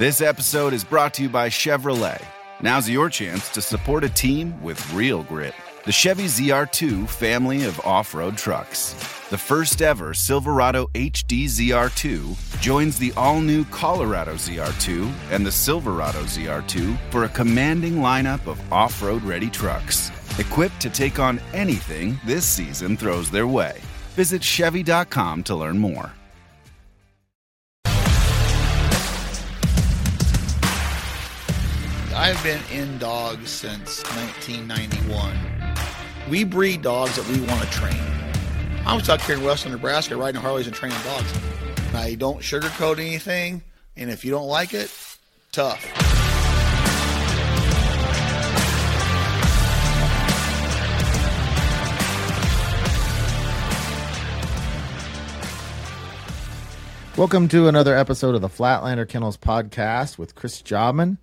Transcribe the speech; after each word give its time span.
This 0.00 0.22
episode 0.22 0.72
is 0.72 0.82
brought 0.82 1.12
to 1.12 1.24
you 1.24 1.28
by 1.28 1.50
Chevrolet. 1.50 2.24
Now's 2.62 2.88
your 2.88 3.10
chance 3.10 3.50
to 3.50 3.60
support 3.60 4.02
a 4.02 4.08
team 4.08 4.58
with 4.62 4.94
real 4.94 5.24
grit. 5.24 5.52
The 5.84 5.92
Chevy 5.92 6.24
ZR2 6.24 7.06
family 7.06 7.64
of 7.64 7.78
off 7.80 8.14
road 8.14 8.38
trucks. 8.38 8.94
The 9.28 9.36
first 9.36 9.82
ever 9.82 10.14
Silverado 10.14 10.86
HD 10.94 11.44
ZR2 11.44 12.62
joins 12.62 12.98
the 12.98 13.12
all 13.14 13.42
new 13.42 13.66
Colorado 13.66 14.36
ZR2 14.36 15.12
and 15.32 15.44
the 15.44 15.52
Silverado 15.52 16.22
ZR2 16.22 16.96
for 17.10 17.24
a 17.24 17.28
commanding 17.28 17.96
lineup 17.96 18.46
of 18.46 18.72
off 18.72 19.02
road 19.02 19.22
ready 19.22 19.50
trucks. 19.50 20.10
Equipped 20.38 20.80
to 20.80 20.88
take 20.88 21.18
on 21.18 21.38
anything 21.52 22.18
this 22.24 22.46
season 22.46 22.96
throws 22.96 23.30
their 23.30 23.46
way. 23.46 23.78
Visit 24.14 24.42
Chevy.com 24.42 25.42
to 25.42 25.54
learn 25.54 25.78
more. 25.78 26.10
I've 32.12 32.42
been 32.42 32.60
in 32.72 32.98
dogs 32.98 33.48
since 33.50 34.02
1991. 34.16 35.32
We 36.28 36.42
breed 36.42 36.82
dogs 36.82 37.14
that 37.14 37.28
we 37.28 37.40
want 37.46 37.62
to 37.62 37.70
train. 37.70 37.94
I 38.84 38.96
was 38.96 39.08
out 39.08 39.20
here 39.22 39.36
in 39.36 39.44
western 39.44 39.70
Nebraska 39.70 40.16
riding 40.16 40.40
Harleys 40.40 40.66
and 40.66 40.74
training 40.74 40.98
dogs. 41.04 41.32
I 41.94 42.16
don't 42.16 42.40
sugarcoat 42.40 42.98
anything, 42.98 43.62
and 43.96 44.10
if 44.10 44.24
you 44.24 44.32
don't 44.32 44.48
like 44.48 44.74
it, 44.74 44.92
tough. 45.52 45.86
Welcome 57.16 57.46
to 57.48 57.68
another 57.68 57.96
episode 57.96 58.34
of 58.34 58.40
the 58.40 58.48
Flatlander 58.48 59.08
Kennels 59.08 59.36
podcast 59.36 60.18
with 60.18 60.34
Chris 60.34 60.60
Jobman. 60.60 61.18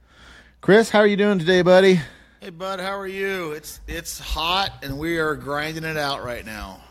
Chris, 0.61 0.89
how 0.89 0.99
are 0.99 1.07
you 1.07 1.17
doing 1.17 1.39
today, 1.39 1.61
buddy? 1.61 1.99
Hey 2.41 2.49
bud, 2.49 2.79
how 2.79 2.97
are 2.97 3.07
you? 3.07 3.51
It's 3.51 3.79
it's 3.87 4.19
hot 4.19 4.71
and 4.83 4.97
we 4.97 5.17
are 5.17 5.35
grinding 5.35 5.83
it 5.83 5.97
out 5.97 6.23
right 6.23 6.45
now. 6.45 6.81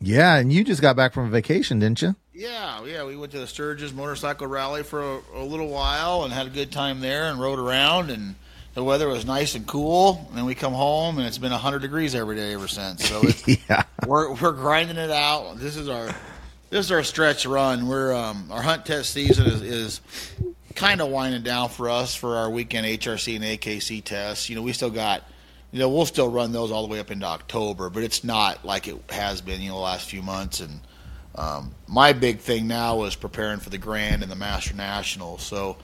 Yeah, 0.00 0.36
and 0.36 0.52
you 0.52 0.64
just 0.64 0.80
got 0.80 0.96
back 0.96 1.12
from 1.12 1.30
vacation, 1.30 1.78
didn't 1.78 2.00
you? 2.02 2.16
Yeah, 2.32 2.82
yeah, 2.84 3.04
we 3.04 3.16
went 3.16 3.32
to 3.32 3.38
the 3.38 3.46
Sturgis 3.46 3.92
Motorcycle 3.92 4.46
Rally 4.46 4.82
for 4.82 5.00
a, 5.02 5.20
a 5.34 5.44
little 5.44 5.68
while 5.68 6.24
and 6.24 6.32
had 6.32 6.46
a 6.46 6.50
good 6.50 6.72
time 6.72 7.00
there 7.00 7.24
and 7.24 7.38
rode 7.38 7.58
around 7.58 8.10
and 8.10 8.34
the 8.72 8.82
weather 8.82 9.08
was 9.08 9.26
nice 9.26 9.54
and 9.54 9.66
cool. 9.66 10.24
And 10.28 10.38
then 10.38 10.44
we 10.46 10.54
come 10.54 10.72
home 10.72 11.18
and 11.18 11.26
it's 11.26 11.38
been 11.38 11.52
100 11.52 11.80
degrees 11.82 12.14
every 12.14 12.36
day 12.36 12.54
ever 12.54 12.68
since. 12.68 13.06
So 13.08 13.20
it's, 13.22 13.46
Yeah. 13.68 13.82
we're 14.06 14.32
we're 14.34 14.52
grinding 14.52 14.96
it 14.96 15.10
out. 15.10 15.56
This 15.58 15.76
is 15.76 15.88
our 15.88 16.06
this 16.70 16.86
is 16.86 16.92
our 16.92 17.02
stretch 17.02 17.44
run. 17.46 17.86
We're 17.86 18.14
um, 18.14 18.48
our 18.50 18.62
hunt 18.62 18.86
test 18.86 19.12
season 19.12 19.46
is, 19.46 19.60
is 19.62 20.00
kind 20.80 21.02
of 21.02 21.08
winding 21.08 21.42
down 21.42 21.68
for 21.68 21.90
us 21.90 22.14
for 22.14 22.36
our 22.36 22.48
weekend 22.48 22.86
HRC 22.86 23.36
and 23.36 23.44
AKC 23.44 24.02
tests. 24.02 24.48
You 24.48 24.56
know, 24.56 24.62
we 24.62 24.72
still 24.72 24.90
got 24.90 25.22
you 25.72 25.78
know 25.78 25.90
we'll 25.90 26.06
still 26.06 26.30
run 26.30 26.52
those 26.52 26.72
all 26.72 26.82
the 26.82 26.88
way 26.90 26.98
up 26.98 27.10
into 27.10 27.26
October, 27.26 27.90
but 27.90 28.02
it's 28.02 28.24
not 28.24 28.64
like 28.64 28.88
it 28.88 28.96
has 29.10 29.42
been 29.42 29.60
you 29.60 29.68
know 29.68 29.76
the 29.76 29.82
last 29.82 30.08
few 30.08 30.22
months. 30.22 30.60
And 30.60 30.80
um, 31.34 31.74
my 31.86 32.14
big 32.14 32.38
thing 32.38 32.66
now 32.66 33.04
is 33.04 33.14
preparing 33.14 33.60
for 33.60 33.68
the 33.68 33.76
Grand 33.76 34.22
and 34.22 34.32
the 34.32 34.36
Master 34.36 34.74
National. 34.74 35.36
So 35.36 35.76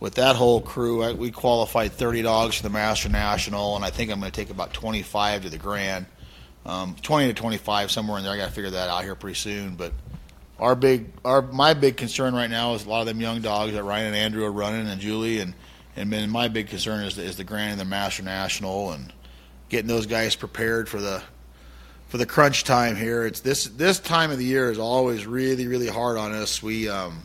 with 0.00 0.16
that 0.16 0.34
whole 0.34 0.60
crew, 0.60 1.04
I, 1.04 1.12
we 1.12 1.30
qualified 1.30 1.92
30 1.92 2.22
dogs 2.22 2.56
for 2.56 2.64
the 2.64 2.70
Master 2.70 3.08
National, 3.08 3.76
and 3.76 3.84
I 3.84 3.90
think 3.90 4.10
I'm 4.10 4.18
going 4.18 4.32
to 4.32 4.36
take 4.36 4.50
about 4.50 4.72
25 4.72 5.44
to 5.44 5.50
the 5.50 5.58
Grand. 5.58 6.06
Um, 6.66 6.96
20 7.00 7.28
to 7.28 7.34
25 7.34 7.90
somewhere 7.90 8.18
in 8.18 8.24
there. 8.24 8.32
I 8.32 8.36
got 8.36 8.46
to 8.46 8.52
figure 8.52 8.70
that 8.70 8.90
out 8.90 9.04
here 9.04 9.14
pretty 9.14 9.36
soon, 9.36 9.76
but 9.76 9.92
our 10.60 10.74
big 10.74 11.06
our 11.24 11.42
my 11.42 11.74
big 11.74 11.96
concern 11.96 12.34
right 12.34 12.50
now 12.50 12.74
is 12.74 12.84
a 12.84 12.88
lot 12.88 13.00
of 13.00 13.06
them 13.06 13.20
young 13.20 13.40
dogs 13.40 13.72
that 13.72 13.82
Ryan 13.82 14.08
and 14.08 14.16
Andrew 14.16 14.44
are 14.44 14.52
running 14.52 14.86
and 14.86 15.00
Julie 15.00 15.40
and 15.40 15.54
and 15.96 16.12
then 16.12 16.30
my 16.30 16.48
big 16.48 16.68
concern 16.68 17.04
is 17.04 17.16
the, 17.16 17.22
is 17.22 17.36
the 17.36 17.44
Grand 17.44 17.72
and 17.72 17.80
the 17.80 17.84
Master 17.84 18.22
National 18.22 18.92
and 18.92 19.12
getting 19.68 19.88
those 19.88 20.06
guys 20.06 20.36
prepared 20.36 20.88
for 20.88 21.00
the 21.00 21.22
for 22.08 22.18
the 22.18 22.26
crunch 22.26 22.64
time 22.64 22.96
here. 22.96 23.26
It's 23.26 23.40
this 23.40 23.64
this 23.64 23.98
time 23.98 24.30
of 24.30 24.38
the 24.38 24.44
year 24.44 24.70
is 24.70 24.78
always 24.78 25.26
really 25.26 25.66
really 25.66 25.88
hard 25.88 26.18
on 26.18 26.32
us. 26.32 26.62
We 26.62 26.88
um, 26.88 27.22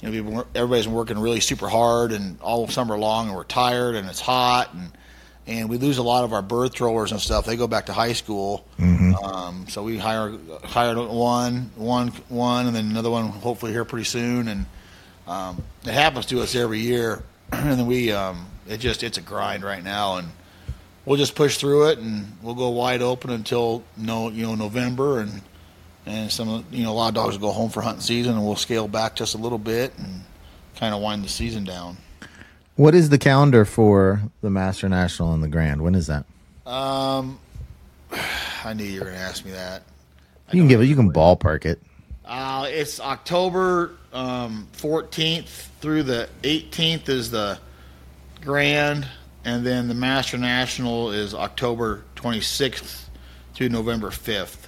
you 0.00 0.22
know 0.22 0.44
everybody's 0.54 0.86
been 0.86 0.94
working 0.94 1.18
really 1.18 1.40
super 1.40 1.68
hard 1.68 2.12
and 2.12 2.40
all 2.40 2.66
summer 2.68 2.98
long 2.98 3.28
and 3.28 3.36
we're 3.36 3.44
tired 3.44 3.94
and 3.94 4.08
it's 4.08 4.20
hot 4.20 4.74
and 4.74 4.90
and 5.46 5.68
we 5.68 5.76
lose 5.76 5.98
a 5.98 6.02
lot 6.02 6.24
of 6.24 6.32
our 6.32 6.42
bird 6.42 6.72
throwers 6.72 7.10
and 7.12 7.20
stuff. 7.20 7.46
They 7.46 7.56
go 7.56 7.66
back 7.66 7.86
to 7.86 7.92
high 7.92 8.12
school. 8.12 8.64
Um, 9.24 9.66
so 9.68 9.82
we 9.82 9.98
hire 9.98 10.32
hired 10.64 10.96
one, 10.98 11.70
one, 11.76 12.08
one, 12.28 12.66
and 12.66 12.76
then 12.76 12.90
another 12.90 13.10
one 13.10 13.28
hopefully 13.28 13.72
here 13.72 13.84
pretty 13.84 14.04
soon. 14.04 14.48
And 14.48 14.66
um, 15.26 15.62
it 15.84 15.92
happens 15.92 16.26
to 16.26 16.40
us 16.40 16.54
every 16.54 16.80
year, 16.80 17.22
and 17.52 17.78
then 17.78 17.86
we 17.86 18.12
um, 18.12 18.46
it 18.68 18.78
just 18.78 19.02
it's 19.02 19.18
a 19.18 19.20
grind 19.20 19.64
right 19.64 19.82
now, 19.82 20.16
and 20.16 20.28
we'll 21.04 21.18
just 21.18 21.34
push 21.34 21.58
through 21.58 21.88
it, 21.90 21.98
and 21.98 22.36
we'll 22.42 22.54
go 22.54 22.70
wide 22.70 23.02
open 23.02 23.30
until 23.30 23.82
no 23.96 24.30
you 24.30 24.46
know 24.46 24.54
November, 24.54 25.20
and 25.20 25.42
and 26.06 26.30
some 26.30 26.64
you 26.70 26.84
know 26.84 26.92
a 26.92 26.94
lot 26.94 27.08
of 27.08 27.14
dogs 27.14 27.38
will 27.38 27.48
go 27.48 27.52
home 27.52 27.70
for 27.70 27.82
hunting 27.82 28.02
season, 28.02 28.34
and 28.34 28.44
we'll 28.44 28.56
scale 28.56 28.88
back 28.88 29.16
just 29.16 29.34
a 29.34 29.38
little 29.38 29.58
bit 29.58 29.92
and 29.98 30.22
kind 30.76 30.94
of 30.94 31.02
wind 31.02 31.24
the 31.24 31.28
season 31.28 31.64
down. 31.64 31.96
What 32.76 32.94
is 32.94 33.10
the 33.10 33.18
calendar 33.18 33.64
for 33.64 34.22
the 34.40 34.50
Master 34.50 34.88
National 34.88 35.34
and 35.34 35.42
the 35.42 35.48
Grand? 35.48 35.82
When 35.82 35.94
is 35.94 36.06
that? 36.06 36.24
Um, 36.64 37.38
I 38.64 38.72
knew 38.74 38.84
you 38.84 39.00
were 39.00 39.06
going 39.06 39.16
to 39.16 39.22
ask 39.22 39.44
me 39.44 39.50
that. 39.52 39.82
You 40.52 40.60
can 40.60 40.68
give 40.68 40.80
it. 40.80 40.86
You 40.86 40.96
can 40.96 41.12
ballpark 41.12 41.64
it. 41.64 41.80
Uh, 42.24 42.66
it's 42.68 43.00
October 43.00 43.92
um, 44.12 44.68
14th 44.74 45.68
through 45.80 46.04
the 46.04 46.28
18th 46.42 47.08
is 47.08 47.30
the 47.30 47.58
Grand, 48.40 49.06
and 49.44 49.64
then 49.66 49.88
the 49.88 49.94
Master 49.94 50.38
National 50.38 51.10
is 51.10 51.34
October 51.34 52.04
26th 52.16 53.04
to 53.54 53.68
November 53.68 54.10
5th. 54.10 54.66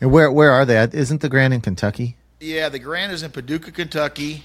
And 0.00 0.12
where 0.12 0.30
where 0.30 0.52
are 0.52 0.64
they? 0.64 0.76
Isn't 0.92 1.20
the 1.20 1.28
Grand 1.28 1.52
in 1.52 1.60
Kentucky? 1.60 2.16
Yeah, 2.40 2.68
the 2.68 2.78
Grand 2.78 3.12
is 3.12 3.22
in 3.22 3.30
Paducah, 3.32 3.72
Kentucky. 3.72 4.44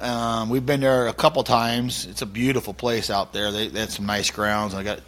Um, 0.00 0.50
we've 0.50 0.66
been 0.66 0.80
there 0.80 1.06
a 1.06 1.12
couple 1.12 1.42
times. 1.44 2.06
It's 2.06 2.22
a 2.22 2.26
beautiful 2.26 2.74
place 2.74 3.10
out 3.10 3.32
there. 3.32 3.52
They, 3.52 3.68
they 3.68 3.80
had 3.80 3.90
some 3.90 4.06
nice 4.06 4.30
grounds. 4.30 4.74
I 4.74 4.82
got 4.82 5.00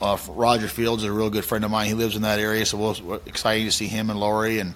uh, 0.00 0.18
Roger 0.28 0.68
Fields, 0.68 1.04
a 1.04 1.12
real 1.12 1.30
good 1.30 1.44
friend 1.44 1.64
of 1.64 1.70
mine. 1.70 1.86
He 1.86 1.94
lives 1.94 2.16
in 2.16 2.22
that 2.22 2.38
area, 2.38 2.66
so 2.66 2.94
we're 3.02 3.20
excited 3.26 3.64
to 3.64 3.72
see 3.72 3.86
him 3.86 4.10
and 4.10 4.20
Lori, 4.20 4.58
and 4.58 4.74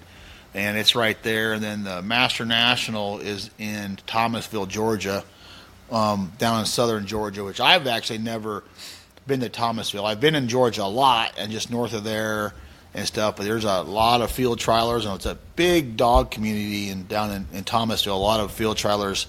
and 0.53 0.77
it's 0.77 0.95
right 0.95 1.21
there. 1.23 1.53
And 1.53 1.63
then 1.63 1.83
the 1.83 2.01
Master 2.01 2.45
National 2.45 3.19
is 3.19 3.49
in 3.57 3.97
Thomasville, 4.07 4.65
Georgia, 4.65 5.23
um, 5.91 6.33
down 6.37 6.59
in 6.59 6.65
southern 6.65 7.05
Georgia, 7.05 7.43
which 7.43 7.59
I've 7.61 7.87
actually 7.87 8.19
never 8.19 8.63
been 9.27 9.41
to 9.41 9.49
Thomasville. 9.49 10.05
I've 10.05 10.19
been 10.19 10.35
in 10.35 10.47
Georgia 10.47 10.83
a 10.83 10.85
lot 10.85 11.33
and 11.37 11.51
just 11.51 11.69
north 11.71 11.93
of 11.93 12.03
there 12.03 12.53
and 12.93 13.07
stuff, 13.07 13.37
but 13.37 13.45
there's 13.45 13.63
a 13.63 13.83
lot 13.83 14.21
of 14.21 14.31
field 14.31 14.59
trialers, 14.59 15.05
and 15.05 15.15
it's 15.15 15.25
a 15.25 15.37
big 15.55 15.95
dog 15.95 16.31
community 16.31 16.89
and 16.89 17.07
down 17.07 17.31
in, 17.31 17.47
in 17.53 17.63
Thomasville. 17.63 18.15
A 18.15 18.17
lot 18.17 18.39
of 18.39 18.51
field 18.51 18.75
trialers 18.75 19.27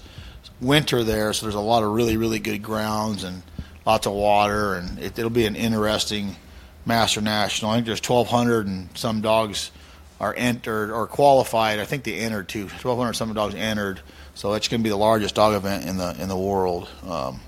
winter 0.61 1.03
there, 1.03 1.33
so 1.33 1.45
there's 1.45 1.55
a 1.55 1.59
lot 1.59 1.83
of 1.83 1.91
really, 1.91 2.17
really 2.17 2.39
good 2.39 2.63
grounds 2.63 3.23
and 3.23 3.43
lots 3.85 4.07
of 4.07 4.13
water, 4.13 4.75
and 4.75 4.99
it, 4.99 5.17
it'll 5.17 5.29
be 5.29 5.45
an 5.45 5.55
interesting 5.55 6.35
Master 6.85 7.21
National. 7.21 7.71
I 7.71 7.75
think 7.75 7.87
there's 7.87 8.01
1,200 8.01 8.67
and 8.67 8.89
some 8.97 9.21
dogs 9.21 9.71
are 10.19 10.33
entered 10.37 10.91
or 10.91 11.07
qualified. 11.07 11.79
I 11.79 11.85
think 11.85 12.03
they 12.03 12.15
entered 12.19 12.47
too. 12.47 12.63
1,200 12.63 13.13
some 13.13 13.33
dogs 13.33 13.55
entered, 13.55 14.01
so 14.35 14.53
it's 14.53 14.67
going 14.67 14.81
to 14.81 14.83
be 14.83 14.89
the 14.89 14.95
largest 14.95 15.35
dog 15.35 15.53
event 15.53 15.85
in 15.85 15.97
the 15.97 16.15
in 16.21 16.29
the 16.29 16.37
world. 16.37 16.89
Um, 17.07 17.41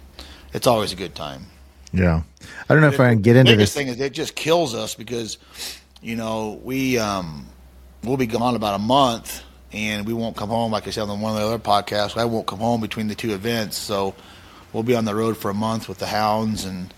it's 0.54 0.68
always 0.68 0.92
a 0.92 0.96
good 0.96 1.16
time. 1.16 1.48
Yeah. 1.94 2.24
I 2.70 2.74
don't 2.74 2.82
know 2.82 2.90
if 2.90 3.00
I 3.00 3.10
can 3.12 3.22
get 3.22 3.38
into 3.38 3.54
biggest 3.54 3.74
this. 3.74 3.82
thing 3.82 3.88
is 3.88 4.00
it 4.00 4.14
just 4.14 4.36
kills 4.36 4.76
us 4.76 4.96
because 4.96 5.38
you 6.02 6.16
know 6.16 6.60
we 6.64 6.98
um, 6.98 7.46
we'll 8.04 8.18
be 8.18 8.28
gone 8.28 8.56
about 8.56 8.76
a 8.76 8.84
month 8.84 9.44
and 9.74 10.06
we 10.06 10.14
won't 10.14 10.36
come 10.38 10.50
home 10.50 10.72
like 10.72 10.88
I 10.88 10.92
said 10.92 11.10
on 11.10 11.22
one 11.22 11.34
of 11.34 11.40
the 11.40 11.46
other 11.46 11.60
podcasts. 11.60 12.18
I 12.18 12.26
won't 12.26 12.48
come 12.48 12.60
home 12.60 12.82
between 12.82 13.08
the 13.08 13.16
two 13.16 13.34
events, 13.34 13.78
so 13.78 14.16
we'll 14.74 14.84
be 14.84 14.96
on 14.96 15.06
the 15.06 15.16
road 15.16 15.38
for 15.38 15.50
a 15.50 15.54
month 15.54 15.88
with 15.90 16.00
the 16.00 16.08
hounds 16.08 16.66
and 16.66 16.94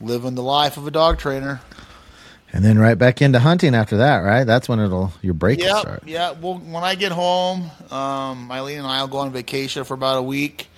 living 0.00 0.34
the 0.34 0.42
life 0.42 0.76
of 0.76 0.86
a 0.86 0.90
dog 0.90 1.18
trainer. 1.18 1.60
And 2.54 2.62
then 2.64 2.78
right 2.78 2.98
back 2.98 3.22
into 3.22 3.38
hunting 3.38 3.74
after 3.74 3.96
that, 3.98 4.18
right? 4.18 4.44
That's 4.44 4.68
when 4.68 4.78
it'll 4.78 5.12
your 5.22 5.32
break 5.32 5.58
will 5.58 5.66
Yeah, 5.66 5.80
start. 5.80 6.02
yeah. 6.04 6.32
Well, 6.32 6.58
when 6.58 6.84
I 6.84 6.94
get 6.96 7.10
home, 7.12 7.70
um, 7.90 8.50
Eileen 8.52 8.78
and 8.78 8.86
I 8.86 9.00
will 9.00 9.08
go 9.08 9.18
on 9.18 9.32
vacation 9.32 9.84
for 9.84 9.94
about 9.94 10.18
a 10.18 10.22
week, 10.22 10.68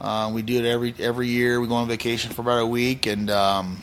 Uh, 0.00 0.30
we 0.32 0.42
do 0.42 0.56
it 0.58 0.64
every 0.64 0.94
every 1.00 1.26
year. 1.28 1.60
We 1.60 1.66
go 1.66 1.74
on 1.74 1.88
vacation 1.88 2.30
for 2.32 2.40
about 2.42 2.60
a 2.60 2.66
week 2.66 3.06
and 3.06 3.28
um, 3.30 3.82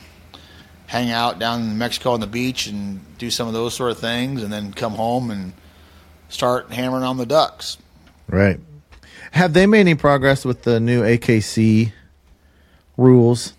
hang 0.86 1.10
out 1.10 1.38
down 1.38 1.60
in 1.62 1.78
Mexico 1.78 2.12
on 2.12 2.20
the 2.20 2.26
beach 2.26 2.66
and 2.66 3.00
do 3.18 3.30
some 3.30 3.46
of 3.46 3.52
those 3.54 3.74
sort 3.74 3.90
of 3.92 3.98
things, 3.98 4.42
and 4.42 4.50
then 4.50 4.72
come 4.72 4.94
home 4.94 5.30
and 5.30 5.52
start 6.28 6.70
hammering 6.70 7.04
on 7.04 7.16
the 7.16 7.26
ducks. 7.26 7.78
Right. 8.28 8.60
Have 9.32 9.52
they 9.52 9.66
made 9.66 9.80
any 9.80 9.94
progress 9.94 10.44
with 10.44 10.62
the 10.62 10.80
new 10.80 11.02
AKC 11.02 11.92
rules 12.96 13.52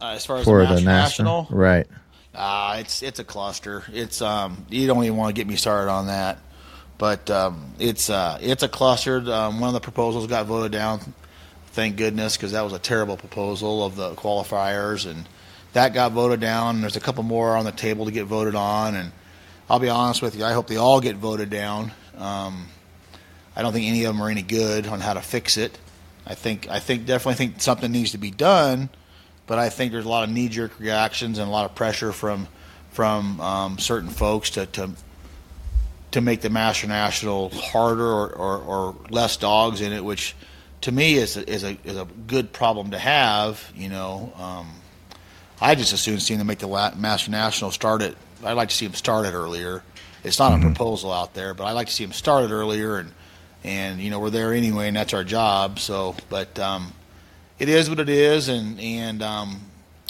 Uh, 0.00 0.12
as 0.16 0.26
far 0.26 0.38
as 0.38 0.44
for 0.44 0.60
the, 0.60 0.80
national, 0.80 1.42
national? 1.42 1.46
Right. 1.50 1.86
Uh, 2.34 2.76
it's 2.80 3.02
it's 3.02 3.18
a 3.18 3.24
cluster. 3.24 3.84
It's 3.92 4.22
um, 4.22 4.66
you 4.70 4.86
don't 4.86 5.04
even 5.04 5.16
want 5.16 5.34
to 5.34 5.38
get 5.38 5.46
me 5.46 5.56
started 5.56 5.90
on 5.90 6.06
that, 6.06 6.38
but 6.98 7.30
um, 7.30 7.72
it's 7.78 8.08
uh, 8.10 8.38
it's 8.40 8.62
a 8.62 8.68
cluster. 8.68 9.18
Um, 9.18 9.60
one 9.60 9.68
of 9.68 9.74
the 9.74 9.80
proposals 9.80 10.26
got 10.26 10.46
voted 10.46 10.72
down. 10.72 11.14
Thank 11.68 11.96
goodness, 11.96 12.36
because 12.36 12.52
that 12.52 12.62
was 12.62 12.72
a 12.74 12.78
terrible 12.78 13.16
proposal 13.16 13.84
of 13.84 13.96
the 13.96 14.14
qualifiers, 14.14 15.10
and 15.10 15.26
that 15.72 15.94
got 15.94 16.12
voted 16.12 16.40
down. 16.40 16.80
There's 16.82 16.96
a 16.96 17.00
couple 17.00 17.22
more 17.22 17.56
on 17.56 17.64
the 17.64 17.72
table 17.72 18.04
to 18.06 18.10
get 18.10 18.26
voted 18.26 18.54
on, 18.54 18.94
and 18.94 19.12
I'll 19.70 19.78
be 19.78 19.88
honest 19.88 20.20
with 20.22 20.36
you, 20.36 20.44
I 20.44 20.52
hope 20.52 20.66
they 20.66 20.76
all 20.76 21.00
get 21.00 21.16
voted 21.16 21.48
down. 21.50 21.92
Um, 22.18 22.68
I 23.54 23.62
don't 23.62 23.72
think 23.72 23.86
any 23.86 24.04
of 24.04 24.14
them 24.14 24.22
are 24.22 24.30
any 24.30 24.42
good 24.42 24.86
on 24.86 25.00
how 25.00 25.14
to 25.14 25.20
fix 25.20 25.56
it. 25.56 25.78
I 26.26 26.34
think 26.34 26.68
I 26.68 26.78
think 26.78 27.06
definitely 27.06 27.34
think 27.34 27.60
something 27.60 27.90
needs 27.90 28.12
to 28.12 28.18
be 28.18 28.30
done, 28.30 28.88
but 29.46 29.58
I 29.58 29.68
think 29.68 29.92
there's 29.92 30.04
a 30.04 30.08
lot 30.08 30.24
of 30.24 30.30
knee 30.30 30.48
jerk 30.48 30.78
reactions 30.78 31.38
and 31.38 31.48
a 31.48 31.50
lot 31.50 31.64
of 31.64 31.74
pressure 31.74 32.12
from 32.12 32.48
from 32.90 33.40
um, 33.40 33.78
certain 33.78 34.10
folks 34.10 34.50
to, 34.50 34.66
to 34.66 34.90
to 36.12 36.20
make 36.20 36.42
the 36.42 36.50
Master 36.50 36.86
National 36.86 37.48
harder 37.48 38.06
or, 38.06 38.28
or, 38.28 38.58
or 38.58 38.96
less 39.10 39.36
dogs 39.38 39.80
in 39.80 39.92
it, 39.92 40.04
which 40.04 40.36
to 40.82 40.92
me 40.92 41.14
is 41.14 41.36
a, 41.36 41.50
is 41.50 41.64
a 41.64 41.76
is 41.84 41.96
a 41.96 42.06
good 42.26 42.52
problem 42.52 42.92
to 42.92 42.98
have. 42.98 43.72
You 43.74 43.88
know, 43.88 44.32
um, 44.36 44.70
I 45.60 45.74
just 45.74 45.92
as 45.92 46.00
soon 46.00 46.20
see 46.20 46.36
them 46.36 46.46
make 46.46 46.60
the 46.60 46.92
Master 46.96 47.30
National 47.30 47.70
start 47.70 48.02
it. 48.02 48.16
I'd 48.44 48.52
like 48.52 48.68
to 48.68 48.74
see 48.74 48.86
them 48.86 48.94
start 48.94 49.26
it 49.26 49.34
earlier. 49.34 49.82
It's 50.24 50.38
not 50.38 50.52
a 50.52 50.62
proposal 50.62 51.12
out 51.12 51.34
there, 51.34 51.54
but 51.54 51.64
I 51.64 51.72
like 51.72 51.88
to 51.88 51.92
see 51.92 52.04
them 52.04 52.12
started 52.12 52.50
earlier, 52.50 52.98
and 52.98 53.12
and 53.64 54.00
you 54.00 54.10
know 54.10 54.20
we're 54.20 54.30
there 54.30 54.52
anyway, 54.52 54.88
and 54.88 54.96
that's 54.96 55.14
our 55.14 55.24
job. 55.24 55.78
So, 55.78 56.14
but 56.28 56.58
um, 56.58 56.92
it 57.58 57.68
is 57.68 57.88
what 57.88 57.98
it 58.00 58.08
is, 58.08 58.48
and 58.48 58.80
and 58.80 59.22
um, 59.22 59.60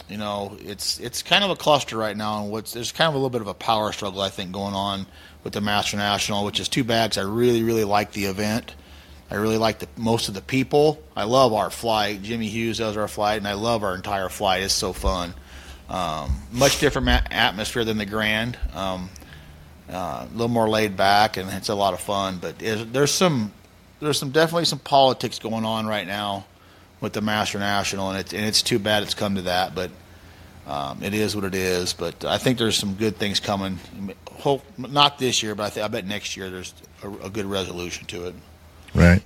you 0.08 0.18
know 0.18 0.56
it's 0.60 0.98
it's 1.00 1.22
kind 1.22 1.44
of 1.44 1.50
a 1.50 1.56
cluster 1.56 1.96
right 1.96 2.16
now, 2.16 2.42
and 2.42 2.50
what's 2.50 2.72
there's 2.72 2.92
kind 2.92 3.08
of 3.08 3.14
a 3.14 3.18
little 3.18 3.30
bit 3.30 3.40
of 3.40 3.46
a 3.46 3.54
power 3.54 3.92
struggle 3.92 4.20
I 4.20 4.28
think 4.28 4.52
going 4.52 4.74
on 4.74 5.06
with 5.44 5.54
the 5.54 5.60
Master 5.60 5.96
National, 5.96 6.44
which 6.44 6.60
is 6.60 6.68
too 6.68 6.84
bad 6.84 7.10
because 7.10 7.24
I 7.24 7.28
really 7.28 7.62
really 7.62 7.84
like 7.84 8.12
the 8.12 8.26
event. 8.26 8.74
I 9.30 9.36
really 9.36 9.56
like 9.56 9.78
the 9.78 9.88
most 9.96 10.28
of 10.28 10.34
the 10.34 10.42
people. 10.42 11.02
I 11.16 11.24
love 11.24 11.54
our 11.54 11.70
flight. 11.70 12.22
Jimmy 12.22 12.48
Hughes 12.48 12.78
does 12.78 12.98
our 12.98 13.08
flight, 13.08 13.38
and 13.38 13.48
I 13.48 13.54
love 13.54 13.82
our 13.82 13.94
entire 13.94 14.28
flight. 14.28 14.62
It's 14.62 14.74
so 14.74 14.92
fun. 14.92 15.32
Um, 15.88 16.36
much 16.50 16.80
different 16.80 17.08
atmosphere 17.08 17.84
than 17.84 17.96
the 17.96 18.04
Grand. 18.04 18.58
Um, 18.74 19.08
uh, 19.90 20.26
a 20.28 20.28
little 20.32 20.48
more 20.48 20.68
laid 20.68 20.96
back, 20.96 21.36
and 21.36 21.50
it's 21.50 21.68
a 21.68 21.74
lot 21.74 21.94
of 21.94 22.00
fun. 22.00 22.38
But 22.40 22.58
there's 22.58 23.10
some 23.10 23.52
there's 24.00 24.18
some 24.18 24.30
definitely 24.30 24.64
some 24.64 24.78
politics 24.78 25.38
going 25.38 25.64
on 25.64 25.86
right 25.86 26.06
now 26.06 26.46
with 27.00 27.12
the 27.12 27.20
Master 27.20 27.58
National, 27.58 28.10
and 28.10 28.18
it's 28.18 28.32
and 28.32 28.44
it's 28.44 28.62
too 28.62 28.78
bad 28.78 29.02
it's 29.02 29.14
come 29.14 29.36
to 29.36 29.42
that. 29.42 29.74
But 29.74 29.90
um, 30.66 31.02
it 31.02 31.14
is 31.14 31.34
what 31.34 31.44
it 31.44 31.54
is. 31.54 31.92
But 31.92 32.24
I 32.24 32.38
think 32.38 32.58
there's 32.58 32.76
some 32.76 32.94
good 32.94 33.16
things 33.16 33.40
coming. 33.40 33.78
Hope 34.30 34.64
not 34.78 35.18
this 35.18 35.42
year, 35.42 35.54
but 35.54 35.64
I, 35.64 35.70
th- 35.70 35.84
I 35.84 35.88
bet 35.88 36.06
next 36.06 36.36
year 36.36 36.50
there's 36.50 36.74
a, 37.02 37.26
a 37.26 37.30
good 37.30 37.46
resolution 37.46 38.06
to 38.06 38.26
it. 38.26 38.34
Right. 38.94 39.22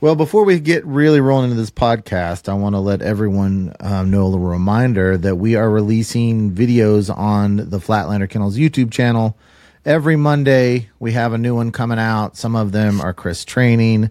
Well, 0.00 0.16
before 0.16 0.44
we 0.44 0.60
get 0.60 0.84
really 0.84 1.20
rolling 1.20 1.50
into 1.50 1.56
this 1.56 1.70
podcast, 1.70 2.48
I 2.48 2.54
want 2.54 2.74
to 2.74 2.80
let 2.80 3.00
everyone 3.00 3.74
um, 3.80 4.10
know 4.10 4.24
a 4.24 4.26
little 4.26 4.46
reminder 4.46 5.16
that 5.16 5.36
we 5.36 5.54
are 5.54 5.70
releasing 5.70 6.50
videos 6.50 7.16
on 7.16 7.56
the 7.56 7.78
Flatlander 7.78 8.28
Kennels 8.28 8.58
YouTube 8.58 8.90
channel 8.90 9.36
every 9.84 10.16
Monday. 10.16 10.88
We 10.98 11.12
have 11.12 11.32
a 11.32 11.38
new 11.38 11.54
one 11.54 11.72
coming 11.72 11.98
out. 11.98 12.36
Some 12.36 12.56
of 12.56 12.72
them 12.72 13.00
are 13.00 13.12
Chris 13.12 13.44
training, 13.44 14.10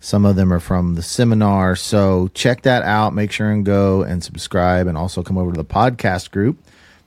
some 0.00 0.24
of 0.24 0.36
them 0.36 0.52
are 0.52 0.60
from 0.60 0.94
the 0.94 1.02
seminar. 1.02 1.76
So 1.76 2.28
check 2.34 2.62
that 2.62 2.82
out. 2.82 3.14
Make 3.14 3.32
sure 3.32 3.50
and 3.50 3.64
go 3.64 4.02
and 4.02 4.22
subscribe, 4.22 4.86
and 4.86 4.98
also 4.98 5.22
come 5.22 5.38
over 5.38 5.52
to 5.52 5.56
the 5.56 5.64
podcast 5.64 6.30
group, 6.30 6.58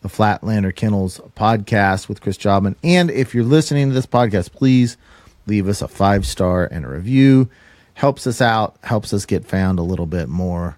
the 0.02 0.10
Flatlander 0.10 0.76
Kennels 0.76 1.20
podcast 1.36 2.10
with 2.10 2.22
Chris 2.22 2.38
Jobman. 2.38 2.76
And 2.84 3.12
if 3.12 3.36
you're 3.36 3.44
listening 3.44 3.90
to 3.90 3.94
this 3.94 4.08
podcast, 4.08 4.52
please 4.52 4.98
leave 5.46 5.68
us 5.68 5.82
a 5.82 5.88
five 5.88 6.26
star 6.26 6.66
and 6.66 6.86
a 6.86 6.90
review. 6.90 7.50
Helps 7.94 8.28
us 8.28 8.42
out, 8.42 8.78
helps 8.84 9.14
us 9.14 9.26
get 9.26 9.46
found 9.46 9.80
a 9.80 9.84
little 9.84 10.06
bit 10.06 10.30
more 10.30 10.78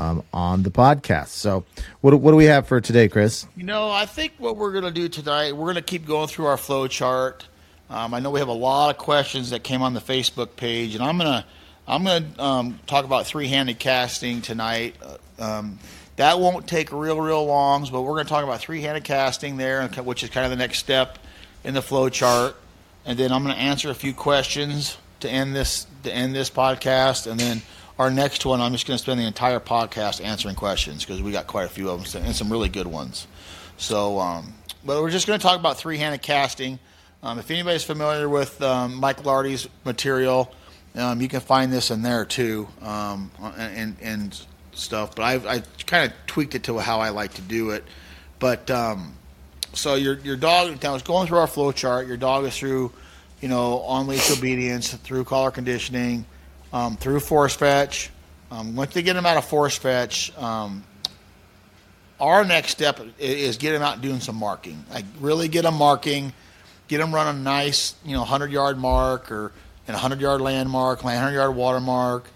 um, 0.00 0.22
on 0.32 0.62
the 0.62 0.70
podcast. 0.70 1.28
So, 1.28 1.64
what, 2.00 2.14
what 2.20 2.30
do 2.30 2.36
we 2.36 2.46
have 2.46 2.66
for 2.66 2.80
today, 2.80 3.08
Chris? 3.08 3.46
You 3.56 3.64
know, 3.64 3.90
I 3.90 4.06
think 4.06 4.32
what 4.38 4.56
we're 4.56 4.72
going 4.72 4.84
to 4.84 4.90
do 4.90 5.08
tonight, 5.08 5.52
we're 5.52 5.66
going 5.66 5.74
to 5.76 5.82
keep 5.82 6.06
going 6.06 6.28
through 6.28 6.46
our 6.46 6.56
flow 6.56 6.88
chart. 6.88 7.46
Um, 7.90 8.14
I 8.14 8.20
know 8.20 8.30
we 8.30 8.38
have 8.38 8.48
a 8.48 8.52
lot 8.52 8.90
of 8.90 8.98
questions 8.98 9.50
that 9.50 9.62
came 9.64 9.82
on 9.82 9.94
the 9.94 10.00
Facebook 10.00 10.56
page, 10.56 10.94
and 10.94 11.02
I'm 11.02 11.18
gonna 11.18 11.44
I'm 11.88 12.04
gonna 12.04 12.26
um, 12.38 12.78
talk 12.86 13.04
about 13.04 13.26
three-handed 13.26 13.78
casting 13.78 14.42
tonight. 14.42 14.94
Uh, 15.02 15.16
Um, 15.42 15.78
that 16.16 16.38
won't 16.38 16.68
take 16.68 16.92
real 16.92 17.20
real 17.20 17.44
longs, 17.46 17.90
but 17.90 18.02
we're 18.02 18.12
going 18.12 18.26
to 18.26 18.28
talk 18.28 18.44
about 18.44 18.60
three-handed 18.60 19.04
casting 19.04 19.56
there, 19.56 19.86
which 19.88 20.22
is 20.22 20.30
kind 20.30 20.44
of 20.44 20.50
the 20.50 20.56
next 20.56 20.78
step 20.78 21.18
in 21.64 21.74
the 21.74 21.82
flow 21.82 22.08
chart. 22.10 22.56
And 23.06 23.18
then 23.18 23.32
I'm 23.32 23.42
going 23.42 23.54
to 23.54 23.60
answer 23.60 23.88
a 23.90 23.94
few 23.94 24.12
questions 24.12 24.98
to 25.20 25.30
end 25.30 25.56
this 25.56 25.86
to 26.04 26.12
end 26.12 26.34
this 26.34 26.50
podcast, 26.50 27.26
and 27.26 27.40
then 27.40 27.62
our 28.00 28.10
next 28.10 28.46
one, 28.46 28.62
I'm 28.62 28.72
just 28.72 28.86
going 28.86 28.96
to 28.96 29.02
spend 29.02 29.20
the 29.20 29.26
entire 29.26 29.60
podcast 29.60 30.24
answering 30.24 30.54
questions 30.54 31.04
because 31.04 31.20
we 31.20 31.32
got 31.32 31.46
quite 31.46 31.66
a 31.66 31.68
few 31.68 31.90
of 31.90 32.10
them 32.10 32.24
and 32.24 32.34
some 32.34 32.50
really 32.50 32.70
good 32.70 32.86
ones. 32.86 33.26
So, 33.76 34.18
um, 34.18 34.54
but 34.82 35.02
we're 35.02 35.10
just 35.10 35.26
going 35.26 35.38
to 35.38 35.42
talk 35.42 35.60
about 35.60 35.76
three-handed 35.76 36.22
casting. 36.22 36.78
Um, 37.22 37.38
if 37.38 37.50
anybody's 37.50 37.84
familiar 37.84 38.26
with 38.26 38.62
um, 38.62 38.94
Mike 38.94 39.26
Lardy's 39.26 39.68
material, 39.84 40.50
um, 40.94 41.20
you 41.20 41.28
can 41.28 41.40
find 41.40 41.70
this 41.70 41.90
in 41.90 42.00
there 42.00 42.24
too, 42.24 42.68
um, 42.80 43.30
and, 43.58 43.94
and 44.00 44.46
stuff. 44.72 45.14
But 45.14 45.22
I, 45.22 45.56
I 45.56 45.62
kind 45.86 46.10
of 46.10 46.16
tweaked 46.26 46.54
it 46.54 46.62
to 46.64 46.78
how 46.78 47.00
I 47.00 47.10
like 47.10 47.34
to 47.34 47.42
do 47.42 47.72
it. 47.72 47.84
But 48.38 48.70
um, 48.70 49.12
so 49.74 49.96
your 49.96 50.18
your 50.20 50.36
dog 50.36 50.82
now 50.82 50.94
is 50.94 51.02
going 51.02 51.28
through 51.28 51.36
our 51.36 51.46
flow 51.46 51.70
chart. 51.70 52.06
Your 52.06 52.16
dog 52.16 52.46
is 52.46 52.56
through, 52.56 52.92
you 53.42 53.48
know, 53.48 53.80
on 53.80 54.06
leash 54.06 54.30
obedience, 54.30 54.94
through 54.94 55.24
collar 55.24 55.50
conditioning, 55.50 56.24
um, 56.72 56.96
through 56.96 57.20
force 57.20 57.54
fetch. 57.54 58.10
Um, 58.50 58.74
once 58.74 58.94
they 58.94 59.02
get 59.02 59.14
them 59.14 59.26
out 59.26 59.36
of 59.36 59.44
force 59.44 59.76
fetch, 59.76 60.36
um, 60.36 60.82
our 62.18 62.44
next 62.44 62.70
step 62.70 63.00
is 63.18 63.56
get 63.56 63.72
them 63.72 63.82
out 63.82 64.00
doing 64.00 64.20
some 64.20 64.36
marking. 64.36 64.84
Like 64.90 65.04
really 65.20 65.48
get 65.48 65.62
them 65.62 65.74
marking, 65.74 66.32
get 66.88 66.98
them 66.98 67.14
running 67.14 67.40
a 67.40 67.42
nice, 67.42 67.94
you 68.04 68.12
know, 68.12 68.24
hundred 68.24 68.52
yard 68.52 68.78
mark 68.78 69.30
or 69.32 69.52
an 69.88 69.94
hundred 69.94 70.20
yard 70.20 70.40
landmark, 70.40 71.00
hundred 71.00 71.34
yard 71.34 71.54
watermark, 71.54 72.26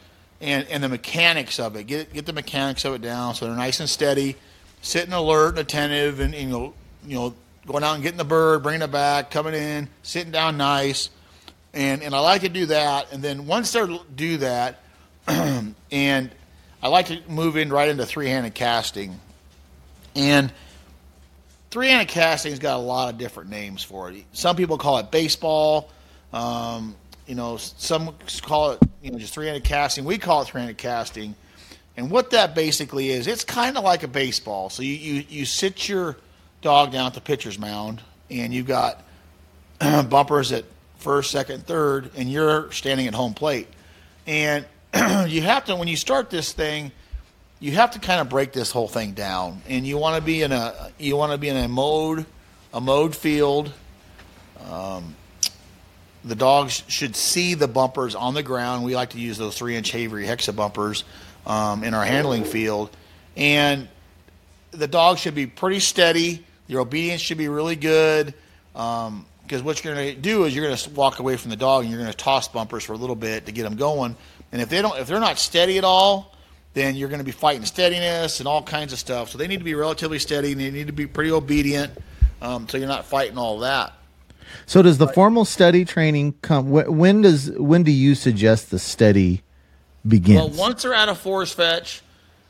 and 0.41 0.67
and 0.69 0.83
the 0.83 0.89
mechanics 0.89 1.61
of 1.61 1.77
it. 1.77 1.85
Get 1.85 2.13
get 2.13 2.27
the 2.27 2.33
mechanics 2.33 2.85
of 2.85 2.95
it 2.95 3.03
down 3.03 3.35
so 3.35 3.47
they're 3.47 3.57
nice 3.57 3.81
and 3.81 3.89
steady, 3.89 4.37
sitting 4.81 5.13
alert 5.13 5.51
and 5.51 5.59
attentive, 5.59 6.21
and, 6.21 6.35
and 6.35 6.51
you 6.51 6.57
know 6.57 6.75
you 7.07 7.17
know 7.17 7.35
going 7.67 7.85
out 7.85 7.95
and 7.95 8.03
getting 8.03 8.19
the 8.19 8.25
bird, 8.25 8.63
bringing 8.63 8.83
it 8.83 8.93
back, 8.93 9.31
coming 9.31 9.55
in, 9.55 9.89
sitting 10.03 10.33
down 10.33 10.57
nice, 10.57 11.11
and 11.75 12.03
and 12.03 12.15
I 12.15 12.21
like 12.21 12.43
to 12.43 12.49
do 12.49 12.67
that. 12.67 13.13
And 13.13 13.23
then 13.23 13.47
once 13.47 13.73
they 13.73 14.01
do 14.15 14.39
that, 14.39 14.81
and 15.29 16.31
I 16.83 16.89
like 16.89 17.07
to 17.07 17.21
move 17.29 17.57
in 17.57 17.71
right 17.71 17.89
into 17.89 18.07
three 18.07 18.29
handed 18.29 18.55
casting. 18.55 19.19
And 20.15 20.53
three 21.71 21.89
handed 21.89 22.09
casting's 22.09 22.59
got 22.59 22.77
a 22.77 22.83
lot 22.83 23.13
of 23.13 23.19
different 23.19 23.51
names 23.51 23.83
for 23.83 24.11
it. 24.11 24.25
Some 24.33 24.57
people 24.57 24.79
call 24.79 24.99
it 24.99 25.11
baseball. 25.11 25.91
Um, 26.33 26.95
you 27.27 27.35
know, 27.35 27.57
some 27.57 28.15
call 28.43 28.73
it 28.73 28.81
you 29.03 29.11
know 29.11 29.19
just 29.19 29.35
three 29.35 29.47
handed 29.47 29.65
casting. 29.65 30.05
We 30.05 30.19
call 30.19 30.43
it 30.43 30.47
three 30.47 30.61
handed 30.61 30.79
casting. 30.79 31.35
And 31.97 32.11
what 32.11 32.31
that 32.31 32.55
basically 32.55 33.11
is, 33.11 33.27
it's 33.27 33.45
kind 33.45 33.79
of 33.79 33.85
like 33.85 34.03
a 34.03 34.09
baseball. 34.09 34.69
So 34.69 34.83
you, 34.83 34.95
you, 34.95 35.25
you 35.29 35.45
sit 35.45 35.89
your 35.89 36.17
dog 36.61 36.91
down 36.91 37.07
at 37.07 37.15
the 37.15 37.21
pitcher's 37.21 37.57
mound, 37.57 38.03
and 38.31 38.53
you've 38.53 38.67
got 38.67 39.01
bumpers 39.81 40.51
at 40.51 40.65
first, 41.05 41.31
second, 41.31 41.67
third, 41.67 42.11
and 42.17 42.33
you're 42.33 42.73
standing 42.73 43.07
at 43.07 43.15
home 43.15 43.35
plate. 43.35 43.69
And 44.27 44.65
you 45.29 45.43
have 45.43 45.67
to, 45.67 45.77
when 45.77 45.87
you 45.87 45.97
start 45.97 46.31
this 46.31 46.53
thing, 46.53 46.91
you 47.61 47.73
have 47.73 47.93
to 47.93 47.99
kind 47.99 48.21
of 48.21 48.29
break 48.29 48.53
this 48.53 48.71
whole 48.71 48.89
thing 48.89 49.13
down, 49.13 49.63
and 49.69 49.87
you 49.87 49.99
want 49.99 50.17
to 50.17 50.23
be 50.23 50.43
in 50.43 50.51
a 50.51 50.91
you 50.99 51.17
want 51.17 51.33
to 51.33 51.39
be 51.39 51.49
in 51.49 51.57
a 51.57 51.69
mode, 51.69 52.27
a 52.73 52.81
mowed 52.81 53.15
field. 53.15 53.73
Um, 54.71 55.15
the 56.25 56.35
dogs 56.35 56.83
should 56.89 57.17
see 57.17 57.55
the 57.55 57.69
bumpers 57.69 58.15
on 58.15 58.35
the 58.35 58.43
ground. 58.43 58.85
We 58.85 58.97
like 58.97 59.11
to 59.11 59.21
use 59.21 59.39
those 59.39 59.57
three-inch 59.57 59.95
Avery 59.95 60.27
hexa 60.27 60.57
bumpers 60.57 61.05
um, 61.47 61.85
in 61.85 61.95
our 61.95 62.05
handling 62.05 62.45
field, 62.45 62.91
and 63.37 63.89
the 64.71 64.89
dog 64.89 65.19
should 65.19 65.35
be 65.35 65.47
pretty 65.47 65.81
steady. 65.81 66.45
Your 66.67 66.81
obedience 66.81 67.21
should 67.21 67.39
be 67.39 67.49
really 67.49 67.77
good. 67.77 68.35
Um, 68.75 69.27
because 69.45 69.63
what 69.63 69.83
you're 69.85 69.95
going 69.95 70.15
to 70.15 70.21
do 70.21 70.45
is 70.45 70.55
you're 70.55 70.65
going 70.65 70.77
to 70.77 70.91
walk 70.91 71.19
away 71.19 71.37
from 71.37 71.51
the 71.51 71.57
dog 71.57 71.83
and 71.83 71.91
you're 71.91 72.01
going 72.01 72.11
to 72.11 72.17
toss 72.17 72.49
bumpers 72.49 72.83
for 72.85 72.95
a 72.95 72.97
little 72.97 73.17
bit 73.17 73.47
to 73.47 73.53
get 73.53 73.63
them 73.63 73.77
going. 73.77 74.17
And 74.53 74.63
if 74.63 74.69
they 74.69 74.81
don't, 74.83 74.99
if 74.99 75.07
they're 75.07 75.21
not 75.21 75.39
steady 75.39 75.79
at 75.79 75.85
all, 75.85 76.35
then 76.73 76.97
you're 76.97 77.09
going 77.09 77.21
to 77.21 77.25
be 77.25 77.31
fighting 77.33 77.65
steadiness 77.65 78.41
and 78.41 78.49
all 78.49 78.63
kinds 78.63 78.93
of 78.93 78.99
stuff. 78.99 79.31
So 79.31 79.39
they 79.39 79.47
need 79.47 79.59
to 79.59 79.65
be 79.65 79.75
relatively 79.75 80.19
steady 80.19 80.53
and 80.53 80.61
they 80.61 80.71
need 80.71 80.87
to 80.87 80.93
be 80.93 81.07
pretty 81.07 81.31
obedient. 81.31 81.93
Um, 82.43 82.69
so 82.69 82.79
you're 82.79 82.89
not 82.89 83.05
fighting 83.05 83.39
all 83.39 83.61
that. 83.61 83.93
So 84.67 84.83
does 84.83 84.99
the 84.99 85.09
formal 85.09 85.45
steady 85.45 85.85
training 85.85 86.35
come? 86.43 86.71
When 86.71 87.23
does 87.23 87.51
when 87.53 87.83
do 87.83 87.91
you 87.91 88.15
suggest 88.15 88.71
the 88.71 88.79
steady 88.79 89.43
begins? 90.07 90.39
Well, 90.39 90.51
once 90.51 90.83
they're 90.83 90.95
out 90.95 91.09
of 91.09 91.19
force 91.19 91.53
fetch, 91.53 92.03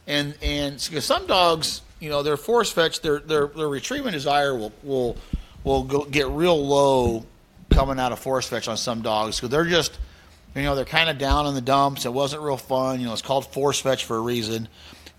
and 0.06 0.34
and 0.42 0.84
because 0.88 1.04
some 1.04 1.26
dogs, 1.26 1.82
you 2.00 2.10
know, 2.10 2.22
their 2.22 2.36
force 2.36 2.70
fetch, 2.70 3.00
their 3.00 3.20
their 3.20 3.46
their 3.46 3.68
retrieving 3.68 4.12
desire 4.12 4.54
will 4.54 4.72
will 4.82 5.16
will 5.64 5.82
go, 5.82 6.04
get 6.04 6.28
real 6.28 6.64
low 6.64 7.26
coming 7.70 7.98
out 7.98 8.12
of 8.12 8.18
force 8.18 8.46
fetch 8.46 8.68
on 8.68 8.76
some 8.76 9.02
dogs 9.02 9.36
because 9.36 9.50
they're 9.50 9.64
just, 9.64 9.98
you 10.54 10.62
know, 10.62 10.76
they're 10.76 10.84
kind 10.84 11.10
of 11.10 11.18
down 11.18 11.46
in 11.46 11.54
the 11.54 11.60
dumps. 11.60 12.06
It 12.06 12.12
wasn't 12.12 12.42
real 12.42 12.56
fun. 12.56 13.00
You 13.00 13.06
know, 13.06 13.12
it's 13.12 13.22
called 13.22 13.46
force 13.52 13.80
fetch 13.80 14.04
for 14.04 14.16
a 14.16 14.20
reason. 14.20 14.68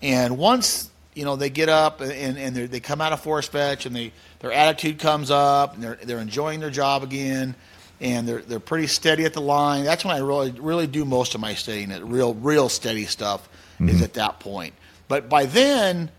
And 0.01 0.37
once 0.37 0.89
you 1.15 1.23
know 1.23 1.35
they 1.35 1.49
get 1.49 1.69
up 1.69 2.01
and 2.01 2.37
and 2.37 2.55
they're- 2.55 2.79
come 2.79 3.01
out 3.01 3.13
of 3.13 3.21
force 3.21 3.47
fetch 3.47 3.85
and 3.85 3.95
they 3.95 4.11
their 4.39 4.51
attitude 4.51 4.99
comes 4.99 5.31
up 5.31 5.73
and 5.73 5.83
they're 5.83 5.97
they're 6.03 6.19
enjoying 6.19 6.59
their 6.59 6.69
job 6.69 7.03
again 7.03 7.55
and 8.01 8.27
they're 8.27 8.41
they're 8.41 8.59
pretty 8.59 8.87
steady 8.87 9.23
at 9.23 9.33
the 9.33 9.41
line. 9.41 9.85
That's 9.85 10.05
when 10.05 10.15
I 10.15 10.19
really 10.19 10.51
really 10.51 10.87
do 10.87 11.05
most 11.05 11.33
of 11.33 11.41
my 11.41 11.55
steadying. 11.55 11.91
It 11.91 12.03
real 12.03 12.33
real 12.35 12.69
steady 12.69 13.05
stuff 13.05 13.47
is 13.79 13.95
mm-hmm. 13.95 14.03
at 14.03 14.13
that 14.13 14.39
point. 14.39 14.73
But 15.07 15.29
by 15.29 15.45
then, 15.45 16.11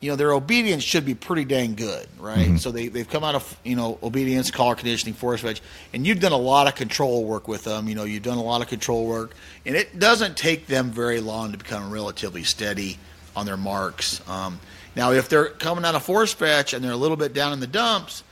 you 0.00 0.10
know 0.10 0.16
their 0.16 0.32
obedience 0.32 0.82
should 0.82 1.06
be 1.06 1.14
pretty 1.14 1.44
dang 1.44 1.74
good, 1.74 2.06
right? 2.18 2.58
So 2.58 2.70
they 2.70 2.88
they've 2.88 3.08
come 3.08 3.24
out 3.24 3.34
of 3.34 3.58
you 3.64 3.76
know 3.76 3.98
obedience, 4.02 4.50
collar 4.50 4.74
conditioning, 4.74 5.14
force 5.14 5.40
fetch, 5.40 5.62
and 5.94 6.06
you've 6.06 6.20
done 6.20 6.32
a 6.32 6.38
lot 6.38 6.68
of 6.68 6.74
control 6.74 7.24
work 7.24 7.48
with 7.48 7.64
them. 7.64 7.88
You 7.88 7.94
know 7.94 8.04
you've 8.04 8.22
done 8.22 8.38
a 8.38 8.42
lot 8.42 8.60
of 8.60 8.68
control 8.68 9.06
work, 9.06 9.34
and 9.64 9.74
it 9.74 9.98
doesn't 9.98 10.36
take 10.36 10.66
them 10.66 10.90
very 10.90 11.20
long 11.20 11.52
to 11.52 11.58
become 11.58 11.90
relatively 11.90 12.42
steady 12.42 12.98
on 13.34 13.46
their 13.46 13.56
marks. 13.56 14.26
Um, 14.28 14.60
now, 14.94 15.12
if 15.12 15.28
they're 15.28 15.48
coming 15.48 15.84
out 15.84 15.94
of 15.94 16.02
force 16.02 16.32
fetch 16.32 16.72
and 16.72 16.84
they're 16.84 16.92
a 16.92 16.96
little 16.96 17.18
bit 17.18 17.32
down 17.32 17.52
in 17.52 17.60
the 17.60 17.66
dumps, 17.66 18.22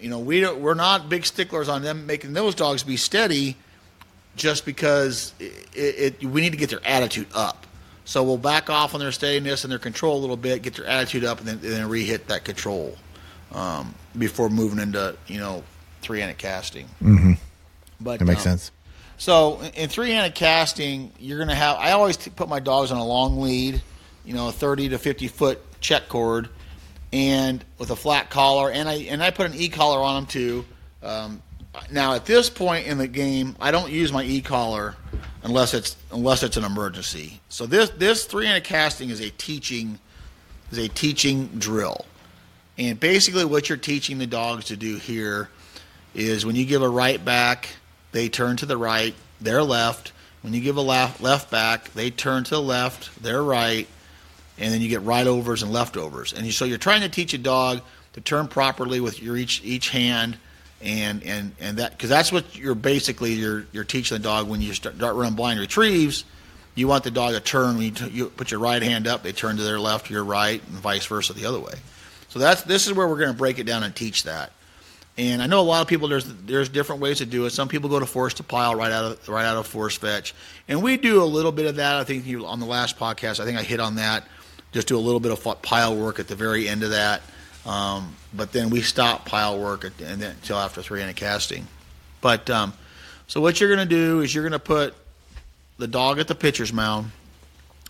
you 0.00 0.08
know 0.08 0.20
we 0.20 0.40
don't, 0.40 0.60
we're 0.60 0.74
not 0.74 1.08
big 1.08 1.26
sticklers 1.26 1.68
on 1.68 1.82
them 1.82 2.06
making 2.06 2.32
those 2.32 2.54
dogs 2.54 2.84
be 2.84 2.96
steady, 2.96 3.56
just 4.36 4.64
because 4.64 5.34
it, 5.40 6.20
it, 6.22 6.24
we 6.24 6.40
need 6.40 6.50
to 6.50 6.58
get 6.58 6.70
their 6.70 6.84
attitude 6.86 7.26
up. 7.34 7.66
So 8.12 8.22
we'll 8.22 8.36
back 8.36 8.68
off 8.68 8.92
on 8.92 9.00
their 9.00 9.10
steadiness 9.10 9.64
and 9.64 9.70
their 9.70 9.78
control 9.78 10.18
a 10.18 10.20
little 10.20 10.36
bit, 10.36 10.60
get 10.60 10.74
their 10.74 10.84
attitude 10.84 11.24
up, 11.24 11.38
and 11.38 11.48
then, 11.48 11.54
and 11.54 11.64
then 11.64 11.88
re-hit 11.88 12.28
that 12.28 12.44
control 12.44 12.94
um, 13.52 13.94
before 14.18 14.50
moving 14.50 14.80
into 14.80 15.16
you 15.28 15.38
know 15.38 15.64
three-handed 16.02 16.36
casting. 16.36 16.84
Mm-hmm. 17.02 17.32
But 18.02 18.18
that 18.18 18.26
makes 18.26 18.44
um, 18.44 18.58
sense. 18.58 18.70
so 19.16 19.62
in- 19.74 19.88
three-handed 19.88 20.34
casting, 20.34 21.10
you're 21.20 21.38
going 21.38 21.48
to 21.48 21.54
have. 21.54 21.78
I 21.78 21.92
always 21.92 22.18
t- 22.18 22.28
put 22.28 22.50
my 22.50 22.60
dogs 22.60 22.92
on 22.92 22.98
a 22.98 23.06
long 23.06 23.40
lead, 23.40 23.80
you 24.26 24.34
know, 24.34 24.48
a 24.48 24.52
30 24.52 24.90
to 24.90 24.98
50 24.98 25.28
foot 25.28 25.80
check 25.80 26.10
cord, 26.10 26.50
and 27.14 27.64
with 27.78 27.90
a 27.92 27.96
flat 27.96 28.28
collar, 28.28 28.70
and 28.70 28.90
I 28.90 28.94
and 29.08 29.22
I 29.22 29.30
put 29.30 29.46
an 29.46 29.54
e 29.54 29.70
collar 29.70 30.00
on 30.02 30.16
them 30.16 30.26
too. 30.26 30.66
Um, 31.02 31.42
now 31.90 32.12
at 32.12 32.26
this 32.26 32.50
point 32.50 32.86
in 32.86 32.98
the 32.98 33.08
game, 33.08 33.56
I 33.58 33.70
don't 33.70 33.90
use 33.90 34.12
my 34.12 34.22
e 34.22 34.42
collar 34.42 34.96
unless 35.42 35.74
it's 35.74 35.96
unless 36.10 36.42
it's 36.42 36.56
an 36.56 36.64
emergency. 36.64 37.40
So 37.48 37.66
this 37.66 37.90
this 37.90 38.24
three-handed 38.24 38.64
casting 38.64 39.10
is 39.10 39.20
a 39.20 39.30
teaching 39.30 39.98
is 40.70 40.78
a 40.78 40.88
teaching 40.88 41.46
drill, 41.58 42.04
and 42.78 42.98
basically 42.98 43.44
what 43.44 43.68
you're 43.68 43.78
teaching 43.78 44.18
the 44.18 44.26
dogs 44.26 44.66
to 44.66 44.76
do 44.76 44.96
here 44.96 45.50
is 46.14 46.44
when 46.44 46.56
you 46.56 46.64
give 46.64 46.82
a 46.82 46.88
right 46.88 47.22
back, 47.24 47.68
they 48.12 48.28
turn 48.28 48.56
to 48.58 48.66
the 48.66 48.76
right, 48.76 49.14
they're 49.40 49.62
left. 49.62 50.12
When 50.42 50.52
you 50.52 50.60
give 50.60 50.76
a 50.76 50.82
left, 50.82 51.22
left 51.22 51.50
back, 51.52 51.92
they 51.92 52.10
turn 52.10 52.42
to 52.44 52.50
the 52.50 52.60
left, 52.60 53.22
they're 53.22 53.44
right, 53.44 53.86
and 54.58 54.74
then 54.74 54.80
you 54.80 54.88
get 54.88 55.02
right 55.02 55.26
overs 55.26 55.62
and 55.62 55.72
leftovers. 55.72 56.32
And 56.32 56.52
so 56.52 56.64
you're 56.64 56.78
trying 56.78 57.02
to 57.02 57.08
teach 57.08 57.32
a 57.32 57.38
dog 57.38 57.80
to 58.14 58.20
turn 58.20 58.48
properly 58.48 59.00
with 59.00 59.22
your 59.22 59.36
each 59.36 59.62
each 59.64 59.90
hand, 59.90 60.36
and 60.82 61.22
and 61.22 61.52
and 61.60 61.78
that 61.78 61.92
because 61.92 62.10
that's 62.10 62.32
what 62.32 62.56
you're 62.56 62.74
basically 62.74 63.32
you're 63.32 63.66
you're 63.72 63.84
teaching 63.84 64.16
the 64.16 64.22
dog 64.22 64.48
when 64.48 64.60
you 64.60 64.74
start, 64.74 64.96
start 64.96 65.16
running 65.16 65.34
blind 65.34 65.60
retrieves. 65.60 66.24
You 66.74 66.88
want 66.88 67.04
the 67.04 67.10
dog 67.10 67.34
to 67.34 67.40
turn 67.40 67.76
when 67.76 67.84
you, 67.84 67.90
t- 67.90 68.08
you 68.08 68.26
put 68.30 68.50
your 68.50 68.60
right 68.60 68.82
hand 68.82 69.06
up, 69.06 69.22
they 69.22 69.32
turn 69.32 69.58
to 69.58 69.62
their 69.62 69.78
left, 69.78 70.08
your 70.08 70.24
right, 70.24 70.62
and 70.68 70.78
vice 70.78 71.04
versa 71.04 71.34
the 71.34 71.44
other 71.44 71.60
way. 71.60 71.74
So 72.28 72.38
that's 72.38 72.62
this 72.62 72.86
is 72.86 72.94
where 72.94 73.06
we're 73.06 73.18
going 73.18 73.30
to 73.30 73.36
break 73.36 73.58
it 73.58 73.64
down 73.64 73.82
and 73.82 73.94
teach 73.94 74.22
that. 74.24 74.52
And 75.18 75.42
I 75.42 75.46
know 75.46 75.60
a 75.60 75.62
lot 75.62 75.82
of 75.82 75.88
people 75.88 76.08
there's 76.08 76.24
there's 76.24 76.70
different 76.70 77.02
ways 77.02 77.18
to 77.18 77.26
do 77.26 77.44
it. 77.44 77.50
Some 77.50 77.68
people 77.68 77.90
go 77.90 78.00
to 78.00 78.06
force 78.06 78.34
to 78.34 78.42
pile 78.42 78.74
right 78.74 78.90
out 78.90 79.04
of 79.04 79.28
right 79.28 79.44
out 79.44 79.58
of 79.58 79.66
force 79.66 79.96
fetch, 79.96 80.34
and 80.68 80.82
we 80.82 80.96
do 80.96 81.22
a 81.22 81.24
little 81.24 81.52
bit 81.52 81.66
of 81.66 81.76
that. 81.76 81.96
I 81.96 82.04
think 82.04 82.26
you 82.26 82.46
on 82.46 82.60
the 82.60 82.66
last 82.66 82.98
podcast, 82.98 83.38
I 83.38 83.44
think 83.44 83.58
I 83.58 83.62
hit 83.62 83.80
on 83.80 83.96
that. 83.96 84.26
Just 84.72 84.88
do 84.88 84.96
a 84.96 85.00
little 85.00 85.20
bit 85.20 85.30
of 85.30 85.62
pile 85.62 85.94
work 85.94 86.18
at 86.18 86.28
the 86.28 86.34
very 86.34 86.66
end 86.66 86.82
of 86.82 86.90
that, 86.90 87.20
um, 87.66 88.16
but 88.34 88.52
then 88.52 88.70
we 88.70 88.82
stop 88.82 89.24
pile 89.24 89.58
work 89.58 89.84
at, 89.84 89.92
and 90.00 90.20
then 90.20 90.32
until 90.32 90.58
after 90.58 90.82
three-handed 90.82 91.16
casting. 91.16 91.66
But 92.20 92.48
um, 92.50 92.72
so 93.26 93.40
what 93.40 93.60
you're 93.60 93.74
going 93.74 93.88
to 93.88 93.94
do 93.94 94.20
is 94.20 94.34
you're 94.34 94.44
going 94.44 94.52
to 94.52 94.58
put 94.58 94.94
the 95.78 95.86
dog 95.86 96.18
at 96.18 96.28
the 96.28 96.34
pitcher's 96.34 96.72
mound, 96.72 97.10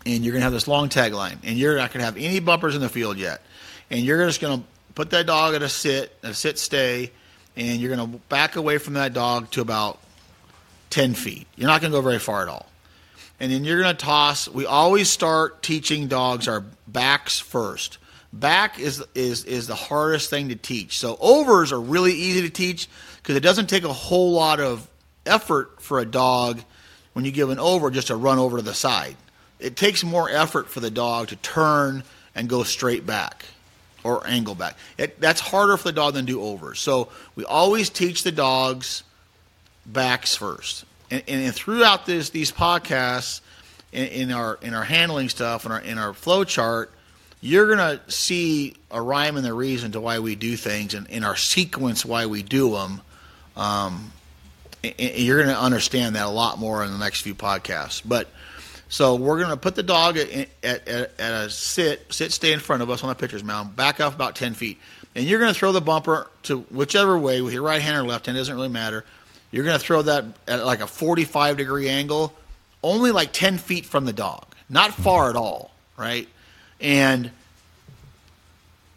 and 0.06 0.24
you're 0.24 0.32
going 0.32 0.40
to 0.40 0.44
have 0.44 0.52
this 0.52 0.68
long 0.68 0.88
tag 0.88 1.12
line, 1.12 1.38
and 1.42 1.58
you're 1.58 1.76
not 1.76 1.92
going 1.92 2.00
to 2.00 2.04
have 2.04 2.16
any 2.16 2.40
bumpers 2.40 2.74
in 2.74 2.80
the 2.80 2.88
field 2.88 3.18
yet, 3.18 3.42
and 3.90 4.00
you're 4.00 4.24
just 4.26 4.40
going 4.40 4.60
to 4.60 4.66
put 4.94 5.10
that 5.10 5.26
dog 5.26 5.54
at 5.54 5.62
a 5.62 5.68
sit, 5.68 6.14
a 6.22 6.34
sit 6.34 6.58
stay, 6.58 7.10
and 7.56 7.80
you're 7.80 7.94
going 7.94 8.12
to 8.12 8.18
back 8.28 8.56
away 8.56 8.78
from 8.78 8.94
that 8.94 9.12
dog 9.12 9.50
to 9.52 9.60
about 9.60 9.98
10 10.90 11.14
feet. 11.14 11.46
You're 11.56 11.68
not 11.68 11.80
going 11.80 11.92
to 11.92 11.98
go 11.98 12.02
very 12.02 12.18
far 12.18 12.42
at 12.42 12.48
all. 12.48 12.66
And 13.40 13.50
then 13.50 13.64
you're 13.64 13.80
going 13.80 13.96
to 13.96 14.04
toss. 14.04 14.48
We 14.48 14.66
always 14.66 15.10
start 15.10 15.62
teaching 15.62 16.06
dogs 16.06 16.46
our 16.46 16.62
backs 16.86 17.40
first. 17.40 17.98
Back 18.32 18.78
is 18.78 19.04
is 19.14 19.44
is 19.44 19.66
the 19.66 19.74
hardest 19.74 20.30
thing 20.30 20.48
to 20.48 20.56
teach. 20.56 20.98
So 20.98 21.18
overs 21.20 21.72
are 21.72 21.80
really 21.80 22.14
easy 22.14 22.42
to 22.42 22.50
teach 22.50 22.88
because 23.16 23.36
it 23.36 23.42
doesn't 23.42 23.68
take 23.68 23.84
a 23.84 23.92
whole 23.92 24.32
lot 24.32 24.58
of 24.58 24.88
effort 25.26 25.82
for 25.82 25.98
a 26.00 26.06
dog 26.06 26.62
when 27.12 27.24
you 27.24 27.30
give 27.30 27.50
an 27.50 27.58
over 27.58 27.90
just 27.90 28.06
to 28.08 28.16
run 28.16 28.38
over 28.38 28.56
to 28.56 28.62
the 28.62 28.74
side. 28.74 29.16
It 29.60 29.76
takes 29.76 30.02
more 30.02 30.30
effort 30.30 30.68
for 30.68 30.80
the 30.80 30.90
dog 30.90 31.28
to 31.28 31.36
turn 31.36 32.04
and 32.34 32.48
go 32.48 32.62
straight 32.62 33.06
back 33.06 33.44
or 34.02 34.26
angle 34.26 34.54
back. 34.54 34.76
It, 34.98 35.20
that's 35.20 35.40
harder 35.40 35.76
for 35.76 35.84
the 35.84 35.92
dog 35.92 36.14
than 36.14 36.24
do 36.24 36.42
overs. 36.42 36.80
So 36.80 37.08
we 37.36 37.44
always 37.44 37.90
teach 37.90 38.22
the 38.22 38.32
dogs 38.32 39.04
backs 39.86 40.34
first. 40.34 40.84
And, 41.10 41.22
and 41.28 41.54
throughout 41.54 42.06
this 42.06 42.30
these 42.30 42.50
podcasts, 42.50 43.40
in, 43.92 44.06
in 44.06 44.32
our 44.32 44.58
in 44.62 44.74
our 44.74 44.84
handling 44.84 45.28
stuff 45.28 45.64
and 45.64 45.72
our 45.72 45.80
in 45.80 45.98
our 45.98 46.14
flow 46.14 46.44
chart, 46.44 46.90
you're 47.42 47.68
gonna 47.68 48.00
see 48.08 48.74
a 48.90 49.02
rhyme 49.02 49.36
and 49.36 49.44
the 49.44 49.52
reason 49.52 49.92
to 49.92 50.00
why 50.00 50.20
we 50.20 50.36
do 50.36 50.56
things 50.56 50.94
and 50.94 51.06
in 51.08 51.24
our 51.24 51.36
sequence 51.36 52.06
why 52.06 52.24
we 52.24 52.42
do 52.42 52.70
them. 52.70 53.02
Um, 53.56 54.12
you're 54.82 55.42
going 55.42 55.54
to 55.54 55.60
understand 55.60 56.16
that 56.16 56.26
a 56.26 56.30
lot 56.30 56.58
more 56.58 56.84
in 56.84 56.90
the 56.90 56.98
next 56.98 57.20
few 57.20 57.34
podcasts. 57.34 58.02
But 58.04 58.28
so 58.88 59.14
we're 59.14 59.38
going 59.38 59.50
to 59.50 59.56
put 59.56 59.74
the 59.74 59.82
dog 59.82 60.16
at, 60.16 60.48
at, 60.62 60.88
at, 60.88 61.20
at 61.20 61.44
a 61.44 61.50
sit, 61.50 62.12
sit, 62.12 62.32
stay 62.32 62.52
in 62.52 62.60
front 62.60 62.82
of 62.82 62.90
us 62.90 63.02
on 63.02 63.08
the 63.08 63.14
pitcher's 63.14 63.44
mound, 63.44 63.76
back 63.76 64.00
off 64.00 64.14
about 64.14 64.36
10 64.36 64.54
feet. 64.54 64.78
And 65.14 65.24
you're 65.24 65.38
going 65.38 65.52
to 65.52 65.58
throw 65.58 65.72
the 65.72 65.80
bumper 65.80 66.28
to 66.44 66.60
whichever 66.70 67.16
way, 67.18 67.42
with 67.42 67.52
your 67.52 67.62
right 67.62 67.80
hand 67.80 67.98
or 67.98 68.08
left 68.08 68.26
hand, 68.26 68.36
doesn't 68.36 68.54
really 68.54 68.68
matter. 68.68 69.04
You're 69.50 69.64
going 69.64 69.78
to 69.78 69.84
throw 69.84 70.02
that 70.02 70.24
at 70.48 70.64
like 70.64 70.80
a 70.80 70.86
45 70.86 71.58
degree 71.58 71.88
angle, 71.88 72.32
only 72.82 73.12
like 73.12 73.32
10 73.32 73.58
feet 73.58 73.86
from 73.86 74.04
the 74.04 74.12
dog, 74.12 74.46
not 74.68 74.92
far 74.92 75.30
at 75.30 75.36
all, 75.36 75.70
right? 75.96 76.26
And 76.82 77.30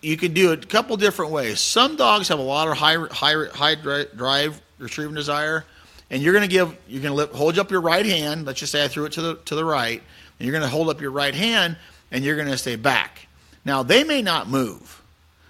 you 0.01 0.17
can 0.17 0.33
do 0.33 0.51
it 0.51 0.63
a 0.63 0.67
couple 0.67 0.97
different 0.97 1.31
ways. 1.31 1.59
Some 1.59 1.95
dogs 1.95 2.27
have 2.27 2.39
a 2.39 2.43
lot 2.43 2.67
of 2.67 2.77
high 2.77 2.97
high 3.11 3.45
high 3.53 3.75
dri- 3.75 4.07
drive 4.15 4.61
retrieving 4.77 5.15
desire, 5.15 5.65
and 6.09 6.21
you're 6.21 6.33
going 6.33 6.47
to 6.47 6.51
give 6.51 6.75
you're 6.87 7.01
going 7.01 7.17
to 7.17 7.35
hold 7.35 7.57
up 7.57 7.71
your 7.71 7.81
right 7.81 8.05
hand. 8.05 8.45
Let's 8.45 8.59
just 8.59 8.71
say 8.71 8.83
I 8.83 8.87
threw 8.87 9.05
it 9.05 9.13
to 9.13 9.21
the 9.21 9.35
to 9.45 9.55
the 9.55 9.65
right, 9.65 10.01
and 10.39 10.45
you're 10.45 10.51
going 10.51 10.63
to 10.63 10.69
hold 10.69 10.89
up 10.89 11.01
your 11.01 11.11
right 11.11 11.33
hand, 11.33 11.77
and 12.11 12.23
you're 12.23 12.35
going 12.35 12.47
to 12.47 12.57
stay 12.57 12.75
back. 12.75 13.27
Now 13.65 13.81
they 13.81 14.03
may 14.03 14.21
not 14.21 14.47
move, 14.47 15.01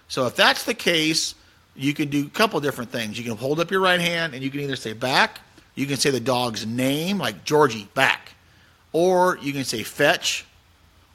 so 0.08 0.26
if 0.26 0.36
that's 0.36 0.64
the 0.64 0.74
case, 0.74 1.36
you 1.76 1.94
can 1.94 2.10
do 2.10 2.26
a 2.26 2.30
couple 2.30 2.60
different 2.62 2.92
things. 2.92 3.18
You 3.18 3.26
can 3.26 3.36
hold 3.36 3.60
up 3.60 3.72
your 3.72 3.82
right 3.82 4.00
hand, 4.00 4.34
and 4.34 4.44
you 4.44 4.50
can 4.50 4.62
either 4.62 4.78
say 4.78 4.94
back. 4.94 5.40
You 5.76 5.86
can 5.86 5.98
say 5.98 6.10
the 6.10 6.22
dog's 6.22 6.66
name, 6.66 7.18
like 7.18 7.44
Georgie, 7.44 7.90
back, 7.94 8.34
or 8.94 9.38
you 9.42 9.52
can 9.52 9.66
say 9.66 9.84
fetch, 9.84 10.46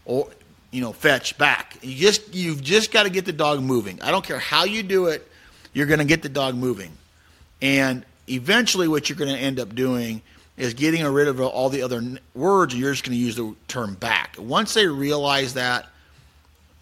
or 0.04 0.28
you 0.70 0.80
know, 0.80 0.92
fetch 0.92 1.36
back. 1.38 1.78
You 1.82 1.96
just 1.96 2.34
you've 2.34 2.62
just 2.62 2.92
got 2.92 3.04
to 3.04 3.10
get 3.10 3.24
the 3.24 3.32
dog 3.32 3.60
moving. 3.60 4.00
I 4.02 4.10
don't 4.10 4.24
care 4.24 4.38
how 4.38 4.64
you 4.64 4.82
do 4.82 5.06
it, 5.06 5.26
you're 5.72 5.86
going 5.86 5.98
to 5.98 6.04
get 6.04 6.22
the 6.22 6.28
dog 6.28 6.54
moving. 6.54 6.92
And 7.62 8.04
eventually 8.28 8.88
what 8.88 9.08
you're 9.08 9.18
going 9.18 9.34
to 9.34 9.38
end 9.38 9.58
up 9.58 9.74
doing 9.74 10.22
is 10.56 10.74
getting 10.74 11.04
rid 11.04 11.28
of 11.28 11.40
all 11.40 11.68
the 11.70 11.82
other 11.82 12.02
words 12.34 12.74
and 12.74 12.82
you're 12.82 12.92
just 12.92 13.04
going 13.04 13.16
to 13.16 13.22
use 13.22 13.36
the 13.36 13.54
term 13.66 13.94
back. 13.94 14.36
Once 14.38 14.74
they 14.74 14.86
realize 14.86 15.54
that 15.54 15.86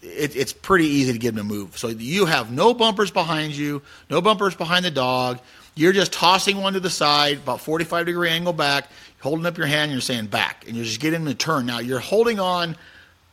it, 0.01 0.35
it's 0.35 0.53
pretty 0.53 0.85
easy 0.85 1.13
to 1.13 1.19
get 1.19 1.35
them 1.35 1.47
to 1.47 1.53
move. 1.53 1.77
So 1.77 1.87
you 1.87 2.25
have 2.25 2.51
no 2.51 2.73
bumpers 2.73 3.11
behind 3.11 3.53
you, 3.53 3.81
no 4.09 4.21
bumpers 4.21 4.55
behind 4.55 4.85
the 4.85 4.91
dog. 4.91 5.39
You're 5.75 5.93
just 5.93 6.11
tossing 6.11 6.57
one 6.57 6.73
to 6.73 6.79
the 6.79 6.89
side, 6.89 7.37
about 7.37 7.61
45 7.61 8.05
degree 8.05 8.29
angle 8.29 8.53
back. 8.53 8.89
holding 9.21 9.45
up 9.45 9.57
your 9.57 9.67
hand, 9.67 9.83
and 9.83 9.91
you're 9.93 10.01
saying 10.01 10.27
back, 10.27 10.65
and 10.67 10.75
you're 10.75 10.85
just 10.85 10.99
getting 10.99 11.23
them 11.23 11.33
to 11.33 11.37
turn. 11.37 11.65
Now 11.65 11.79
you're 11.79 11.99
holding 11.99 12.39
on 12.39 12.75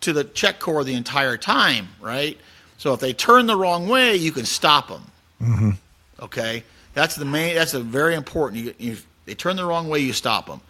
to 0.06 0.12
the 0.12 0.24
check 0.24 0.58
cord 0.58 0.86
the 0.86 0.94
entire 0.94 1.36
time, 1.36 1.88
right? 2.00 2.38
So 2.78 2.94
if 2.94 3.00
they 3.00 3.12
turn 3.12 3.46
the 3.46 3.56
wrong 3.56 3.88
way, 3.88 4.16
you 4.16 4.32
can 4.32 4.46
stop 4.46 4.88
them. 4.88 5.02
Mm-hmm. 5.42 5.70
Okay, 6.20 6.62
that's 6.94 7.16
the 7.16 7.24
main. 7.24 7.54
That's 7.54 7.74
a 7.74 7.80
very 7.80 8.14
important. 8.14 8.64
You, 8.64 8.74
you, 8.78 8.96
they 9.26 9.34
turn 9.34 9.56
the 9.56 9.66
wrong 9.66 9.88
way, 9.88 9.98
you 9.98 10.12
stop 10.12 10.46
them. 10.46 10.60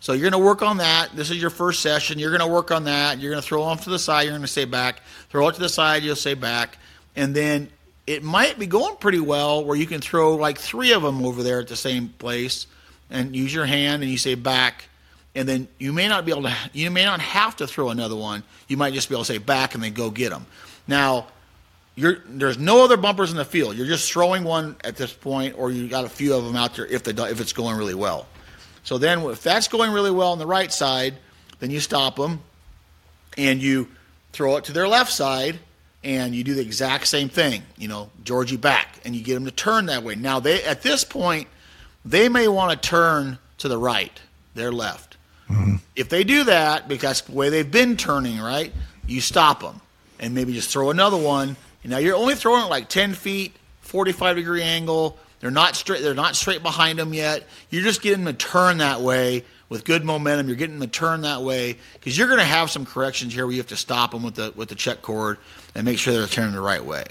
So 0.00 0.12
you're 0.12 0.30
going 0.30 0.40
to 0.40 0.46
work 0.46 0.62
on 0.62 0.78
that. 0.78 1.14
This 1.14 1.30
is 1.30 1.40
your 1.40 1.50
first 1.50 1.80
session. 1.80 2.18
You're 2.18 2.30
going 2.30 2.46
to 2.46 2.52
work 2.52 2.70
on 2.70 2.84
that. 2.84 3.18
You're 3.18 3.30
going 3.30 3.42
to 3.42 3.46
throw 3.46 3.62
off 3.62 3.84
to 3.84 3.90
the 3.90 3.98
side. 3.98 4.22
You're 4.22 4.32
going 4.32 4.42
to 4.42 4.48
say 4.48 4.64
back. 4.64 5.00
Throw 5.30 5.48
it 5.48 5.54
to 5.54 5.60
the 5.60 5.68
side. 5.68 6.02
You'll 6.02 6.16
say 6.16 6.34
back, 6.34 6.78
and 7.14 7.34
then 7.34 7.68
it 8.06 8.22
might 8.22 8.58
be 8.58 8.66
going 8.66 8.96
pretty 8.96 9.20
well 9.20 9.64
where 9.64 9.76
you 9.76 9.86
can 9.86 10.00
throw 10.00 10.36
like 10.36 10.58
three 10.58 10.92
of 10.92 11.02
them 11.02 11.24
over 11.24 11.42
there 11.42 11.60
at 11.60 11.68
the 11.68 11.76
same 11.76 12.08
place, 12.08 12.66
and 13.10 13.36
use 13.36 13.52
your 13.52 13.66
hand 13.66 14.02
and 14.02 14.10
you 14.10 14.18
say 14.18 14.34
back, 14.34 14.88
and 15.36 15.46
then 15.48 15.68
you 15.78 15.92
may 15.92 16.08
not 16.08 16.24
be 16.24 16.32
able 16.32 16.42
to. 16.44 16.54
You 16.72 16.90
may 16.90 17.04
not 17.04 17.20
have 17.20 17.56
to 17.56 17.66
throw 17.66 17.90
another 17.90 18.16
one. 18.16 18.42
You 18.66 18.76
might 18.76 18.94
just 18.94 19.08
be 19.08 19.14
able 19.14 19.24
to 19.24 19.32
say 19.32 19.38
back 19.38 19.74
and 19.74 19.84
then 19.84 19.92
go 19.92 20.10
get 20.10 20.30
them. 20.30 20.46
Now 20.88 21.26
there's 21.96 22.58
no 22.58 22.84
other 22.84 22.96
bumpers 22.96 23.30
in 23.30 23.36
the 23.36 23.44
field. 23.44 23.76
You're 23.76 23.86
just 23.86 24.10
throwing 24.10 24.44
one 24.44 24.76
at 24.82 24.96
this 24.96 25.12
point, 25.12 25.54
or 25.58 25.70
you 25.70 25.88
got 25.88 26.04
a 26.04 26.08
few 26.08 26.34
of 26.34 26.44
them 26.44 26.56
out 26.56 26.74
there 26.74 26.86
if 26.86 27.02
the 27.04 27.30
if 27.30 27.40
it's 27.40 27.52
going 27.52 27.76
really 27.76 27.94
well. 27.94 28.26
So 28.82 28.98
then, 28.98 29.20
if 29.22 29.42
that's 29.42 29.68
going 29.68 29.92
really 29.92 30.10
well 30.10 30.32
on 30.32 30.38
the 30.38 30.46
right 30.46 30.72
side, 30.72 31.14
then 31.58 31.70
you 31.70 31.80
stop 31.80 32.16
them, 32.16 32.40
and 33.36 33.60
you 33.60 33.88
throw 34.32 34.56
it 34.56 34.64
to 34.64 34.72
their 34.72 34.88
left 34.88 35.12
side, 35.12 35.58
and 36.04 36.34
you 36.34 36.44
do 36.44 36.54
the 36.54 36.62
exact 36.62 37.06
same 37.08 37.28
thing. 37.28 37.62
You 37.76 37.88
know, 37.88 38.10
Georgie 38.24 38.56
back, 38.56 39.00
and 39.04 39.14
you 39.14 39.22
get 39.22 39.34
them 39.34 39.44
to 39.44 39.50
turn 39.50 39.86
that 39.86 40.02
way. 40.02 40.14
Now 40.14 40.40
they 40.40 40.62
at 40.64 40.82
this 40.82 41.04
point, 41.04 41.48
they 42.04 42.28
may 42.28 42.48
want 42.48 42.70
to 42.80 42.88
turn 42.88 43.38
to 43.58 43.68
the 43.68 43.78
right, 43.78 44.20
their 44.54 44.70
left. 44.70 45.15
Mm-hmm. 45.50 45.76
If 45.94 46.08
they 46.08 46.24
do 46.24 46.44
that, 46.44 46.88
because 46.88 47.22
the 47.22 47.32
way 47.32 47.48
they've 47.48 47.70
been 47.70 47.96
turning, 47.96 48.40
right, 48.40 48.72
you 49.06 49.20
stop 49.20 49.60
them, 49.60 49.80
and 50.18 50.34
maybe 50.34 50.52
just 50.52 50.70
throw 50.70 50.90
another 50.90 51.16
one 51.16 51.56
now 51.86 51.98
you're 51.98 52.16
only 52.16 52.34
throwing 52.34 52.64
it 52.64 52.68
like 52.68 52.88
10 52.88 53.14
feet, 53.14 53.54
45 53.82 54.36
degree 54.36 54.62
angle. 54.62 55.16
They're 55.40 55.50
not 55.50 55.76
straight. 55.76 56.02
They're 56.02 56.14
not 56.14 56.34
straight 56.34 56.62
behind 56.62 56.98
them 56.98 57.14
yet. 57.14 57.46
You're 57.70 57.82
just 57.82 58.02
getting 58.02 58.24
them 58.24 58.34
to 58.34 58.46
turn 58.46 58.78
that 58.78 59.00
way 59.00 59.44
with 59.68 59.84
good 59.84 60.04
momentum. 60.04 60.48
You're 60.48 60.56
getting 60.56 60.78
them 60.78 60.88
to 60.88 60.98
turn 60.98 61.20
that 61.22 61.42
way 61.42 61.76
because 61.94 62.16
you're 62.16 62.26
going 62.26 62.40
to 62.40 62.44
have 62.44 62.70
some 62.70 62.86
corrections 62.86 63.34
here 63.34 63.46
where 63.46 63.52
you 63.52 63.60
have 63.60 63.68
to 63.68 63.76
stop 63.76 64.10
them 64.12 64.22
with 64.22 64.34
the 64.34 64.52
with 64.56 64.68
the 64.68 64.74
check 64.74 65.02
cord 65.02 65.38
and 65.74 65.84
make 65.84 65.98
sure 65.98 66.14
they're 66.14 66.26
turning 66.26 66.54
the 66.54 66.60
right 66.60 66.84
way. 66.84 67.04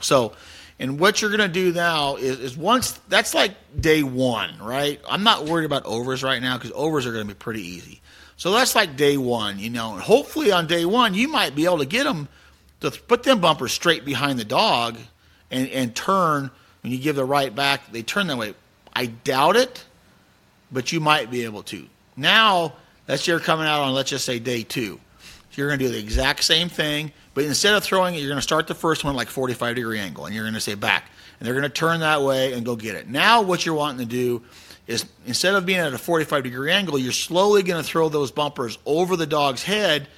So, 0.00 0.32
and 0.78 1.00
what 1.00 1.20
you're 1.20 1.30
going 1.30 1.40
to 1.40 1.48
do 1.48 1.72
now 1.72 2.16
is, 2.16 2.38
is 2.40 2.56
once 2.56 2.92
that's 3.08 3.34
like 3.34 3.52
day 3.80 4.02
one, 4.02 4.58
right? 4.58 5.00
I'm 5.08 5.24
not 5.24 5.44
worried 5.44 5.64
about 5.64 5.84
overs 5.86 6.22
right 6.22 6.40
now 6.40 6.56
because 6.56 6.72
overs 6.74 7.06
are 7.06 7.12
going 7.12 7.26
to 7.26 7.34
be 7.34 7.38
pretty 7.38 7.62
easy. 7.62 8.00
So 8.36 8.52
that's 8.52 8.74
like 8.74 8.96
day 8.96 9.16
one, 9.16 9.58
you 9.58 9.70
know. 9.70 9.94
And 9.94 10.02
hopefully 10.02 10.52
on 10.52 10.66
day 10.66 10.84
one 10.84 11.14
you 11.14 11.28
might 11.28 11.54
be 11.54 11.64
able 11.64 11.78
to 11.78 11.86
get 11.86 12.04
them 12.04 12.28
to 12.80 12.90
put 12.90 13.24
them 13.24 13.40
bumpers 13.40 13.72
straight 13.72 14.04
behind 14.04 14.38
the 14.38 14.44
dog 14.44 14.96
and, 15.50 15.68
and 15.70 15.94
turn 15.94 16.50
when 16.82 16.92
you 16.92 16.98
give 16.98 17.16
the 17.16 17.24
right 17.24 17.54
back, 17.54 17.90
they 17.92 18.02
turn 18.02 18.28
that 18.28 18.38
way. 18.38 18.54
I 18.94 19.06
doubt 19.06 19.56
it, 19.56 19.84
but 20.70 20.92
you 20.92 21.00
might 21.00 21.30
be 21.30 21.44
able 21.44 21.62
to. 21.64 21.86
Now, 22.16 22.74
that's 23.06 23.26
you're 23.26 23.40
coming 23.40 23.66
out 23.66 23.80
on, 23.80 23.94
let's 23.94 24.10
just 24.10 24.24
say, 24.24 24.38
day 24.38 24.62
two. 24.62 25.00
You're 25.52 25.68
going 25.68 25.78
to 25.78 25.86
do 25.86 25.90
the 25.90 25.98
exact 25.98 26.44
same 26.44 26.68
thing, 26.68 27.12
but 27.34 27.44
instead 27.44 27.74
of 27.74 27.82
throwing 27.82 28.14
it, 28.14 28.18
you're 28.18 28.28
going 28.28 28.38
to 28.38 28.42
start 28.42 28.68
the 28.68 28.74
first 28.74 29.04
one 29.04 29.16
like 29.16 29.28
45 29.28 29.74
degree 29.76 29.98
angle, 29.98 30.26
and 30.26 30.34
you're 30.34 30.44
going 30.44 30.54
to 30.54 30.60
say 30.60 30.74
back. 30.74 31.10
And 31.38 31.46
they're 31.46 31.54
going 31.54 31.64
to 31.64 31.68
turn 31.68 32.00
that 32.00 32.22
way 32.22 32.52
and 32.52 32.64
go 32.64 32.76
get 32.76 32.94
it. 32.94 33.08
Now, 33.08 33.42
what 33.42 33.64
you're 33.66 33.74
wanting 33.74 34.06
to 34.06 34.12
do 34.12 34.42
is 34.86 35.04
instead 35.26 35.54
of 35.54 35.66
being 35.66 35.78
at 35.78 35.92
a 35.92 35.98
45 35.98 36.42
degree 36.42 36.72
angle, 36.72 36.98
you're 36.98 37.12
slowly 37.12 37.62
going 37.62 37.82
to 37.82 37.88
throw 37.88 38.08
those 38.08 38.30
bumpers 38.30 38.78
over 38.86 39.16
the 39.16 39.26
dog's 39.26 39.62
head 39.62 40.08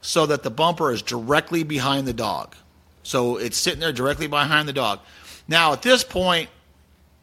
so 0.00 0.26
that 0.26 0.42
the 0.42 0.50
bumper 0.50 0.90
is 0.90 1.02
directly 1.02 1.62
behind 1.62 2.06
the 2.06 2.12
dog. 2.12 2.54
So 3.02 3.36
it's 3.36 3.56
sitting 3.56 3.80
there 3.80 3.92
directly 3.92 4.26
behind 4.26 4.68
the 4.68 4.72
dog. 4.72 5.00
Now, 5.46 5.72
at 5.72 5.82
this 5.82 6.02
point, 6.02 6.48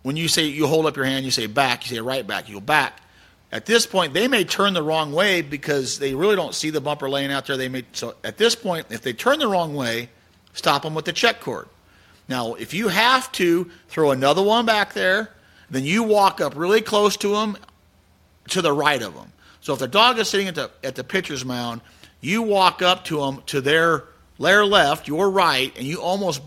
when 0.04 0.16
you 0.16 0.28
say 0.28 0.46
you 0.46 0.68
hold 0.68 0.86
up 0.86 0.96
your 0.96 1.06
hand, 1.06 1.26
you 1.26 1.32
say 1.32 1.48
back, 1.48 1.84
you 1.84 1.96
say 1.96 2.02
right 2.02 2.26
back, 2.26 2.48
you 2.48 2.56
go 2.56 2.62
back. 2.62 3.01
At 3.52 3.66
this 3.66 3.86
point, 3.86 4.14
they 4.14 4.28
may 4.28 4.44
turn 4.44 4.74
the 4.74 4.84
wrong 4.84 5.12
way 5.12 5.42
because 5.42 6.00
they 6.00 6.16
really 6.16 6.36
don't 6.36 6.56
see 6.56 6.70
the 6.70 6.80
bumper 6.80 7.10
laying 7.10 7.32
out 7.32 7.48
there. 7.48 7.58
They 7.58 7.70
may 7.70 7.86
so 7.92 8.16
at 8.24 8.38
this 8.38 8.56
point, 8.56 8.88
if 8.90 9.02
they 9.02 9.14
turn 9.14 9.40
the 9.40 9.48
wrong 9.48 9.76
way, 9.76 10.10
stop 10.54 10.84
them 10.84 10.94
with 10.94 11.06
the 11.06 11.14
check 11.14 11.42
cord. 11.42 11.68
Now, 12.30 12.54
if 12.54 12.74
you 12.74 12.88
have 12.88 13.32
to 13.34 13.70
throw 13.90 14.12
another 14.12 14.42
one 14.42 14.66
back 14.66 14.94
there, 14.94 15.32
then 15.70 15.84
you 15.84 16.04
walk 16.04 16.40
up 16.40 16.54
really 16.56 16.82
close 16.82 17.18
to 17.18 17.30
them, 17.30 17.58
to 18.50 18.62
the 18.62 18.72
right 18.72 19.02
of 19.02 19.16
them. 19.16 19.34
So 19.60 19.74
if 19.74 19.80
the 19.80 19.88
dog 19.88 20.18
is 20.18 20.30
sitting 20.30 20.48
at 20.48 20.56
the 20.56 20.72
at 20.84 20.96
the 20.96 21.04
pitcher's 21.04 21.44
mound 21.44 21.82
you 22.22 22.44
walk 22.44 22.82
up 22.82 23.04
to 23.06 23.18
them 23.18 23.42
to 23.48 23.60
their 23.60 24.06
their 24.40 24.66
left, 24.66 25.08
your 25.08 25.30
right, 25.30 25.76
and 25.76 25.86
you 25.86 26.02
almost 26.02 26.42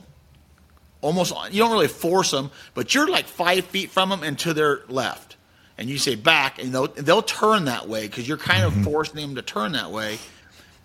almost 1.01 1.35
you 1.53 1.59
don't 1.59 1.73
really 1.73 1.89
force 1.89 2.31
them, 2.31 2.51
but 2.73 2.95
you're 2.95 3.09
like 3.09 3.27
five 3.27 3.65
feet 3.67 3.91
from 3.91 4.09
them 4.09 4.23
and 4.23 4.39
to 4.39 4.55
their 4.55 4.83
left, 4.89 5.37
and 5.79 5.89
you 5.89 5.99
say 5.99 6.15
back, 6.15 6.63
and 6.63 6.73
they'll 6.73 6.89
they'll 6.89 7.23
turn 7.23 7.67
that 7.67 7.89
way 7.89 8.07
because 8.07 8.27
you're 8.27 8.37
kind 8.37 8.63
mm-hmm. 8.63 8.81
of 8.81 8.85
forcing 8.85 9.17
them 9.17 9.35
to 9.35 9.43
turn 9.43 9.73
that 9.73 9.91
way, 9.91 10.19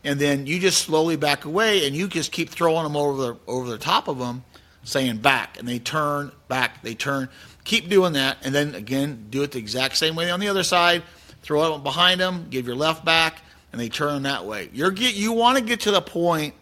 and 0.03 0.19
then 0.19 0.45
you 0.45 0.59
just 0.59 0.79
slowly 0.79 1.15
back 1.15 1.45
away, 1.45 1.85
and 1.85 1.95
you 1.95 2.07
just 2.07 2.31
keep 2.31 2.49
throwing 2.49 2.83
them 2.83 2.95
over 2.95 3.21
the 3.21 3.37
over 3.47 3.69
the 3.69 3.77
top 3.77 4.07
of 4.07 4.17
them, 4.17 4.43
saying 4.83 5.17
back, 5.17 5.59
and 5.59 5.67
they 5.67 5.79
turn 5.79 6.31
back, 6.47 6.81
they 6.81 6.95
turn, 6.95 7.29
keep 7.63 7.89
doing 7.89 8.13
that, 8.13 8.37
and 8.43 8.53
then 8.53 8.75
again 8.75 9.27
do 9.29 9.43
it 9.43 9.51
the 9.51 9.59
exact 9.59 9.97
same 9.97 10.15
way 10.15 10.31
on 10.31 10.39
the 10.39 10.47
other 10.47 10.63
side, 10.63 11.03
throw 11.41 11.75
it 11.75 11.83
behind 11.83 12.19
them, 12.19 12.47
give 12.49 12.65
your 12.65 12.75
left 12.75 13.05
back 13.05 13.41
and 13.71 13.79
they 13.79 13.89
turn 13.89 14.23
that 14.23 14.45
way. 14.45 14.69
You're 14.73 14.91
get 14.91 15.15
you 15.15 15.33
want 15.33 15.57
to 15.57 15.63
get 15.63 15.81
to 15.81 15.91
the 15.91 16.01
point 16.01 16.53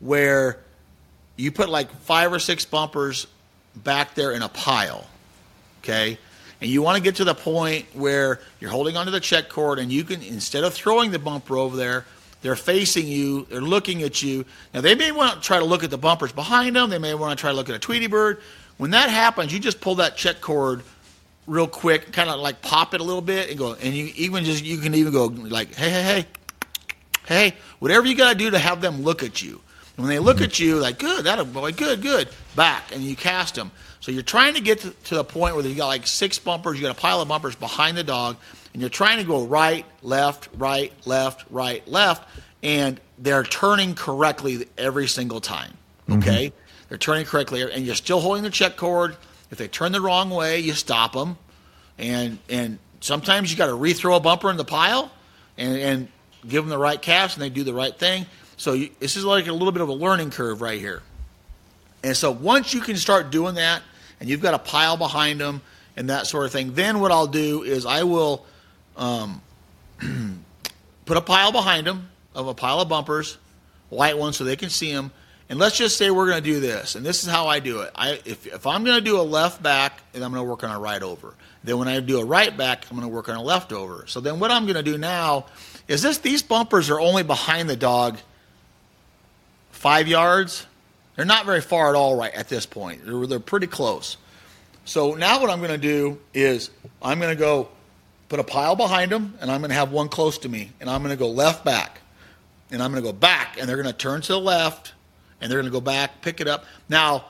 where 0.00 0.58
you 1.36 1.52
put 1.52 1.68
like 1.68 1.90
five 2.02 2.32
or 2.32 2.38
six 2.38 2.64
bumpers 2.64 3.26
back 3.76 4.14
there 4.14 4.32
in 4.32 4.42
a 4.42 4.48
pile. 4.48 5.06
Okay? 5.82 6.18
And 6.60 6.70
you 6.70 6.82
want 6.82 6.96
to 6.96 7.02
get 7.02 7.16
to 7.16 7.24
the 7.24 7.34
point 7.34 7.86
where 7.94 8.40
you're 8.60 8.70
holding 8.70 8.96
onto 8.96 9.12
the 9.12 9.20
check 9.20 9.48
cord 9.48 9.78
and 9.78 9.92
you 9.92 10.02
can 10.04 10.22
instead 10.22 10.64
of 10.64 10.74
throwing 10.74 11.10
the 11.10 11.18
bumper 11.18 11.56
over 11.56 11.76
there, 11.76 12.04
they're 12.42 12.56
facing 12.56 13.06
you, 13.06 13.46
they're 13.50 13.60
looking 13.60 14.02
at 14.02 14.22
you. 14.22 14.44
Now 14.74 14.80
they 14.80 14.94
may 14.94 15.12
want 15.12 15.34
to 15.34 15.40
try 15.40 15.58
to 15.58 15.64
look 15.64 15.84
at 15.84 15.90
the 15.90 15.98
bumpers 15.98 16.32
behind 16.32 16.74
them, 16.76 16.90
they 16.90 16.98
may 16.98 17.14
want 17.14 17.38
to 17.38 17.40
try 17.40 17.50
to 17.50 17.56
look 17.56 17.68
at 17.68 17.74
a 17.74 17.78
Tweety 17.78 18.06
bird. 18.06 18.40
When 18.76 18.90
that 18.92 19.10
happens, 19.10 19.52
you 19.52 19.58
just 19.58 19.80
pull 19.80 19.96
that 19.96 20.16
check 20.16 20.40
cord 20.40 20.82
real 21.46 21.66
quick, 21.66 22.12
kind 22.12 22.30
of 22.30 22.40
like 22.40 22.62
pop 22.62 22.94
it 22.94 23.00
a 23.00 23.04
little 23.04 23.22
bit 23.22 23.48
and 23.50 23.58
go, 23.58 23.74
and 23.74 23.94
you 23.94 24.12
even 24.16 24.44
just 24.44 24.64
you 24.64 24.78
can 24.78 24.94
even 24.94 25.12
go 25.12 25.26
like, 25.26 25.74
hey, 25.74 25.90
hey, 25.90 26.02
hey, 26.02 26.26
hey, 27.26 27.56
whatever 27.78 28.06
you 28.06 28.14
got 28.14 28.32
to 28.32 28.38
do 28.38 28.50
to 28.50 28.58
have 28.58 28.80
them 28.80 29.02
look 29.02 29.22
at 29.22 29.42
you. 29.42 29.60
And 29.96 30.06
when 30.06 30.14
they 30.14 30.20
look 30.20 30.36
mm-hmm. 30.36 30.44
at 30.44 30.60
you, 30.60 30.76
like, 30.76 30.98
good, 30.98 31.24
that 31.24 31.40
a 31.40 31.44
boy, 31.44 31.72
good, 31.72 32.02
good, 32.02 32.28
back, 32.54 32.94
and 32.94 33.02
you 33.02 33.16
cast 33.16 33.56
them. 33.56 33.72
So 34.00 34.12
you're 34.12 34.22
trying 34.22 34.54
to 34.54 34.60
get 34.60 34.80
to, 34.80 34.90
to 34.90 35.16
the 35.16 35.24
point 35.24 35.56
where 35.56 35.66
you 35.66 35.74
got 35.74 35.88
like 35.88 36.06
six 36.06 36.38
bumpers, 36.38 36.76
you 36.76 36.82
got 36.82 36.96
a 36.96 37.00
pile 37.00 37.20
of 37.20 37.28
bumpers 37.28 37.56
behind 37.56 37.96
the 37.96 38.04
dog, 38.04 38.36
and 38.72 38.80
you're 38.80 38.90
trying 38.90 39.18
to 39.18 39.24
go 39.24 39.44
right, 39.44 39.84
left, 40.02 40.48
right, 40.56 40.92
left, 41.04 41.44
right, 41.50 41.86
left, 41.88 42.28
and 42.62 43.00
they're 43.18 43.42
turning 43.42 43.94
correctly 43.94 44.66
every 44.76 45.08
single 45.08 45.40
time. 45.40 45.76
Okay, 46.10 46.46
mm-hmm. 46.46 46.56
they're 46.88 46.98
turning 46.98 47.26
correctly, 47.26 47.60
and 47.60 47.84
you're 47.84 47.94
still 47.94 48.20
holding 48.20 48.42
the 48.42 48.50
check 48.50 48.76
cord 48.76 49.16
if 49.50 49.58
they 49.58 49.68
turn 49.68 49.92
the 49.92 50.00
wrong 50.00 50.30
way, 50.30 50.60
you 50.60 50.72
stop 50.74 51.12
them, 51.12 51.38
and 51.96 52.38
and 52.48 52.78
sometimes 53.00 53.50
you 53.50 53.56
got 53.56 53.66
to 53.66 53.72
rethrow 53.72 54.16
a 54.16 54.20
bumper 54.20 54.50
in 54.50 54.56
the 54.56 54.64
pile, 54.64 55.10
and 55.56 55.76
and 55.76 56.08
give 56.46 56.62
them 56.62 56.70
the 56.70 56.78
right 56.78 57.00
cast, 57.00 57.36
and 57.36 57.42
they 57.42 57.50
do 57.50 57.64
the 57.64 57.74
right 57.74 57.96
thing. 57.96 58.26
So 58.56 58.72
you, 58.74 58.90
this 59.00 59.16
is 59.16 59.24
like 59.24 59.46
a 59.46 59.52
little 59.52 59.72
bit 59.72 59.82
of 59.82 59.88
a 59.88 59.94
learning 59.94 60.30
curve 60.30 60.60
right 60.60 60.78
here. 60.78 61.02
And 62.02 62.16
so 62.16 62.30
once 62.30 62.72
you 62.72 62.80
can 62.80 62.96
start 62.96 63.30
doing 63.30 63.56
that, 63.56 63.82
and 64.20 64.28
you've 64.28 64.42
got 64.42 64.54
a 64.54 64.58
pile 64.58 64.96
behind 64.96 65.40
them 65.40 65.60
and 65.96 66.10
that 66.10 66.26
sort 66.26 66.46
of 66.46 66.52
thing, 66.52 66.74
then 66.74 67.00
what 67.00 67.12
I'll 67.12 67.26
do 67.26 67.62
is 67.62 67.86
I 67.86 68.02
will 68.02 68.44
um, 68.96 69.40
put 71.06 71.16
a 71.16 71.20
pile 71.20 71.52
behind 71.52 71.86
them 71.86 72.08
of 72.34 72.48
a 72.48 72.54
pile 72.54 72.80
of 72.80 72.88
bumpers, 72.88 73.38
white 73.90 74.18
ones, 74.18 74.36
so 74.36 74.44
they 74.44 74.56
can 74.56 74.70
see 74.70 74.92
them 74.92 75.12
and 75.48 75.58
let's 75.58 75.78
just 75.78 75.96
say 75.96 76.10
we're 76.10 76.26
going 76.26 76.42
to 76.42 76.50
do 76.50 76.60
this, 76.60 76.94
and 76.94 77.04
this 77.04 77.24
is 77.24 77.30
how 77.30 77.46
I 77.46 77.58
do 77.60 77.80
it. 77.80 77.90
I 77.94 78.20
if 78.24 78.46
if 78.46 78.66
I'm 78.66 78.84
going 78.84 78.98
to 78.98 79.04
do 79.04 79.18
a 79.18 79.22
left 79.22 79.62
back, 79.62 80.02
then 80.12 80.22
I'm 80.22 80.30
going 80.30 80.44
to 80.44 80.48
work 80.48 80.62
on 80.62 80.70
a 80.70 80.78
right 80.78 81.02
over. 81.02 81.34
Then 81.64 81.78
when 81.78 81.88
I 81.88 82.00
do 82.00 82.20
a 82.20 82.24
right 82.24 82.54
back, 82.54 82.84
I'm 82.90 82.96
going 82.96 83.08
to 83.08 83.14
work 83.14 83.30
on 83.30 83.36
a 83.36 83.42
left 83.42 83.72
over. 83.72 84.04
So 84.06 84.20
then 84.20 84.40
what 84.40 84.50
I'm 84.50 84.64
going 84.64 84.76
to 84.76 84.82
do 84.82 84.98
now 84.98 85.46
is 85.86 86.02
this: 86.02 86.18
these 86.18 86.42
bumpers 86.42 86.90
are 86.90 87.00
only 87.00 87.22
behind 87.22 87.70
the 87.70 87.76
dog 87.76 88.18
five 89.70 90.06
yards. 90.06 90.66
They're 91.18 91.26
not 91.26 91.46
very 91.46 91.60
far 91.60 91.88
at 91.88 91.96
all 91.96 92.16
right 92.16 92.32
at 92.32 92.48
this 92.48 92.64
point. 92.64 93.04
They're, 93.04 93.26
they're 93.26 93.40
pretty 93.40 93.66
close. 93.66 94.16
So 94.84 95.14
now 95.14 95.40
what 95.40 95.50
I'm 95.50 95.58
going 95.58 95.72
to 95.72 95.76
do 95.76 96.20
is 96.32 96.70
I'm 97.02 97.18
going 97.18 97.36
to 97.36 97.38
go 97.38 97.68
put 98.28 98.38
a 98.38 98.44
pile 98.44 98.76
behind 98.76 99.10
them, 99.10 99.34
and 99.40 99.50
I'm 99.50 99.60
going 99.60 99.70
to 99.70 99.74
have 99.74 99.90
one 99.90 100.08
close 100.08 100.38
to 100.38 100.48
me, 100.48 100.70
and 100.80 100.88
I'm 100.88 101.02
going 101.02 101.10
to 101.10 101.18
go 101.18 101.28
left 101.28 101.64
back, 101.64 102.02
and 102.70 102.80
I'm 102.80 102.92
going 102.92 103.02
to 103.02 103.08
go 103.08 103.12
back, 103.12 103.58
and 103.58 103.68
they're 103.68 103.76
going 103.82 103.88
to 103.88 103.92
turn 103.92 104.20
to 104.22 104.32
the 104.32 104.40
left 104.40 104.94
and 105.40 105.50
they're 105.50 105.58
going 105.58 105.70
to 105.70 105.76
go 105.76 105.80
back, 105.80 106.20
pick 106.22 106.40
it 106.40 106.48
up. 106.48 106.64
Now, 106.88 107.24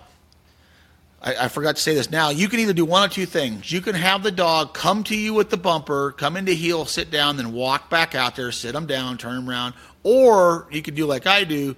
I, 1.20 1.44
I 1.44 1.48
forgot 1.48 1.76
to 1.76 1.82
say 1.82 1.94
this 1.94 2.10
now. 2.10 2.30
You 2.30 2.48
can 2.48 2.60
either 2.60 2.72
do 2.72 2.84
one 2.84 3.04
of 3.04 3.10
two 3.10 3.26
things. 3.26 3.70
You 3.70 3.80
can 3.80 3.94
have 3.94 4.22
the 4.22 4.30
dog 4.30 4.72
come 4.72 5.04
to 5.04 5.16
you 5.16 5.34
with 5.34 5.50
the 5.50 5.56
bumper, 5.56 6.12
come 6.12 6.36
into 6.36 6.52
heel, 6.52 6.86
sit 6.86 7.10
down, 7.10 7.36
then 7.36 7.52
walk 7.52 7.90
back 7.90 8.14
out 8.14 8.36
there, 8.36 8.52
sit 8.52 8.72
them 8.72 8.86
down, 8.86 9.18
turn 9.18 9.34
them 9.34 9.50
around. 9.50 9.74
Or 10.04 10.68
you 10.70 10.82
could 10.82 10.94
do 10.94 11.06
like 11.06 11.26
I 11.26 11.44
do. 11.44 11.76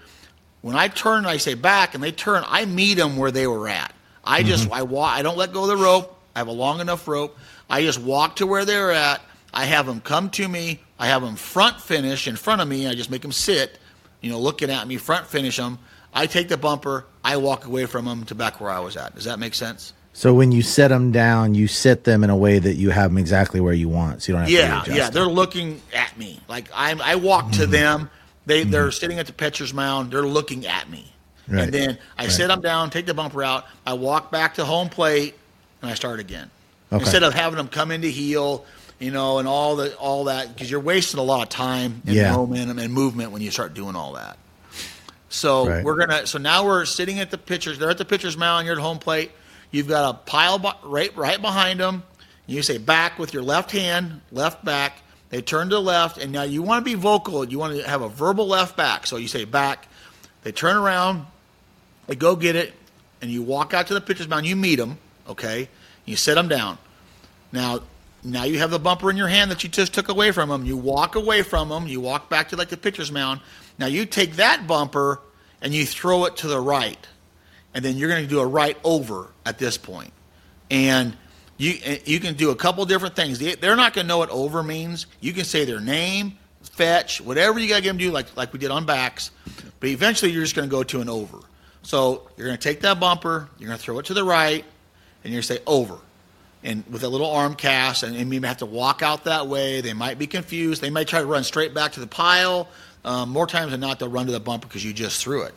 When 0.63 0.77
I 0.77 0.89
turn, 0.89 1.27
I 1.27 1.39
say 1.39 1.55
back, 1.55 1.95
and 1.95 2.03
they 2.03 2.13
turn. 2.13 2.45
I 2.47 2.67
meet 2.67 2.95
them 2.95 3.17
where 3.17 3.31
they 3.31 3.47
were 3.47 3.69
at. 3.69 3.95
I 4.23 4.41
mm-hmm. 4.41 4.49
just 4.49 4.71
I 4.71 4.83
walk. 4.83 5.17
I 5.17 5.23
don't 5.23 5.37
let 5.37 5.53
go 5.53 5.63
of 5.63 5.69
the 5.69 5.77
rope. 5.77 6.19
I 6.35 6.41
have 6.41 6.49
a 6.49 6.53
long 6.53 6.81
enough 6.81 7.09
rope. 7.09 7.39
I 7.69 7.83
just 7.83 8.01
walk 8.01 8.37
to 8.37 8.47
where 8.47 8.65
they're 8.65 8.93
at. 8.93 9.21
I 9.53 9.65
have 9.65 9.87
them 9.87 10.01
come 10.01 10.31
to 10.31 10.47
me. 10.47 10.81
I 10.99 11.07
have 11.07 11.23
them 11.23 11.37
front 11.37 11.81
finish 11.81 12.29
in 12.29 12.37
front 12.37 12.61
of 12.61 12.69
me. 12.69 12.87
I 12.87 12.95
just 12.95 13.11
make 13.11 13.23
them 13.23 13.33
sit, 13.33 13.79
you 14.21 14.31
know, 14.31 14.39
looking 14.39 14.71
at 14.71 14.87
me, 14.87 14.97
front 14.97 15.27
finish 15.27 15.57
them. 15.57 15.79
I 16.13 16.27
take 16.27 16.49
the 16.49 16.57
bumper. 16.57 17.07
I 17.25 17.37
walk 17.39 17.67
away 17.67 17.87
from 17.87 18.05
them 18.05 18.25
to 18.27 18.35
back 18.35 18.61
where 18.61 18.71
I 18.71 18.81
was 18.81 18.97
at. 18.97 19.15
Does 19.15 19.25
that 19.25 19.39
make 19.39 19.55
sense? 19.55 19.95
So 20.13 20.35
when 20.35 20.53
you 20.53 20.63
set 20.63 20.89
them 20.89 21.13
down, 21.13 21.55
you 21.55 21.69
set 21.69 22.05
them 22.05 22.25
in 22.25 22.31
a 22.31 22.37
way 22.37 22.59
that 22.59 22.75
you 22.75 22.91
have 22.91 23.11
them 23.11 23.19
exactly 23.19 23.61
where 23.61 23.73
you 23.73 23.89
want, 23.89 24.23
so 24.23 24.33
you 24.33 24.37
don't 24.37 24.43
have 24.43 24.51
Yeah, 24.51 24.83
to 24.83 24.91
yeah. 24.93 25.05
them. 25.05 25.15
They're 25.15 25.25
looking 25.27 25.81
at 25.95 26.17
me. 26.19 26.41
Like 26.49 26.69
I'm. 26.75 27.01
I 27.01 27.15
walk 27.15 27.53
to 27.53 27.63
mm-hmm. 27.63 27.71
them. 27.71 28.11
They 28.51 28.63
mm-hmm. 28.63 28.71
they're 28.73 28.91
sitting 28.91 29.19
at 29.19 29.27
the 29.27 29.33
pitcher's 29.33 29.73
mound. 29.73 30.11
They're 30.11 30.23
looking 30.23 30.67
at 30.67 30.91
me. 30.91 31.13
Right. 31.47 31.63
And 31.65 31.73
then 31.73 31.99
I 32.19 32.25
Right. 32.25 32.33
sit 32.33 32.49
them 32.49 32.61
down, 32.61 32.91
take 32.91 33.07
the 33.07 33.15
bumper 33.15 33.43
out. 33.45 33.65
I 33.87 33.93
walk 33.93 34.31
back 34.33 34.55
to 34.55 34.65
home 34.65 34.89
plate, 34.89 35.37
and 35.83 35.91
I 35.91 35.95
start 35.95 36.19
again. 36.21 36.51
Okay. 36.93 37.01
Instead 37.01 37.23
of 37.23 37.33
having 37.33 37.57
them 37.57 37.69
come 37.69 37.93
into 37.93 38.09
heel, 38.09 38.65
you 38.99 39.13
know, 39.13 39.39
and 39.39 39.47
all 39.47 39.77
the 39.77 39.95
all 39.97 40.25
that 40.25 40.53
because 40.53 40.69
you're 40.71 40.81
wasting 40.81 41.21
a 41.21 41.23
lot 41.23 41.43
of 41.43 41.49
time 41.49 42.03
and 42.07 42.15
Yeah. 42.17 42.33
momentum 42.35 42.79
and 42.81 42.93
movement 42.93 43.31
when 43.31 43.41
you 43.41 43.53
start 43.53 43.73
doing 43.75 43.95
all 43.95 44.15
that. 44.15 44.37
So 45.29 45.69
Right. 45.69 45.85
we're 45.85 45.97
gonna. 45.97 46.27
So 46.27 46.39
now 46.39 46.65
we're 46.65 46.85
sitting 46.85 47.21
at 47.21 47.31
the 47.31 47.39
pitchers. 47.39 47.79
They're 47.79 47.91
at 47.91 47.99
the 47.99 48.05
pitcher's 48.05 48.37
mound. 48.37 48.67
You're 48.67 48.77
at 48.77 48.83
home 48.83 48.99
plate. 48.99 49.31
You've 49.71 49.87
got 49.87 50.11
a 50.11 50.15
pile 50.15 50.59
right 50.83 51.17
right 51.17 51.41
behind 51.41 51.79
them. 51.79 52.03
You 52.47 52.63
say 52.63 52.79
back 52.79 53.17
with 53.17 53.33
your 53.33 53.45
left 53.45 53.71
hand, 53.71 54.23
left 54.33 54.65
back. 54.65 55.03
They 55.31 55.41
turn 55.41 55.69
to 55.71 55.77
the 55.77 55.81
left, 55.81 56.19
and 56.19 56.33
now 56.33 56.43
you 56.43 56.63
want 56.63 56.85
to 56.85 56.91
be 56.91 56.95
vocal. 56.95 57.45
You 57.45 57.59
want 57.59 57.77
to 57.77 57.89
have 57.89 58.03
a 58.03 58.09
verbal 58.09 58.47
left 58.47 58.77
back. 58.77 59.07
So 59.07 59.17
you 59.17 59.29
say 59.29 59.45
back. 59.45 59.89
They 60.43 60.53
turn 60.53 60.77
around. 60.77 61.27
They 62.07 62.17
go 62.17 62.35
get 62.37 62.57
it, 62.57 62.75
and 63.23 63.31
you 63.31 63.43
walk 63.43 63.73
out 63.73 63.87
to 63.89 63.95
the 63.95 64.01
pitcher's 64.01 64.29
mound. 64.29 64.47
You 64.47 64.57
meet 64.57 64.77
them. 64.77 64.99
Okay. 65.29 65.69
You 66.05 66.17
sit 66.17 66.35
them 66.35 66.49
down. 66.49 66.79
Now, 67.53 67.81
now 68.25 68.45
you 68.45 68.59
have 68.59 68.71
the 68.71 68.79
bumper 68.79 69.11
in 69.11 69.17
your 69.17 69.29
hand 69.29 69.51
that 69.51 69.63
you 69.63 69.71
just 69.71 69.95
took 69.95 70.09
away 70.09 70.33
from 70.33 70.49
them. 70.49 70.67
You 70.67 70.77
walk 70.77 71.15
away 71.15 71.43
from 71.43 71.69
them. 71.69 71.87
You 71.87 72.01
walk 72.01 72.29
back 72.29 72.49
to 72.49 72.57
like 72.57 72.69
the 72.69 72.77
pitcher's 72.77 73.13
mound. 73.13 73.41
Now 73.79 73.87
you 73.87 74.07
take 74.07 74.35
that 74.35 74.67
bumper 74.67 75.21
and 75.63 75.73
you 75.73 75.87
throw 75.87 76.25
it 76.25 76.37
to 76.39 76.49
the 76.49 76.61
right, 76.61 76.99
and 77.75 77.85
then 77.85 77.97
you're 77.97 78.09
going 78.09 78.23
to 78.23 78.29
do 78.29 78.41
a 78.41 78.47
right 78.47 78.77
over 78.83 79.29
at 79.45 79.59
this 79.59 79.77
point. 79.77 80.13
And 80.71 81.17
you 81.61 81.75
you 82.05 82.21
can 82.21 82.35
do 82.35 82.51
a 82.51 82.57
couple 82.57 82.85
different 82.87 83.15
things. 83.15 83.39
They- 83.39 83.55
They're 83.55 83.77
not 83.77 83.93
going 83.95 84.05
to 84.07 84.09
know 84.09 84.19
what 84.19 84.31
over 84.31 84.63
means. 84.63 85.07
You 85.21 85.33
can 85.33 85.45
say 85.45 85.65
their 85.65 85.81
name, 85.81 86.39
fetch, 86.63 87.21
whatever 87.21 87.59
you 87.59 87.69
got 87.69 87.77
to 87.77 87.83
get 87.83 87.89
them 87.91 87.99
to 87.99 88.05
do, 88.07 88.11
like 88.11 88.35
like 88.37 88.53
we 88.53 88.59
did 88.59 88.71
on 88.71 88.87
backs. 88.87 89.31
But 89.79 89.91
eventually, 89.91 90.31
you're 90.33 90.43
just 90.43 90.57
going 90.57 90.69
to 90.69 90.71
go 90.71 90.83
to 90.83 91.01
an 91.01 91.09
over. 91.09 91.39
So 91.83 92.29
you're 92.37 92.47
going 92.47 92.59
to 92.59 92.63
take 92.63 92.81
that 92.81 93.01
bumper, 93.01 93.49
you're 93.59 93.69
going 93.69 93.79
to 93.79 93.83
throw 93.83 93.99
it 93.99 94.07
to 94.07 94.15
the 94.15 94.25
right, 94.25 94.65
and 95.25 95.33
you're 95.33 95.39
going 95.41 95.43
to 95.43 95.55
say 95.55 95.61
over 95.67 95.97
and 96.63 96.85
with 96.91 97.03
a 97.05 97.09
little 97.09 97.31
arm 97.31 97.55
cast, 97.55 98.03
and, 98.03 98.15
and 98.15 98.31
you 98.33 98.39
may 98.41 98.49
have 98.49 98.59
to 98.59 98.67
walk 98.67 99.01
out 99.03 99.25
that 99.25 99.47
way. 99.49 99.81
They 99.81 99.95
might 99.95 100.19
be 100.19 100.27
confused. 100.27 100.83
They 100.83 100.91
might 100.91 101.09
try 101.09 101.21
to 101.21 101.27
run 101.27 101.43
straight 101.43 101.73
back 101.73 101.93
to 101.93 102.01
the 102.01 102.07
pile. 102.07 102.69
Um, 103.03 103.31
more 103.31 103.47
times 103.47 103.71
than 103.71 103.81
not, 103.81 103.99
they'll 103.99 104.11
run 104.11 104.27
to 104.27 104.33
the 104.33 104.41
bumper 104.41 104.67
because 104.69 104.85
you 104.85 104.93
just 104.93 105.23
threw 105.23 105.43
it. 105.45 105.55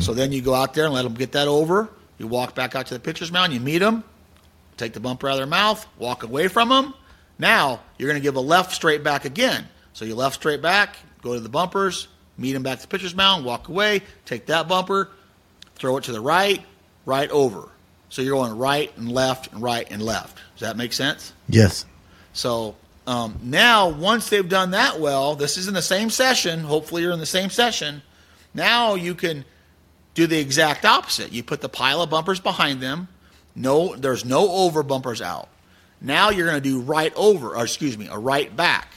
So 0.00 0.14
then 0.14 0.32
you 0.32 0.42
go 0.42 0.52
out 0.52 0.74
there 0.74 0.84
and 0.86 0.94
let 0.94 1.02
them 1.02 1.14
get 1.14 1.30
that 1.32 1.46
over. 1.46 1.88
You 2.18 2.26
walk 2.26 2.56
back 2.56 2.74
out 2.74 2.86
to 2.88 2.94
the 2.94 3.00
pitcher's 3.00 3.30
mound. 3.30 3.52
You 3.52 3.60
meet 3.60 3.78
them, 3.78 4.02
take 4.76 4.92
the 4.92 5.00
bumper 5.00 5.28
out 5.28 5.32
of 5.32 5.38
their 5.38 5.46
mouth, 5.46 5.86
walk 5.98 6.22
away 6.22 6.48
from 6.48 6.68
them. 6.68 6.94
Now 7.38 7.80
you're 7.98 8.08
going 8.08 8.20
to 8.20 8.22
give 8.22 8.36
a 8.36 8.40
left 8.40 8.72
straight 8.72 9.02
back 9.02 9.24
again. 9.24 9.66
So 9.92 10.04
you 10.04 10.14
left 10.14 10.36
straight 10.36 10.62
back, 10.62 10.96
go 11.22 11.34
to 11.34 11.40
the 11.40 11.48
bumpers, 11.48 12.08
meet 12.38 12.52
them 12.52 12.62
back 12.62 12.78
to 12.78 12.82
the 12.82 12.88
pitcher's 12.88 13.14
mound, 13.14 13.44
walk 13.44 13.68
away, 13.68 14.02
take 14.24 14.46
that 14.46 14.68
bumper, 14.68 15.10
throw 15.74 15.96
it 15.96 16.04
to 16.04 16.12
the 16.12 16.20
right, 16.20 16.62
right 17.04 17.30
over. 17.30 17.68
So 18.08 18.22
you're 18.22 18.36
going 18.36 18.56
right 18.56 18.96
and 18.96 19.10
left 19.10 19.52
and 19.52 19.62
right 19.62 19.86
and 19.90 20.02
left. 20.02 20.38
Does 20.54 20.60
that 20.68 20.76
make 20.76 20.92
sense? 20.92 21.32
yes. 21.48 21.86
So 22.34 22.76
um, 23.06 23.38
now, 23.42 23.88
once 23.88 24.28
they've 24.30 24.48
done 24.48 24.70
that 24.72 25.00
well, 25.00 25.34
this 25.34 25.56
is 25.56 25.68
in 25.68 25.74
the 25.74 25.82
same 25.82 26.08
session. 26.08 26.60
Hopefully, 26.60 27.02
you're 27.02 27.12
in 27.12 27.18
the 27.18 27.26
same 27.26 27.50
session. 27.50 28.02
Now 28.54 28.94
you 28.94 29.14
can 29.14 29.44
do 30.14 30.26
the 30.26 30.38
exact 30.38 30.84
opposite. 30.84 31.32
You 31.32 31.42
put 31.42 31.60
the 31.60 31.68
pile 31.68 32.02
of 32.02 32.10
bumpers 32.10 32.40
behind 32.40 32.80
them. 32.80 33.08
No, 33.54 33.94
there's 33.96 34.24
no 34.24 34.50
over 34.50 34.82
bumpers 34.82 35.20
out. 35.20 35.48
Now 36.00 36.30
you're 36.30 36.46
going 36.46 36.60
to 36.60 36.68
do 36.68 36.80
right 36.80 37.12
over, 37.14 37.54
or 37.56 37.62
excuse 37.62 37.96
me, 37.96 38.08
a 38.08 38.18
right 38.18 38.54
back. 38.54 38.88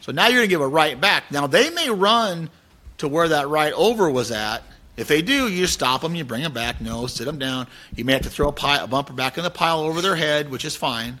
So 0.00 0.12
now 0.12 0.26
you're 0.26 0.38
going 0.38 0.48
to 0.48 0.54
give 0.54 0.60
a 0.60 0.68
right 0.68 1.00
back. 1.00 1.30
Now 1.30 1.46
they 1.46 1.70
may 1.70 1.90
run 1.90 2.50
to 2.98 3.08
where 3.08 3.28
that 3.28 3.48
right 3.48 3.72
over 3.74 4.10
was 4.10 4.30
at. 4.30 4.62
If 4.96 5.08
they 5.08 5.22
do, 5.22 5.48
you 5.48 5.66
stop 5.66 6.02
them, 6.02 6.14
you 6.14 6.24
bring 6.24 6.42
them 6.42 6.52
back. 6.52 6.80
No, 6.80 7.06
sit 7.06 7.24
them 7.24 7.38
down. 7.38 7.66
You 7.96 8.04
may 8.04 8.12
have 8.12 8.22
to 8.22 8.30
throw 8.30 8.48
a, 8.48 8.52
pile, 8.52 8.84
a 8.84 8.86
bumper 8.86 9.12
back 9.12 9.36
in 9.36 9.44
the 9.44 9.50
pile 9.50 9.80
over 9.80 10.00
their 10.00 10.14
head, 10.14 10.50
which 10.50 10.64
is 10.64 10.76
fine. 10.76 11.18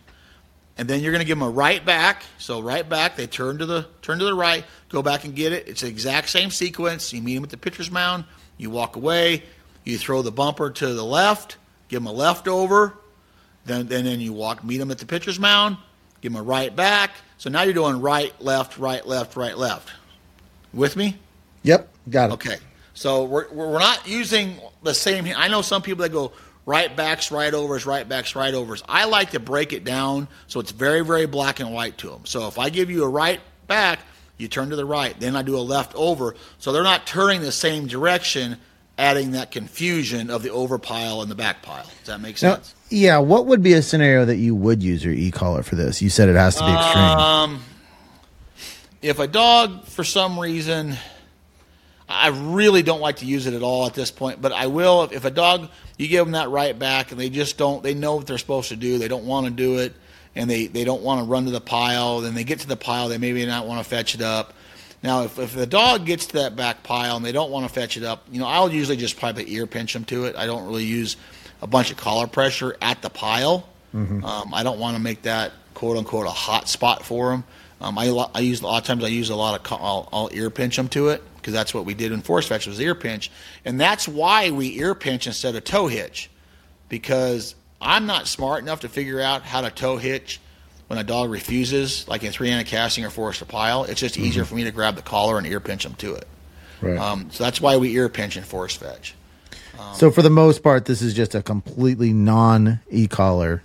And 0.76 0.88
then 0.88 1.00
you're 1.00 1.12
going 1.12 1.20
to 1.20 1.26
give 1.26 1.38
them 1.38 1.48
a 1.48 1.50
right 1.50 1.84
back. 1.84 2.22
So 2.38 2.60
right 2.60 2.88
back, 2.88 3.16
they 3.16 3.26
turn 3.26 3.58
to 3.58 3.66
the 3.66 3.86
turn 4.02 4.18
to 4.18 4.24
the 4.24 4.34
right, 4.34 4.64
go 4.88 5.02
back 5.02 5.24
and 5.24 5.34
get 5.34 5.52
it. 5.52 5.68
It's 5.68 5.82
the 5.82 5.88
exact 5.88 6.28
same 6.28 6.50
sequence. 6.50 7.12
You 7.12 7.22
meet 7.22 7.34
them 7.34 7.44
at 7.44 7.50
the 7.50 7.56
pitcher's 7.56 7.90
mound. 7.90 8.24
You 8.58 8.70
walk 8.70 8.96
away. 8.96 9.44
You 9.84 9.98
throw 9.98 10.22
the 10.22 10.32
bumper 10.32 10.70
to 10.70 10.94
the 10.94 11.04
left. 11.04 11.58
Give 11.94 12.02
them 12.02 12.08
a 12.08 12.12
left 12.12 12.48
over. 12.48 12.92
Then 13.66 13.86
then, 13.86 14.04
then 14.04 14.18
you 14.18 14.32
walk 14.32 14.64
meet 14.64 14.78
them 14.78 14.90
at 14.90 14.98
the 14.98 15.06
pitcher's 15.06 15.38
mound. 15.38 15.76
Give 16.22 16.32
them 16.32 16.40
a 16.40 16.42
right 16.42 16.74
back. 16.74 17.12
So 17.38 17.50
now 17.50 17.62
you're 17.62 17.72
doing 17.72 18.00
right, 18.00 18.34
left, 18.42 18.78
right, 18.78 19.06
left, 19.06 19.36
right, 19.36 19.56
left. 19.56 19.92
With 20.72 20.96
me? 20.96 21.16
Yep. 21.62 21.88
Got 22.10 22.30
it. 22.30 22.32
Okay. 22.32 22.56
So 22.94 23.22
we're, 23.22 23.48
we're 23.52 23.78
not 23.78 24.08
using 24.08 24.56
the 24.82 24.92
same. 24.92 25.32
I 25.36 25.46
know 25.46 25.62
some 25.62 25.82
people 25.82 26.02
that 26.02 26.10
go 26.10 26.32
right 26.66 26.96
backs, 26.96 27.30
right 27.30 27.54
overs, 27.54 27.86
right 27.86 28.08
backs, 28.08 28.34
right 28.34 28.52
overs. 28.52 28.82
I 28.88 29.04
like 29.04 29.30
to 29.30 29.38
break 29.38 29.72
it 29.72 29.84
down 29.84 30.26
so 30.48 30.58
it's 30.58 30.72
very, 30.72 31.04
very 31.04 31.26
black 31.26 31.60
and 31.60 31.72
white 31.72 31.96
to 31.98 32.10
them. 32.10 32.22
So 32.24 32.48
if 32.48 32.58
I 32.58 32.70
give 32.70 32.90
you 32.90 33.04
a 33.04 33.08
right 33.08 33.40
back, 33.68 34.00
you 34.36 34.48
turn 34.48 34.70
to 34.70 34.74
the 34.76 34.84
right. 34.84 35.14
Then 35.20 35.36
I 35.36 35.42
do 35.42 35.56
a 35.56 35.62
left 35.62 35.94
over. 35.94 36.34
So 36.58 36.72
they're 36.72 36.82
not 36.82 37.06
turning 37.06 37.40
the 37.40 37.52
same 37.52 37.86
direction, 37.86 38.58
adding 38.98 39.32
that 39.32 39.50
confusion 39.50 40.30
of 40.30 40.42
the 40.42 40.50
over 40.50 40.78
pile 40.78 41.20
and 41.22 41.30
the 41.30 41.34
back 41.34 41.62
pile. 41.62 41.84
Does 41.84 42.06
that 42.06 42.20
make 42.20 42.40
Now, 42.42 42.54
sense? 42.56 42.74
yeah. 42.90 43.18
What 43.18 43.46
would 43.46 43.62
be 43.62 43.72
a 43.72 43.82
scenario 43.82 44.24
that 44.24 44.36
you 44.36 44.54
would 44.54 44.82
use 44.82 45.04
your 45.04 45.14
e-collar 45.14 45.62
for 45.62 45.74
this? 45.74 46.00
You 46.00 46.10
said 46.10 46.28
it 46.28 46.36
has 46.36 46.56
to 46.56 46.64
be 46.64 46.72
extreme. 46.72 47.04
Um, 47.04 47.62
if 49.02 49.18
a 49.18 49.26
dog, 49.26 49.84
for 49.86 50.04
some 50.04 50.38
reason, 50.38 50.96
I 52.08 52.28
really 52.28 52.82
don't 52.82 53.00
like 53.00 53.16
to 53.16 53.26
use 53.26 53.46
it 53.46 53.54
at 53.54 53.62
all 53.62 53.86
at 53.86 53.94
this 53.94 54.10
point, 54.10 54.40
but 54.40 54.52
I 54.52 54.68
will. 54.68 55.02
If, 55.04 55.12
if 55.12 55.24
a 55.24 55.30
dog, 55.30 55.68
you 55.98 56.06
give 56.08 56.24
them 56.24 56.32
that 56.32 56.50
right 56.50 56.78
back 56.78 57.10
and 57.10 57.18
they 57.20 57.30
just 57.30 57.58
don't, 57.58 57.82
they 57.82 57.94
know 57.94 58.16
what 58.16 58.26
they're 58.26 58.38
supposed 58.38 58.68
to 58.68 58.76
do, 58.76 58.98
they 58.98 59.08
don't 59.08 59.24
want 59.24 59.46
to 59.46 59.50
do 59.52 59.78
it, 59.78 59.92
and 60.36 60.48
they, 60.48 60.66
they 60.66 60.84
don't 60.84 61.02
want 61.02 61.20
to 61.20 61.24
run 61.26 61.46
to 61.46 61.50
the 61.50 61.60
pile, 61.60 62.20
then 62.20 62.34
they 62.34 62.44
get 62.44 62.60
to 62.60 62.68
the 62.68 62.76
pile, 62.76 63.08
they 63.08 63.18
maybe 63.18 63.44
not 63.44 63.66
want 63.66 63.82
to 63.82 63.88
fetch 63.88 64.14
it 64.14 64.22
up. 64.22 64.54
Now, 65.04 65.24
if, 65.24 65.38
if 65.38 65.52
the 65.52 65.66
dog 65.66 66.06
gets 66.06 66.24
to 66.28 66.32
that 66.38 66.56
back 66.56 66.82
pile 66.82 67.16
and 67.16 67.24
they 67.24 67.30
don't 67.30 67.50
want 67.50 67.68
to 67.68 67.72
fetch 67.72 67.98
it 67.98 68.04
up, 68.04 68.24
you 68.32 68.40
know, 68.40 68.46
I'll 68.46 68.72
usually 68.72 68.96
just 68.96 69.18
probably 69.18 69.52
ear 69.52 69.66
pinch 69.66 69.92
them 69.92 70.06
to 70.06 70.24
it. 70.24 70.34
I 70.34 70.46
don't 70.46 70.66
really 70.66 70.86
use 70.86 71.18
a 71.60 71.66
bunch 71.66 71.90
of 71.90 71.98
collar 71.98 72.26
pressure 72.26 72.74
at 72.80 73.02
the 73.02 73.10
pile. 73.10 73.68
Um, 74.24 74.54
I 74.54 74.62
don't 74.62 74.78
want 74.78 74.96
to 74.96 75.02
make 75.02 75.20
that 75.22 75.52
quote 75.74 75.98
unquote 75.98 76.26
a 76.26 76.30
hot 76.30 76.70
spot 76.70 77.04
for 77.04 77.32
them. 77.32 77.44
Um, 77.82 77.98
I, 77.98 78.06
I 78.34 78.40
use 78.40 78.62
a 78.62 78.66
lot 78.66 78.78
of 78.80 78.86
times 78.86 79.04
I 79.04 79.08
use 79.08 79.28
a 79.28 79.36
lot 79.36 79.60
of 79.60 79.78
I'll, 79.78 80.08
I'll 80.10 80.30
ear 80.32 80.48
pinch 80.48 80.78
them 80.78 80.88
to 80.88 81.08
it 81.08 81.22
because 81.36 81.52
that's 81.52 81.74
what 81.74 81.84
we 81.84 81.92
did 81.92 82.10
in 82.10 82.22
force 82.22 82.48
fetch 82.48 82.66
was 82.66 82.80
ear 82.80 82.94
pinch, 82.94 83.30
and 83.66 83.78
that's 83.78 84.08
why 84.08 84.52
we 84.52 84.78
ear 84.78 84.94
pinch 84.94 85.26
instead 85.26 85.54
of 85.54 85.64
toe 85.64 85.86
hitch 85.86 86.30
because 86.88 87.54
I'm 87.78 88.06
not 88.06 88.26
smart 88.26 88.62
enough 88.62 88.80
to 88.80 88.88
figure 88.88 89.20
out 89.20 89.42
how 89.42 89.60
to 89.60 89.70
toe 89.70 89.98
hitch 89.98 90.40
when 90.88 90.98
a 90.98 91.04
dog 91.04 91.30
refuses, 91.30 92.06
like 92.08 92.22
in 92.22 92.32
three-handed 92.32 92.66
casting 92.66 93.04
or 93.04 93.10
forced 93.10 93.38
to 93.40 93.46
pile. 93.46 93.84
It's 93.84 94.00
just 94.00 94.18
easier 94.18 94.44
for 94.44 94.54
me 94.54 94.64
to 94.64 94.70
grab 94.70 94.96
the 94.96 95.02
collar 95.02 95.38
and 95.38 95.46
ear 95.46 95.60
pinch 95.60 95.84
them 95.84 95.94
to 95.94 96.14
it. 96.14 96.28
Right. 96.80 96.98
Um, 96.98 97.30
so 97.30 97.44
that's 97.44 97.60
why 97.60 97.76
we 97.76 97.92
ear 97.94 98.08
pinch 98.08 98.36
and 98.36 98.44
force 98.44 98.76
fetch. 98.76 99.14
so 99.94 100.10
for 100.10 100.22
the 100.22 100.30
most 100.30 100.62
part, 100.62 100.84
this 100.84 101.00
is 101.00 101.14
just 101.14 101.34
a 101.34 101.42
completely 101.42 102.12
non 102.12 102.80
e-collar. 102.90 103.62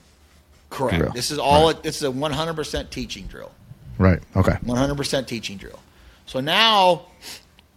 Correct. 0.70 0.98
Drill. 0.98 1.12
This 1.12 1.32
is 1.32 1.40
all. 1.40 1.74
This 1.74 1.98
is 1.98 2.04
a 2.04 2.12
100% 2.12 2.90
teaching 2.90 3.26
drill. 3.26 3.52
Right. 3.98 4.20
Okay. 4.36 4.54
100% 4.64 5.28
teaching 5.28 5.58
drill. 5.58 5.80
So 6.26 6.40
now 6.40 7.08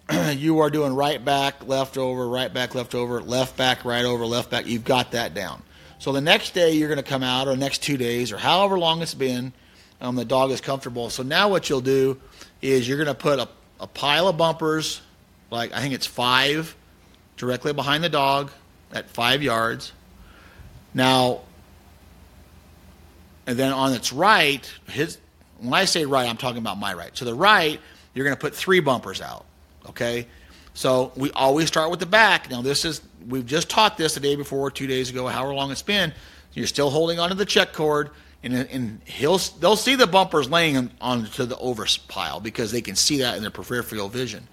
you 0.33 0.61
are 0.61 0.71
doing 0.71 0.95
right 0.95 1.23
back, 1.25 1.67
left 1.67 1.97
over, 1.97 2.29
right 2.29 2.53
back, 2.53 2.75
left 2.75 2.95
over, 2.95 3.21
left 3.21 3.57
back, 3.57 3.85
right 3.85 4.05
over, 4.05 4.27
left 4.27 4.51
back. 4.51 4.67
You've 4.67 4.85
got 4.85 5.13
that 5.13 5.35
down. 5.35 5.63
So 6.03 6.11
the 6.11 6.21
next 6.21 6.53
day 6.53 6.73
you're 6.73 6.89
going 6.89 6.97
to 6.97 7.09
come 7.09 7.23
out, 7.23 7.47
or 7.47 7.55
next 7.55 7.81
two 7.81 7.97
days, 7.97 8.33
or 8.33 8.37
however 8.37 8.77
long 8.77 9.03
it's 9.03 9.15
been, 9.15 9.53
um, 10.01 10.17
the 10.17 10.25
dog 10.25 10.51
is 10.51 10.61
comfortable. 10.61 11.11
So 11.11 11.23
now 11.23 11.49
what 11.49 11.71
you'll 11.71 11.81
do 11.81 12.21
is 12.61 12.89
you're 12.89 12.97
going 12.97 13.07
to 13.07 13.15
put 13.15 13.39
a, 13.39 13.49
a 13.79 13.87
pile 13.87 14.27
of 14.27 14.37
bumpers, 14.37 15.01
like 15.53 15.73
I 15.73 15.81
think 15.81 15.95
it's 15.95 16.05
five, 16.05 16.75
directly 17.37 17.73
behind 17.73 18.03
the 18.03 18.09
dog 18.09 18.51
at 18.93 19.11
five 19.11 19.45
yards. 19.45 19.93
Now, 20.93 21.43
and 23.47 23.57
then 23.57 23.73
on 23.73 23.93
its 23.93 24.13
right, 24.13 24.69
his 24.89 25.19
when 25.61 25.73
I 25.73 25.85
say 25.85 26.05
right, 26.05 26.29
I'm 26.29 26.37
talking 26.37 26.59
about 26.59 26.79
my 26.79 26.95
right. 26.95 27.17
So 27.17 27.25
the 27.25 27.35
right, 27.37 27.81
you're 28.13 28.25
going 28.25 28.37
to 28.37 28.41
put 28.41 28.57
three 28.57 28.81
bumpers 28.81 29.21
out. 29.21 29.45
Okay, 29.89 30.27
so 30.75 31.13
we 31.15 31.31
always 31.31 31.69
start 31.69 31.93
with 31.93 32.01
the 32.01 32.07
back. 32.07 32.51
Now 32.51 32.61
this 32.61 32.85
is 32.85 33.03
we've 33.29 33.47
just 33.47 33.69
taught 33.69 33.97
this 33.97 34.15
the 34.15 34.21
day 34.21 34.37
before, 34.37 34.71
two 34.71 34.87
days 34.87 35.11
ago, 35.11 35.27
however 35.27 35.55
long 35.55 35.71
it's 35.71 35.83
been. 35.83 36.13
You're 36.53 36.67
still 36.67 36.91
holding 36.91 37.19
onto 37.19 37.35
the 37.35 37.47
check 37.47 37.73
cord, 37.73 38.11
and, 38.43 38.55
and 38.55 39.01
he'll 39.05 39.39
they'll 39.39 39.77
see 39.77 39.95
the 39.95 40.07
bumpers 40.07 40.51
laying 40.51 40.91
onto 41.01 41.47
the 41.47 41.57
over 41.59 41.87
pile 42.09 42.41
because 42.41 42.73
they 42.73 42.83
can 42.83 42.97
see 42.97 43.19
that 43.19 43.37
in 43.37 43.43
their 43.43 43.51
peripheral 43.51 44.09
vision. 44.09 44.47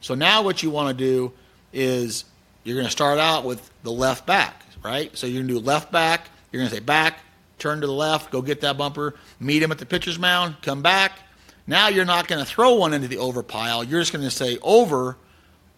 So 0.00 0.14
now 0.14 0.42
what 0.42 0.62
you 0.62 0.70
want 0.70 0.96
to 0.96 1.04
do 1.04 1.32
is 1.72 2.24
you're 2.64 2.76
going 2.76 2.86
to 2.86 2.92
start 2.92 3.18
out 3.18 3.44
with 3.44 3.70
the 3.82 3.92
left 3.92 4.26
back, 4.26 4.62
right? 4.82 5.16
So 5.16 5.26
you're 5.26 5.42
going 5.42 5.48
to 5.48 5.54
do 5.54 5.60
left 5.60 5.92
back. 5.92 6.28
You're 6.50 6.60
going 6.60 6.70
to 6.70 6.76
say 6.76 6.80
back, 6.80 7.20
turn 7.58 7.80
to 7.80 7.86
the 7.86 7.92
left, 7.92 8.30
go 8.30 8.42
get 8.42 8.60
that 8.60 8.76
bumper, 8.76 9.14
meet 9.40 9.62
him 9.62 9.72
at 9.72 9.78
the 9.78 9.86
pitcher's 9.86 10.18
mound, 10.18 10.56
come 10.62 10.82
back. 10.82 11.18
Now 11.66 11.88
you're 11.88 12.04
not 12.04 12.28
going 12.28 12.44
to 12.44 12.48
throw 12.48 12.74
one 12.74 12.92
into 12.92 13.08
the 13.08 13.18
over 13.18 13.42
pile. 13.42 13.82
You're 13.82 14.00
just 14.00 14.12
going 14.12 14.24
to 14.24 14.30
say 14.30 14.58
over, 14.62 15.16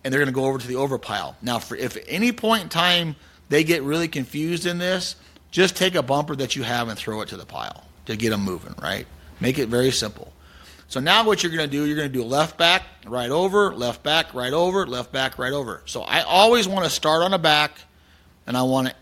and 0.06 0.12
they're 0.12 0.20
going 0.20 0.32
to 0.32 0.32
go 0.32 0.44
over 0.44 0.56
to 0.56 0.68
the 0.68 0.76
over 0.76 0.98
pile. 0.98 1.34
Now, 1.42 1.58
for 1.58 1.74
if 1.76 1.96
at 1.96 2.04
any 2.06 2.30
point 2.30 2.62
in 2.62 2.68
time 2.68 3.16
they 3.48 3.64
get 3.64 3.82
really 3.82 4.06
confused 4.06 4.64
in 4.64 4.78
this, 4.78 5.16
just 5.50 5.74
take 5.74 5.96
a 5.96 6.02
bumper 6.02 6.36
that 6.36 6.54
you 6.54 6.62
have 6.62 6.86
and 6.86 6.96
throw 6.96 7.22
it 7.22 7.30
to 7.30 7.36
the 7.36 7.44
pile 7.44 7.82
to 8.04 8.14
get 8.14 8.30
them 8.30 8.42
moving, 8.42 8.76
right? 8.80 9.04
Make 9.40 9.58
it 9.58 9.66
very 9.68 9.90
simple. 9.90 10.32
So 10.86 11.00
now 11.00 11.26
what 11.26 11.42
you're 11.42 11.50
going 11.50 11.68
to 11.68 11.76
do, 11.76 11.84
you're 11.84 11.96
going 11.96 12.12
to 12.12 12.16
do 12.16 12.22
left 12.22 12.56
back, 12.56 12.84
right 13.04 13.30
over, 13.30 13.74
left 13.74 14.04
back, 14.04 14.32
right 14.32 14.52
over, 14.52 14.86
left 14.86 15.10
back, 15.10 15.40
right 15.40 15.52
over. 15.52 15.82
So 15.86 16.02
I 16.02 16.20
always 16.20 16.68
want 16.68 16.84
to 16.84 16.90
start 16.90 17.22
on 17.22 17.34
a 17.34 17.38
back 17.38 17.72
and 18.46 18.56
I 18.56 18.62
want 18.62 18.86
to 18.86 18.94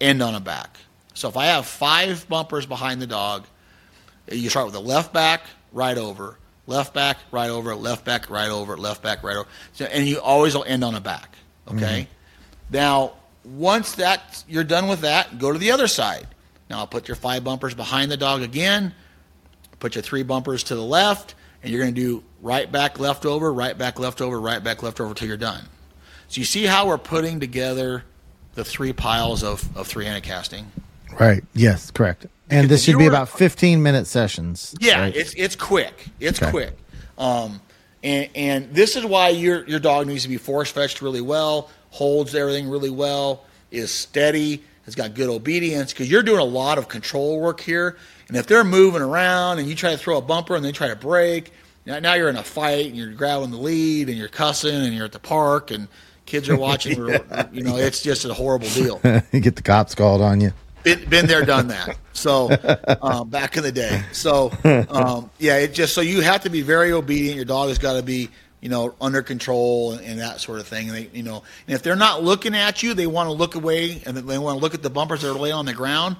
end 0.00 0.22
on 0.22 0.36
a 0.36 0.40
back. 0.40 0.78
So 1.14 1.28
if 1.28 1.36
I 1.36 1.46
have 1.46 1.66
five 1.66 2.28
bumpers 2.28 2.66
behind 2.66 3.02
the 3.02 3.08
dog, 3.08 3.46
you 4.30 4.48
start 4.48 4.66
with 4.66 4.74
the 4.74 4.80
left 4.80 5.12
back, 5.12 5.40
right 5.72 5.98
over, 5.98 6.38
left 6.66 6.94
back, 6.94 7.18
right 7.30 7.50
over, 7.50 7.74
left 7.74 8.04
back, 8.04 8.30
right 8.30 8.50
over, 8.50 8.76
left 8.76 9.02
back, 9.02 9.22
right 9.22 9.36
over. 9.36 9.48
So, 9.72 9.84
and 9.84 10.06
you 10.06 10.20
always 10.20 10.54
will 10.54 10.64
end 10.64 10.84
on 10.84 10.94
a 10.94 11.00
back. 11.00 11.36
Okay? 11.68 12.02
Mm-hmm. 12.02 12.76
Now, 12.76 13.12
once 13.44 13.94
that 13.96 14.44
you're 14.48 14.64
done 14.64 14.88
with 14.88 15.02
that, 15.02 15.38
go 15.38 15.52
to 15.52 15.58
the 15.58 15.70
other 15.70 15.86
side. 15.86 16.26
Now 16.68 16.78
I'll 16.78 16.86
put 16.86 17.08
your 17.08 17.16
five 17.16 17.44
bumpers 17.44 17.74
behind 17.74 18.10
the 18.10 18.16
dog 18.16 18.42
again, 18.42 18.92
put 19.78 19.94
your 19.94 20.02
three 20.02 20.24
bumpers 20.24 20.64
to 20.64 20.74
the 20.74 20.82
left, 20.82 21.34
and 21.62 21.72
you're 21.72 21.80
going 21.80 21.94
to 21.94 22.00
do 22.00 22.24
right 22.42 22.70
back, 22.70 22.98
left 22.98 23.24
over, 23.24 23.52
right 23.52 23.76
back, 23.76 23.98
left 23.98 24.20
over, 24.20 24.40
right 24.40 24.62
back, 24.62 24.82
left 24.82 25.00
over 25.00 25.14
till 25.14 25.28
you're 25.28 25.36
done. 25.36 25.64
So 26.28 26.40
you 26.40 26.44
see 26.44 26.64
how 26.64 26.88
we're 26.88 26.98
putting 26.98 27.38
together 27.38 28.02
the 28.54 28.64
three 28.64 28.92
piles 28.92 29.44
of, 29.44 29.76
of 29.76 29.86
three-handed 29.86 30.24
casting? 30.24 30.72
Right. 31.20 31.44
Yes, 31.54 31.90
correct. 31.90 32.26
And 32.50 32.68
this 32.68 32.84
should 32.84 32.98
be 32.98 33.06
about 33.06 33.28
15 33.28 33.82
minute 33.82 34.06
sessions. 34.06 34.74
Yeah, 34.80 35.00
right? 35.00 35.16
it's 35.16 35.34
it's 35.34 35.56
quick. 35.56 36.06
It's 36.20 36.40
Okay. 36.40 36.50
quick. 36.50 36.78
Um, 37.18 37.60
and 38.02 38.28
and 38.34 38.72
this 38.74 38.96
is 38.96 39.04
why 39.04 39.30
your 39.30 39.66
your 39.68 39.80
dog 39.80 40.06
needs 40.06 40.22
to 40.22 40.28
be 40.28 40.36
force 40.36 40.70
fetched 40.70 41.02
really 41.02 41.20
well, 41.20 41.70
holds 41.90 42.34
everything 42.34 42.68
really 42.68 42.90
well, 42.90 43.44
is 43.70 43.90
steady, 43.90 44.62
has 44.84 44.94
got 44.94 45.14
good 45.14 45.28
obedience 45.28 45.92
because 45.92 46.10
you're 46.10 46.22
doing 46.22 46.40
a 46.40 46.44
lot 46.44 46.78
of 46.78 46.88
control 46.88 47.40
work 47.40 47.60
here. 47.60 47.96
And 48.28 48.36
if 48.36 48.46
they're 48.46 48.64
moving 48.64 49.02
around 49.02 49.58
and 49.58 49.68
you 49.68 49.74
try 49.74 49.90
to 49.92 49.98
throw 49.98 50.18
a 50.18 50.22
bumper 50.22 50.54
and 50.56 50.64
they 50.64 50.72
try 50.72 50.88
to 50.88 50.96
break, 50.96 51.52
now, 51.84 51.98
now 52.00 52.14
you're 52.14 52.28
in 52.28 52.36
a 52.36 52.42
fight 52.42 52.86
and 52.86 52.96
you're 52.96 53.12
grabbing 53.12 53.50
the 53.50 53.56
lead 53.56 54.08
and 54.08 54.18
you're 54.18 54.28
cussing 54.28 54.74
and 54.74 54.94
you're 54.94 55.04
at 55.04 55.12
the 55.12 55.18
park 55.20 55.70
and 55.70 55.88
kids 56.26 56.48
are 56.48 56.56
watching. 56.56 56.96
You 57.52 57.62
know, 57.62 57.76
it's 57.76 58.02
just 58.02 58.24
a 58.24 58.34
horrible 58.34 58.68
deal 58.68 59.00
you 59.32 59.40
get 59.40 59.56
the 59.56 59.62
cops 59.62 59.94
called 59.94 60.20
on 60.20 60.40
you. 60.40 60.52
Been, 60.86 61.08
been 61.10 61.26
there, 61.26 61.44
done 61.44 61.68
that. 61.68 61.98
So 62.12 62.50
um, 63.02 63.28
back 63.28 63.56
in 63.56 63.62
the 63.64 63.72
day. 63.72 64.02
So 64.12 64.52
um, 64.88 65.30
yeah, 65.38 65.58
it 65.58 65.74
just 65.74 65.94
so 65.94 66.00
you 66.00 66.20
have 66.20 66.42
to 66.44 66.50
be 66.50 66.62
very 66.62 66.92
obedient. 66.92 67.36
Your 67.36 67.44
dog 67.44 67.68
has 67.68 67.78
got 67.78 67.94
to 67.94 68.02
be 68.02 68.30
you 68.60 68.68
know 68.68 68.94
under 69.00 69.22
control 69.22 69.92
and, 69.92 70.06
and 70.06 70.20
that 70.20 70.40
sort 70.40 70.60
of 70.60 70.66
thing. 70.66 70.88
And 70.88 70.96
they 70.96 71.10
you 71.12 71.22
know, 71.22 71.42
and 71.66 71.74
if 71.74 71.82
they're 71.82 71.96
not 71.96 72.22
looking 72.22 72.54
at 72.54 72.82
you, 72.82 72.94
they 72.94 73.06
want 73.06 73.26
to 73.28 73.32
look 73.32 73.54
away 73.56 74.00
and 74.06 74.16
they 74.16 74.38
want 74.38 74.56
to 74.56 74.62
look 74.62 74.74
at 74.74 74.82
the 74.82 74.90
bumpers 74.90 75.22
that 75.22 75.30
are 75.30 75.38
laying 75.38 75.54
on 75.54 75.66
the 75.66 75.74
ground. 75.74 76.16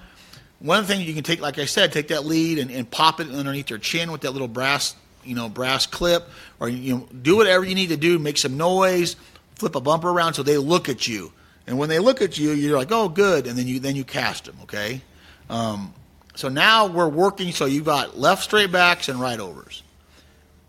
One 0.58 0.78
of 0.78 0.86
the 0.86 0.94
things 0.94 1.06
you 1.06 1.14
can 1.14 1.22
take, 1.22 1.40
like 1.40 1.58
I 1.58 1.66
said, 1.66 1.92
take 1.92 2.08
that 2.08 2.24
lead 2.24 2.58
and, 2.58 2.70
and 2.70 2.90
pop 2.90 3.20
it 3.20 3.28
underneath 3.28 3.66
their 3.68 3.78
chin 3.78 4.10
with 4.10 4.22
that 4.22 4.32
little 4.32 4.48
brass 4.48 4.96
you 5.24 5.34
know 5.34 5.48
brass 5.48 5.86
clip, 5.86 6.28
or 6.60 6.68
you 6.68 6.94
know 6.94 7.08
do 7.22 7.36
whatever 7.36 7.64
you 7.64 7.74
need 7.74 7.88
to 7.90 7.96
do, 7.96 8.18
make 8.18 8.38
some 8.38 8.56
noise, 8.56 9.16
flip 9.54 9.74
a 9.74 9.80
bumper 9.80 10.10
around 10.10 10.34
so 10.34 10.42
they 10.42 10.58
look 10.58 10.88
at 10.88 11.06
you. 11.06 11.32
And 11.66 11.78
when 11.78 11.88
they 11.88 11.98
look 11.98 12.22
at 12.22 12.38
you, 12.38 12.52
you're 12.52 12.76
like, 12.76 12.92
"Oh, 12.92 13.08
good," 13.08 13.46
and 13.46 13.58
then 13.58 13.66
you 13.66 13.80
then 13.80 13.96
you 13.96 14.04
cast 14.04 14.44
them. 14.44 14.56
Okay, 14.62 15.00
um, 15.50 15.92
so 16.34 16.48
now 16.48 16.86
we're 16.86 17.08
working. 17.08 17.52
So 17.52 17.64
you've 17.64 17.84
got 17.84 18.18
left 18.18 18.44
straight 18.44 18.70
backs 18.70 19.08
and 19.08 19.20
right 19.20 19.38
overs. 19.38 19.82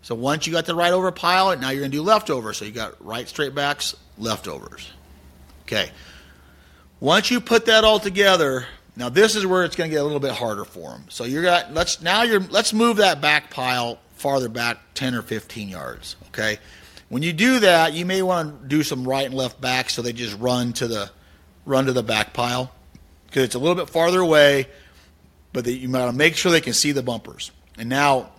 So 0.02 0.14
once 0.14 0.46
you 0.46 0.52
got 0.52 0.64
the 0.64 0.74
right 0.74 0.92
over 0.92 1.12
pile, 1.12 1.54
now 1.58 1.70
you're 1.70 1.80
going 1.80 1.90
to 1.90 1.96
do 1.98 2.02
leftover. 2.02 2.52
So 2.54 2.64
you 2.64 2.70
got 2.70 3.04
right 3.04 3.28
straight 3.28 3.54
backs, 3.54 3.94
leftovers. 4.16 4.90
Okay. 5.62 5.90
Once 7.00 7.30
you 7.30 7.40
put 7.40 7.66
that 7.66 7.84
all 7.84 8.00
together, 8.00 8.66
now 8.96 9.08
this 9.08 9.36
is 9.36 9.46
where 9.46 9.64
it's 9.64 9.76
going 9.76 9.90
to 9.90 9.94
get 9.94 10.00
a 10.00 10.04
little 10.04 10.18
bit 10.18 10.32
harder 10.32 10.64
for 10.64 10.90
them. 10.90 11.04
So 11.10 11.24
you're 11.24 11.42
got 11.42 11.74
let's 11.74 12.00
now 12.00 12.22
you're 12.22 12.40
let's 12.40 12.72
move 12.72 12.96
that 12.96 13.20
back 13.20 13.50
pile 13.50 13.98
farther 14.14 14.48
back 14.48 14.78
10 14.94 15.14
or 15.14 15.22
15 15.22 15.68
yards. 15.68 16.16
Okay. 16.28 16.58
When 17.08 17.22
you 17.22 17.32
do 17.32 17.60
that, 17.60 17.94
you 17.94 18.04
may 18.04 18.22
want 18.22 18.62
to 18.62 18.68
do 18.68 18.82
some 18.82 19.06
right 19.08 19.24
and 19.24 19.34
left 19.34 19.60
back 19.60 19.88
so 19.90 20.02
they 20.02 20.12
just 20.12 20.38
run 20.38 20.72
to 20.74 20.86
the 20.86 21.10
run 21.64 21.86
to 21.86 21.92
the 21.92 22.02
back 22.02 22.32
pile 22.32 22.70
because 23.26 23.44
it's 23.44 23.54
a 23.54 23.58
little 23.58 23.74
bit 23.74 23.90
farther 23.90 24.20
away, 24.20 24.66
but 25.52 25.66
you 25.66 25.88
got 25.88 26.06
to 26.06 26.12
make 26.12 26.36
sure 26.36 26.50
they 26.50 26.60
can 26.60 26.72
see 26.72 26.92
the 26.92 27.02
bumpers. 27.02 27.50
And 27.78 27.88
now 27.88 28.30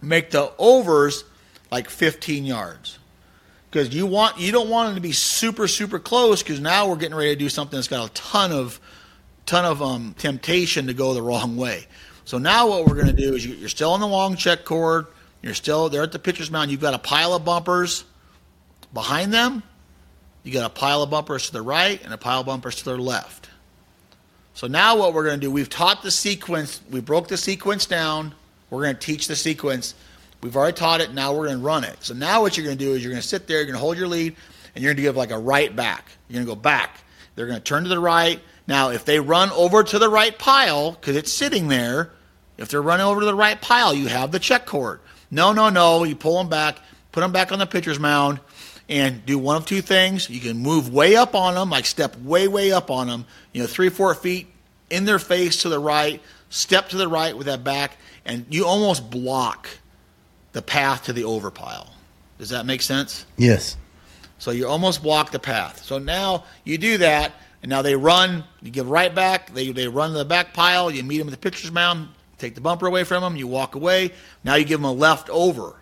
make 0.00 0.30
the 0.30 0.52
overs 0.58 1.24
like 1.70 1.88
15 1.90 2.44
yards 2.44 2.98
because 3.70 3.94
you 3.94 4.06
want 4.06 4.38
you 4.38 4.52
don't 4.52 4.70
want 4.70 4.88
them 4.88 4.94
to 4.94 5.00
be 5.00 5.12
super 5.12 5.66
super 5.66 5.98
close 5.98 6.42
because 6.42 6.60
now 6.60 6.88
we're 6.88 6.96
getting 6.96 7.16
ready 7.16 7.34
to 7.34 7.38
do 7.38 7.48
something 7.48 7.76
that's 7.76 7.88
got 7.88 8.08
a 8.08 8.12
ton 8.12 8.52
of 8.52 8.80
ton 9.44 9.64
of 9.64 9.82
um, 9.82 10.14
temptation 10.18 10.86
to 10.86 10.94
go 10.94 11.14
the 11.14 11.22
wrong 11.22 11.56
way. 11.56 11.86
So 12.24 12.36
now 12.36 12.68
what 12.68 12.86
we're 12.86 12.94
going 12.94 13.06
to 13.06 13.12
do 13.12 13.34
is 13.34 13.44
you, 13.44 13.54
you're 13.54 13.70
still 13.70 13.92
on 13.92 14.00
the 14.00 14.06
long 14.06 14.36
check 14.36 14.64
cord. 14.64 15.06
You're 15.42 15.54
still 15.54 15.88
there 15.88 16.02
at 16.02 16.12
the 16.12 16.18
pitcher's 16.18 16.50
mound. 16.50 16.70
You've 16.70 16.80
got 16.80 16.94
a 16.94 16.98
pile 16.98 17.34
of 17.34 17.44
bumpers 17.44 18.04
behind 18.92 19.32
them. 19.32 19.62
You 20.42 20.52
got 20.52 20.66
a 20.66 20.74
pile 20.74 21.02
of 21.02 21.10
bumpers 21.10 21.46
to 21.46 21.52
the 21.52 21.62
right 21.62 22.02
and 22.02 22.12
a 22.12 22.18
pile 22.18 22.40
of 22.40 22.46
bumpers 22.46 22.76
to 22.76 22.84
their 22.84 22.98
left. 22.98 23.48
So 24.54 24.66
now 24.66 24.96
what 24.96 25.14
we're 25.14 25.24
going 25.24 25.38
to 25.38 25.46
do, 25.46 25.50
we've 25.50 25.68
taught 25.68 26.02
the 26.02 26.10
sequence. 26.10 26.80
We 26.90 27.00
broke 27.00 27.28
the 27.28 27.36
sequence 27.36 27.86
down. 27.86 28.34
We're 28.70 28.82
going 28.82 28.96
to 28.96 29.00
teach 29.00 29.28
the 29.28 29.36
sequence. 29.36 29.94
We've 30.42 30.56
already 30.56 30.76
taught 30.76 31.00
it. 31.00 31.12
Now 31.12 31.32
we're 31.32 31.46
going 31.46 31.58
to 31.58 31.64
run 31.64 31.84
it. 31.84 31.96
So 32.00 32.14
now 32.14 32.40
what 32.40 32.56
you're 32.56 32.66
going 32.66 32.78
to 32.78 32.84
do 32.84 32.94
is 32.94 33.02
you're 33.02 33.12
going 33.12 33.22
to 33.22 33.28
sit 33.28 33.46
there. 33.46 33.58
You're 33.58 33.66
going 33.66 33.74
to 33.74 33.80
hold 33.80 33.96
your 33.96 34.08
lead, 34.08 34.34
and 34.74 34.82
you're 34.82 34.90
going 34.90 34.96
to 34.96 35.02
give 35.02 35.16
like 35.16 35.30
a 35.30 35.38
right 35.38 35.74
back. 35.74 36.10
You're 36.28 36.34
going 36.36 36.46
to 36.46 36.54
go 36.54 36.60
back. 36.60 36.98
They're 37.34 37.46
going 37.46 37.58
to 37.58 37.64
turn 37.64 37.84
to 37.84 37.88
the 37.88 38.00
right. 38.00 38.40
Now, 38.66 38.90
if 38.90 39.04
they 39.04 39.20
run 39.20 39.50
over 39.52 39.82
to 39.84 39.98
the 39.98 40.08
right 40.08 40.36
pile 40.36 40.92
because 40.92 41.16
it's 41.16 41.32
sitting 41.32 41.68
there, 41.68 42.10
if 42.56 42.68
they're 42.68 42.82
running 42.82 43.06
over 43.06 43.20
to 43.20 43.26
the 43.26 43.34
right 43.34 43.60
pile, 43.60 43.94
you 43.94 44.08
have 44.08 44.32
the 44.32 44.38
check 44.38 44.66
cord. 44.66 45.00
No, 45.30 45.52
no, 45.52 45.68
no. 45.68 46.04
You 46.04 46.16
pull 46.16 46.38
them 46.38 46.48
back, 46.48 46.78
put 47.12 47.20
them 47.20 47.32
back 47.32 47.52
on 47.52 47.58
the 47.58 47.66
pitcher's 47.66 47.98
mound, 47.98 48.40
and 48.88 49.24
do 49.26 49.38
one 49.38 49.56
of 49.56 49.66
two 49.66 49.82
things. 49.82 50.28
You 50.30 50.40
can 50.40 50.58
move 50.58 50.92
way 50.92 51.16
up 51.16 51.34
on 51.34 51.54
them, 51.54 51.70
like 51.70 51.86
step 51.86 52.16
way, 52.18 52.48
way 52.48 52.72
up 52.72 52.90
on 52.90 53.06
them, 53.06 53.26
you 53.52 53.60
know, 53.60 53.66
three, 53.66 53.90
four 53.90 54.14
feet 54.14 54.46
in 54.90 55.04
their 55.04 55.18
face 55.18 55.62
to 55.62 55.68
the 55.68 55.78
right, 55.78 56.22
step 56.48 56.88
to 56.90 56.96
the 56.96 57.08
right 57.08 57.36
with 57.36 57.46
that 57.46 57.62
back, 57.64 57.98
and 58.24 58.46
you 58.50 58.66
almost 58.66 59.10
block 59.10 59.68
the 60.52 60.62
path 60.62 61.04
to 61.04 61.12
the 61.12 61.24
over 61.24 61.50
pile. 61.50 61.92
Does 62.38 62.50
that 62.50 62.66
make 62.66 62.82
sense? 62.82 63.26
Yes. 63.36 63.76
So 64.38 64.52
you 64.52 64.68
almost 64.68 65.02
block 65.02 65.32
the 65.32 65.38
path. 65.38 65.82
So 65.84 65.98
now 65.98 66.44
you 66.64 66.78
do 66.78 66.98
that, 66.98 67.32
and 67.62 67.68
now 67.68 67.82
they 67.82 67.96
run. 67.96 68.44
You 68.62 68.70
give 68.70 68.88
right 68.88 69.12
back. 69.14 69.52
They, 69.52 69.72
they 69.72 69.88
run 69.88 70.12
to 70.12 70.18
the 70.18 70.24
back 70.24 70.54
pile. 70.54 70.90
You 70.90 71.02
meet 71.02 71.18
them 71.18 71.28
at 71.28 71.32
the 71.32 71.38
pitcher's 71.38 71.72
mound. 71.72 72.08
Take 72.38 72.54
the 72.54 72.60
bumper 72.60 72.86
away 72.86 73.04
from 73.04 73.22
them. 73.22 73.36
You 73.36 73.46
walk 73.46 73.74
away. 73.74 74.12
Now 74.44 74.54
you 74.54 74.64
give 74.64 74.80
them 74.80 74.88
a 74.88 74.92
left 74.92 75.28
over. 75.28 75.74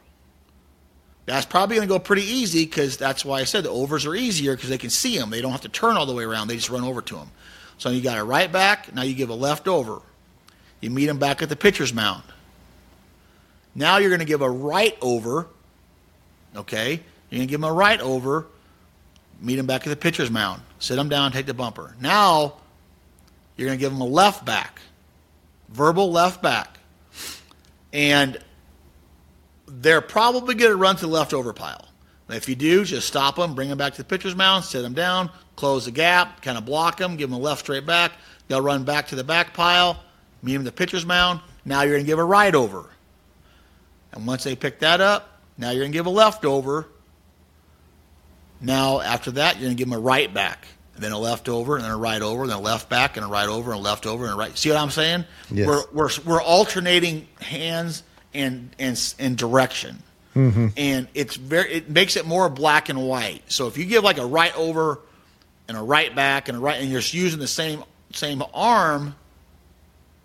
That's 1.26 1.44
probably 1.44 1.76
going 1.76 1.88
to 1.88 1.92
go 1.92 1.98
pretty 1.98 2.22
easy 2.22 2.64
because 2.64 2.96
that's 2.96 3.24
why 3.24 3.40
I 3.40 3.44
said 3.44 3.64
the 3.64 3.70
overs 3.70 4.06
are 4.06 4.14
easier 4.14 4.54
because 4.54 4.70
they 4.70 4.78
can 4.78 4.90
see 4.90 5.18
them. 5.18 5.30
They 5.30 5.42
don't 5.42 5.50
have 5.50 5.62
to 5.62 5.68
turn 5.68 5.96
all 5.96 6.06
the 6.06 6.14
way 6.14 6.24
around. 6.24 6.48
They 6.48 6.56
just 6.56 6.70
run 6.70 6.84
over 6.84 7.02
to 7.02 7.14
them. 7.16 7.30
So 7.78 7.90
you 7.90 8.00
got 8.00 8.16
a 8.16 8.24
right 8.24 8.50
back. 8.50 8.94
Now 8.94 9.02
you 9.02 9.14
give 9.14 9.28
a 9.28 9.34
left 9.34 9.68
over. 9.68 10.00
You 10.80 10.90
meet 10.90 11.06
them 11.06 11.18
back 11.18 11.42
at 11.42 11.48
the 11.48 11.56
pitcher's 11.56 11.92
mound. 11.92 12.22
Now 13.74 13.98
you're 13.98 14.10
going 14.10 14.20
to 14.20 14.26
give 14.26 14.40
a 14.40 14.50
right 14.50 14.96
over. 15.02 15.48
Okay? 16.54 16.90
You're 17.30 17.38
going 17.38 17.48
to 17.48 17.50
give 17.50 17.60
them 17.60 17.70
a 17.70 17.72
right 17.72 18.00
over. 18.00 18.46
Meet 19.40 19.56
them 19.56 19.66
back 19.66 19.82
at 19.82 19.90
the 19.90 19.96
pitcher's 19.96 20.30
mound. 20.30 20.62
Sit 20.78 20.96
them 20.96 21.08
down, 21.08 21.32
take 21.32 21.46
the 21.46 21.54
bumper. 21.54 21.94
Now 22.00 22.54
you're 23.56 23.66
going 23.66 23.78
to 23.78 23.82
give 23.82 23.92
them 23.92 24.00
a 24.00 24.06
left 24.06 24.44
back. 24.44 24.80
Verbal 25.68 26.10
left 26.10 26.42
back. 26.42 26.78
And 27.92 28.38
they're 29.66 30.00
probably 30.00 30.54
going 30.54 30.70
to 30.70 30.76
run 30.76 30.96
to 30.96 31.02
the 31.02 31.12
leftover 31.12 31.52
pile. 31.52 31.88
If 32.28 32.48
you 32.48 32.56
do, 32.56 32.84
just 32.84 33.06
stop 33.06 33.36
them, 33.36 33.54
bring 33.54 33.68
them 33.68 33.78
back 33.78 33.92
to 33.94 33.98
the 33.98 34.04
pitcher's 34.04 34.34
mound, 34.34 34.64
sit 34.64 34.82
them 34.82 34.94
down, 34.94 35.30
close 35.54 35.84
the 35.84 35.92
gap, 35.92 36.42
kind 36.42 36.58
of 36.58 36.64
block 36.64 36.96
them, 36.96 37.16
give 37.16 37.30
them 37.30 37.38
a 37.38 37.42
left 37.42 37.60
straight 37.60 37.86
back. 37.86 38.12
They'll 38.48 38.60
run 38.60 38.84
back 38.84 39.08
to 39.08 39.14
the 39.16 39.24
back 39.24 39.54
pile, 39.54 40.02
meet 40.42 40.54
them 40.54 40.62
at 40.62 40.64
the 40.66 40.72
pitcher's 40.72 41.06
mound. 41.06 41.40
Now 41.64 41.82
you're 41.82 41.94
going 41.94 42.04
to 42.04 42.06
give 42.06 42.18
a 42.18 42.24
right 42.24 42.54
over. 42.54 42.90
And 44.12 44.26
once 44.26 44.44
they 44.44 44.56
pick 44.56 44.80
that 44.80 45.00
up, 45.00 45.40
now 45.58 45.70
you're 45.70 45.82
going 45.82 45.92
to 45.92 45.98
give 45.98 46.06
a 46.06 46.10
left 46.10 46.44
over. 46.44 46.88
Now, 48.60 49.00
after 49.00 49.30
that, 49.32 49.56
you're 49.56 49.66
going 49.66 49.76
to 49.76 49.78
give 49.78 49.90
them 49.90 49.98
a 49.98 50.02
right 50.02 50.32
back, 50.32 50.66
and 50.96 51.04
then 51.04 51.12
a 51.12 51.18
left 51.18 51.48
over, 51.48 51.76
and 51.76 51.84
then 51.84 51.92
a 51.92 51.96
right 51.96 52.20
over, 52.20 52.42
and 52.42 52.50
then 52.50 52.58
a 52.58 52.62
left 52.62 52.88
back, 52.88 53.16
and 53.16 53.24
a 53.24 53.28
right 53.28 53.48
over, 53.48 53.70
and 53.70 53.80
a 53.80 53.82
left 53.82 54.06
over, 54.06 54.24
and 54.24 54.34
a 54.34 54.36
right. 54.36 54.56
See 54.58 54.70
what 54.70 54.78
I'm 54.78 54.90
saying? 54.90 55.24
Yes. 55.50 55.66
We're, 55.66 55.84
we're, 55.92 56.10
we're 56.24 56.42
alternating 56.42 57.28
hands 57.40 58.02
and, 58.34 58.74
and, 58.78 59.14
and 59.18 59.38
direction. 59.38 60.02
Mm-hmm. 60.34 60.68
And 60.76 61.08
it's 61.14 61.36
very, 61.36 61.72
it 61.72 61.90
makes 61.90 62.16
it 62.16 62.26
more 62.26 62.50
black 62.50 62.88
and 62.88 63.06
white. 63.06 63.42
So 63.50 63.68
if 63.68 63.78
you 63.78 63.86
give 63.86 64.04
like 64.04 64.18
a 64.18 64.26
right 64.26 64.54
over 64.56 65.00
and 65.68 65.76
a 65.76 65.82
right 65.82 66.14
back 66.14 66.48
and 66.48 66.58
a 66.58 66.60
right, 66.60 66.80
and 66.80 66.90
you're 66.90 67.00
just 67.00 67.14
using 67.14 67.40
the 67.40 67.46
same 67.46 67.82
same 68.12 68.42
arm, 68.52 69.14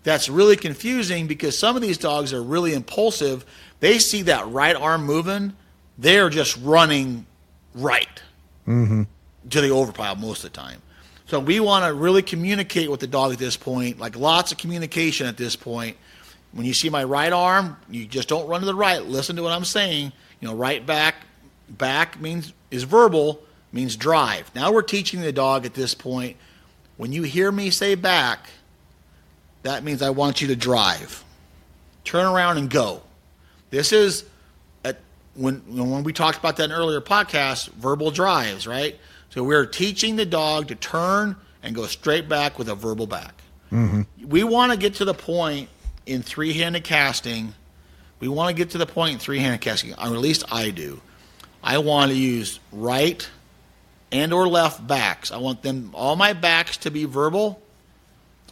that's 0.02 0.28
really 0.28 0.56
confusing 0.56 1.26
because 1.26 1.58
some 1.58 1.76
of 1.76 1.82
these 1.82 1.96
dogs 1.96 2.32
are 2.32 2.42
really 2.42 2.74
impulsive. 2.74 3.46
They 3.80 3.98
see 3.98 4.22
that 4.22 4.46
right 4.48 4.76
arm 4.76 5.04
moving, 5.04 5.54
they're 5.98 6.30
just 6.30 6.58
running 6.62 7.26
right 7.74 8.20
mm-hmm. 8.66 9.02
To 9.50 9.60
the 9.60 9.70
overpile 9.70 10.16
most 10.16 10.44
of 10.44 10.52
the 10.52 10.56
time. 10.56 10.80
So 11.26 11.40
we 11.40 11.60
want 11.60 11.84
to 11.84 11.94
really 11.94 12.22
communicate 12.22 12.90
with 12.90 13.00
the 13.00 13.06
dog 13.06 13.32
at 13.32 13.38
this 13.38 13.56
point, 13.56 13.98
like 13.98 14.16
lots 14.16 14.52
of 14.52 14.58
communication 14.58 15.26
at 15.26 15.36
this 15.36 15.56
point. 15.56 15.96
When 16.52 16.66
you 16.66 16.74
see 16.74 16.90
my 16.90 17.04
right 17.04 17.32
arm, 17.32 17.78
you 17.88 18.04
just 18.04 18.28
don't 18.28 18.46
run 18.46 18.60
to 18.60 18.66
the 18.66 18.74
right. 18.74 19.02
Listen 19.02 19.36
to 19.36 19.42
what 19.42 19.52
I'm 19.52 19.64
saying. 19.64 20.12
You 20.40 20.48
know, 20.48 20.54
right 20.54 20.84
back, 20.84 21.14
back 21.70 22.20
means 22.20 22.52
is 22.70 22.82
verbal, 22.82 23.42
means 23.72 23.96
drive. 23.96 24.54
Now 24.54 24.72
we're 24.72 24.82
teaching 24.82 25.22
the 25.22 25.32
dog 25.32 25.64
at 25.64 25.72
this 25.74 25.94
point. 25.94 26.36
When 26.98 27.12
you 27.12 27.22
hear 27.22 27.50
me 27.50 27.70
say 27.70 27.94
back, 27.94 28.50
that 29.62 29.84
means 29.84 30.02
I 30.02 30.10
want 30.10 30.42
you 30.42 30.48
to 30.48 30.56
drive. 30.56 31.24
Turn 32.04 32.26
around 32.26 32.58
and 32.58 32.68
go. 32.68 33.02
This 33.70 33.92
is 33.92 34.24
at, 34.84 34.98
when 35.34 35.60
when 35.74 36.02
we 36.04 36.12
talked 36.12 36.36
about 36.36 36.58
that 36.58 36.64
in 36.64 36.72
earlier 36.72 37.00
podcast, 37.00 37.68
verbal 37.68 38.10
drives, 38.10 38.66
right? 38.66 38.98
So 39.32 39.42
we're 39.42 39.64
teaching 39.64 40.16
the 40.16 40.26
dog 40.26 40.68
to 40.68 40.74
turn 40.74 41.36
and 41.62 41.74
go 41.74 41.86
straight 41.86 42.28
back 42.28 42.58
with 42.58 42.68
a 42.68 42.74
verbal 42.74 43.06
back. 43.06 43.42
Mm-hmm. 43.72 44.28
We 44.28 44.44
want 44.44 44.72
to 44.72 44.78
get 44.78 44.96
to 44.96 45.06
the 45.06 45.14
point 45.14 45.70
in 46.04 46.20
three-handed 46.22 46.84
casting. 46.84 47.54
We 48.20 48.28
want 48.28 48.50
to 48.50 48.54
get 48.54 48.70
to 48.70 48.78
the 48.78 48.84
point 48.84 49.14
in 49.14 49.18
three-handed 49.18 49.62
casting, 49.62 49.94
or 49.94 49.96
at 49.96 50.10
least 50.10 50.44
I 50.52 50.68
do. 50.68 51.00
I 51.64 51.78
want 51.78 52.10
to 52.10 52.16
use 52.16 52.60
right 52.72 53.26
and 54.10 54.34
or 54.34 54.46
left 54.48 54.86
backs. 54.86 55.32
I 55.32 55.38
want 55.38 55.62
them 55.62 55.92
all 55.94 56.14
my 56.14 56.34
backs 56.34 56.76
to 56.78 56.90
be 56.90 57.06
verbal 57.06 57.62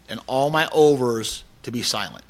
and 0.09 0.19
all 0.27 0.49
my 0.49 0.67
overs 0.73 1.45
to 1.65 1.71
be 1.71 1.83
silent. 1.83 2.25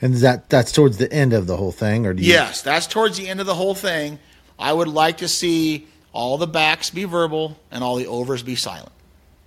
And 0.00 0.14
that 0.16 0.48
that's 0.48 0.72
towards 0.72 0.96
the 0.96 1.12
end 1.12 1.34
of 1.34 1.46
the 1.46 1.58
whole 1.58 1.72
thing, 1.72 2.06
or 2.06 2.14
do 2.14 2.22
you? 2.22 2.32
Yes, 2.32 2.62
that's 2.62 2.86
towards 2.86 3.18
the 3.18 3.28
end 3.28 3.40
of 3.40 3.46
the 3.46 3.54
whole 3.54 3.74
thing. 3.74 4.18
I 4.58 4.72
would 4.72 4.88
like 4.88 5.18
to 5.18 5.28
see 5.28 5.86
all 6.14 6.38
the 6.38 6.46
backs 6.46 6.90
be 6.90 7.04
verbal 7.04 7.58
and 7.70 7.84
all 7.84 7.96
the 7.96 8.06
overs 8.06 8.42
be 8.42 8.54
silent. 8.54 8.92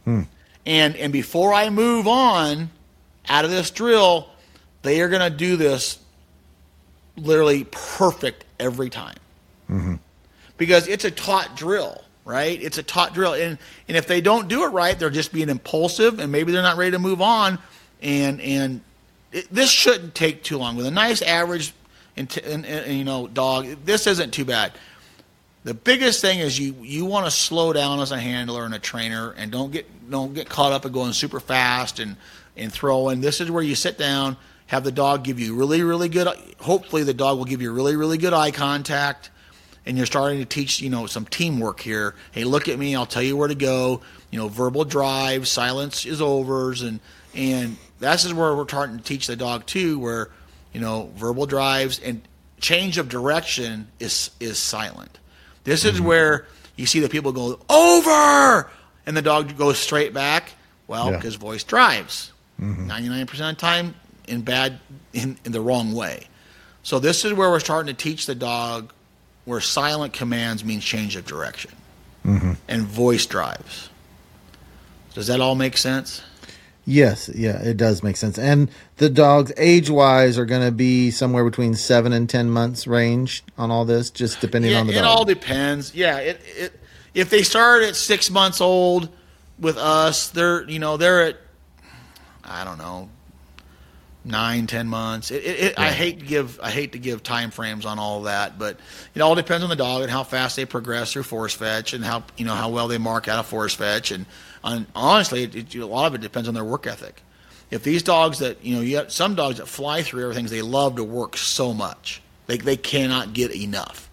Hmm. 0.03 0.21
And 0.65 0.95
and 0.97 1.11
before 1.13 1.53
I 1.53 1.69
move 1.69 2.07
on 2.07 2.69
out 3.27 3.45
of 3.45 3.51
this 3.51 3.71
drill, 3.71 4.27
they 4.83 5.01
are 5.01 5.09
going 5.09 5.31
to 5.31 5.35
do 5.35 5.55
this 5.55 5.97
literally 7.15 7.65
perfect 7.71 8.43
every 8.59 8.89
time. 8.89 9.17
Mm-hmm. 9.69 9.95
Because 10.57 10.87
it's 10.87 11.05
a 11.05 11.11
taught 11.11 11.55
drill, 11.55 12.03
right? 12.25 12.61
It's 12.61 12.77
a 12.77 12.83
taught 12.83 13.13
drill, 13.13 13.33
and 13.33 13.57
and 13.87 13.97
if 13.97 14.07
they 14.07 14.21
don't 14.21 14.47
do 14.49 14.63
it 14.63 14.67
right, 14.67 14.97
they're 14.99 15.09
just 15.09 15.31
being 15.31 15.49
impulsive, 15.49 16.19
and 16.19 16.31
maybe 16.31 16.51
they're 16.51 16.61
not 16.61 16.77
ready 16.77 16.91
to 16.91 16.99
move 16.99 17.21
on. 17.21 17.59
And 18.01 18.41
and 18.41 18.81
it, 19.31 19.47
this 19.49 19.71
shouldn't 19.71 20.15
take 20.15 20.43
too 20.43 20.57
long 20.57 20.75
with 20.75 20.85
a 20.85 20.91
nice 20.91 21.21
average, 21.21 21.73
and, 22.17 22.35
and, 22.43 22.65
and 22.65 22.97
you 22.97 23.05
know, 23.05 23.27
dog. 23.27 23.67
This 23.85 24.05
isn't 24.07 24.31
too 24.31 24.45
bad. 24.45 24.73
The 25.67 25.73
biggest 25.73 26.21
thing 26.21 26.39
is 26.39 26.57
you 26.57 26.75
you 26.81 27.03
want 27.03 27.25
to 27.25 27.31
slow 27.31 27.73
down 27.73 27.99
as 27.99 28.13
a 28.13 28.17
handler 28.17 28.63
and 28.63 28.73
a 28.73 28.79
trainer, 28.79 29.31
and 29.35 29.51
don't 29.51 29.69
get 29.69 30.09
don't 30.09 30.33
get 30.33 30.47
caught 30.47 30.71
up 30.71 30.85
in 30.85 30.93
going 30.93 31.11
super 31.11 31.41
fast 31.41 31.99
and 31.99 32.15
and 32.55 32.71
throwing. 32.71 33.19
This 33.19 33.41
is 33.41 33.51
where 33.51 33.61
you 33.61 33.75
sit 33.75 33.97
down, 33.97 34.37
have 34.67 34.85
the 34.85 34.93
dog 34.93 35.25
give 35.25 35.41
you 35.41 35.55
really 35.55 35.83
really 35.83 36.07
good. 36.07 36.29
Hopefully, 36.59 37.03
the 37.03 37.13
dog 37.13 37.37
will 37.37 37.43
give 37.43 37.61
you 37.61 37.73
really 37.73 37.97
really 37.97 38.17
good 38.17 38.31
eye 38.31 38.51
contact, 38.51 39.29
and 39.85 39.97
you're 39.97 40.05
starting 40.05 40.39
to 40.39 40.45
teach 40.45 40.79
you 40.79 40.89
know 40.89 41.05
some 41.05 41.25
teamwork 41.25 41.81
here. 41.81 42.15
Hey, 42.31 42.45
look 42.45 42.69
at 42.69 42.79
me. 42.79 42.95
I'll 42.95 43.05
tell 43.05 43.21
you 43.21 43.35
where 43.35 43.49
to 43.49 43.53
go. 43.53 43.99
You 44.31 44.39
know, 44.39 44.47
verbal 44.47 44.85
drive, 44.85 45.49
silence 45.49 46.05
is 46.05 46.21
overs, 46.21 46.81
and 46.81 47.01
and 47.35 47.75
this 47.99 48.23
is 48.23 48.33
where 48.33 48.55
we're 48.55 48.69
starting 48.69 48.99
to 48.99 49.03
teach 49.03 49.27
the 49.27 49.35
dog 49.35 49.65
too, 49.65 49.99
where 49.99 50.29
you 50.71 50.79
know 50.79 51.11
verbal 51.17 51.45
drives 51.45 51.99
and 51.99 52.21
change 52.61 52.97
of 52.97 53.09
direction 53.09 53.89
is 53.99 54.31
is 54.39 54.57
silent. 54.57 55.19
This 55.67 55.83
is 55.83 55.95
mm-hmm. 55.95 56.05
where 56.05 56.45
you 56.77 56.85
see 56.85 57.01
the 57.01 57.09
people 57.09 57.33
go 57.33 57.59
over, 57.69 58.71
and 59.05 59.17
the 59.17 59.21
dog 59.21 59.57
goes 59.57 59.77
straight 59.77 60.13
back. 60.13 60.53
Well, 60.87 61.11
Yeah. 61.11 61.17
because 61.17 61.35
voice 61.35 61.65
drives 61.65 62.31
mm-hmm. 62.57 62.87
ninety 62.87 63.09
nine 63.09 63.27
percent 63.27 63.51
of 63.51 63.57
the 63.57 63.61
time 63.61 63.93
in 64.29 64.43
bad 64.43 64.79
in, 65.11 65.37
in 65.43 65.51
the 65.51 65.59
wrong 65.59 65.91
way. 65.93 66.27
So 66.83 66.99
this 66.99 67.25
is 67.25 67.33
where 67.33 67.49
we're 67.49 67.59
starting 67.59 67.93
to 67.93 68.01
teach 68.01 68.27
the 68.27 68.35
dog 68.35 68.93
where 69.43 69.59
silent 69.59 70.13
commands 70.13 70.63
means 70.63 70.85
change 70.85 71.17
of 71.17 71.25
direction, 71.25 71.71
mm-hmm. 72.25 72.53
and 72.69 72.83
voice 72.83 73.25
drives. 73.25 73.89
Does 75.15 75.27
that 75.27 75.41
all 75.41 75.55
make 75.55 75.75
sense? 75.75 76.21
Yes, 76.89 77.29
yeah, 77.35 77.61
it 77.61 77.75
does 77.75 78.01
make 78.01 78.15
sense. 78.15 78.39
And 78.39 78.71
the 78.95 79.09
dogs, 79.09 79.51
age 79.57 79.89
wise, 79.89 80.37
are 80.37 80.45
going 80.45 80.61
to 80.61 80.71
be 80.71 81.11
somewhere 81.11 81.43
between 81.43 81.73
seven 81.73 82.13
and 82.13 82.29
ten 82.29 82.49
months 82.49 82.87
range 82.87 83.43
on 83.57 83.71
all 83.71 83.83
this, 83.83 84.09
just 84.09 84.39
depending 84.39 84.71
yeah, 84.71 84.79
on 84.79 84.87
the 84.87 84.93
it 84.93 85.01
dog. 85.01 85.05
all 85.05 85.25
depends. 85.25 85.93
Yeah, 85.93 86.19
it, 86.19 86.41
it 86.55 86.79
if 87.13 87.29
they 87.29 87.43
start 87.43 87.83
at 87.83 87.97
six 87.97 88.29
months 88.29 88.61
old 88.61 89.09
with 89.59 89.77
us, 89.77 90.29
they're 90.29 90.63
you 90.69 90.79
know 90.79 90.95
they're 90.95 91.25
at 91.25 91.37
I 92.45 92.63
don't 92.63 92.77
know 92.77 93.09
nine 94.23 94.65
ten 94.65 94.87
months. 94.87 95.29
It, 95.29 95.43
it, 95.43 95.59
it, 95.59 95.79
I 95.79 95.91
hate 95.91 96.21
to 96.21 96.25
give 96.25 96.57
I 96.63 96.71
hate 96.71 96.93
to 96.93 96.99
give 96.99 97.21
time 97.21 97.51
frames 97.51 97.85
on 97.85 97.99
all 97.99 98.23
that, 98.23 98.57
but 98.57 98.79
it 99.13 99.19
all 99.19 99.35
depends 99.35 99.65
on 99.65 99.69
the 99.69 99.75
dog 99.75 100.03
and 100.03 100.11
how 100.11 100.23
fast 100.23 100.55
they 100.55 100.63
progress 100.63 101.11
through 101.11 101.23
force 101.23 101.53
fetch 101.53 101.93
and 101.93 102.01
how 102.05 102.23
you 102.37 102.45
know 102.45 102.55
how 102.55 102.69
well 102.69 102.87
they 102.87 102.97
mark 102.97 103.27
out 103.27 103.39
of 103.39 103.45
force 103.45 103.73
fetch 103.73 104.11
and 104.11 104.25
on, 104.63 104.87
honestly, 104.95 105.43
it, 105.43 105.55
it, 105.55 105.75
a 105.75 105.85
lot 105.85 106.07
of 106.07 106.15
it 106.15 106.21
depends 106.21 106.47
on 106.47 106.53
their 106.53 106.63
work 106.63 106.87
ethic. 106.87 107.21
If 107.69 107.83
these 107.83 108.03
dogs 108.03 108.39
that 108.39 108.63
you 108.63 108.75
know, 108.75 108.81
you 108.81 108.97
have 108.97 109.11
some 109.11 109.35
dogs 109.35 109.57
that 109.57 109.67
fly 109.67 110.01
through 110.01 110.23
everything, 110.23 110.45
they 110.45 110.61
love 110.61 110.95
to 110.95 111.03
work 111.03 111.37
so 111.37 111.73
much. 111.73 112.21
They 112.45 112.57
they 112.57 112.77
cannot 112.77 113.33
get 113.33 113.53
enough. 113.53 114.09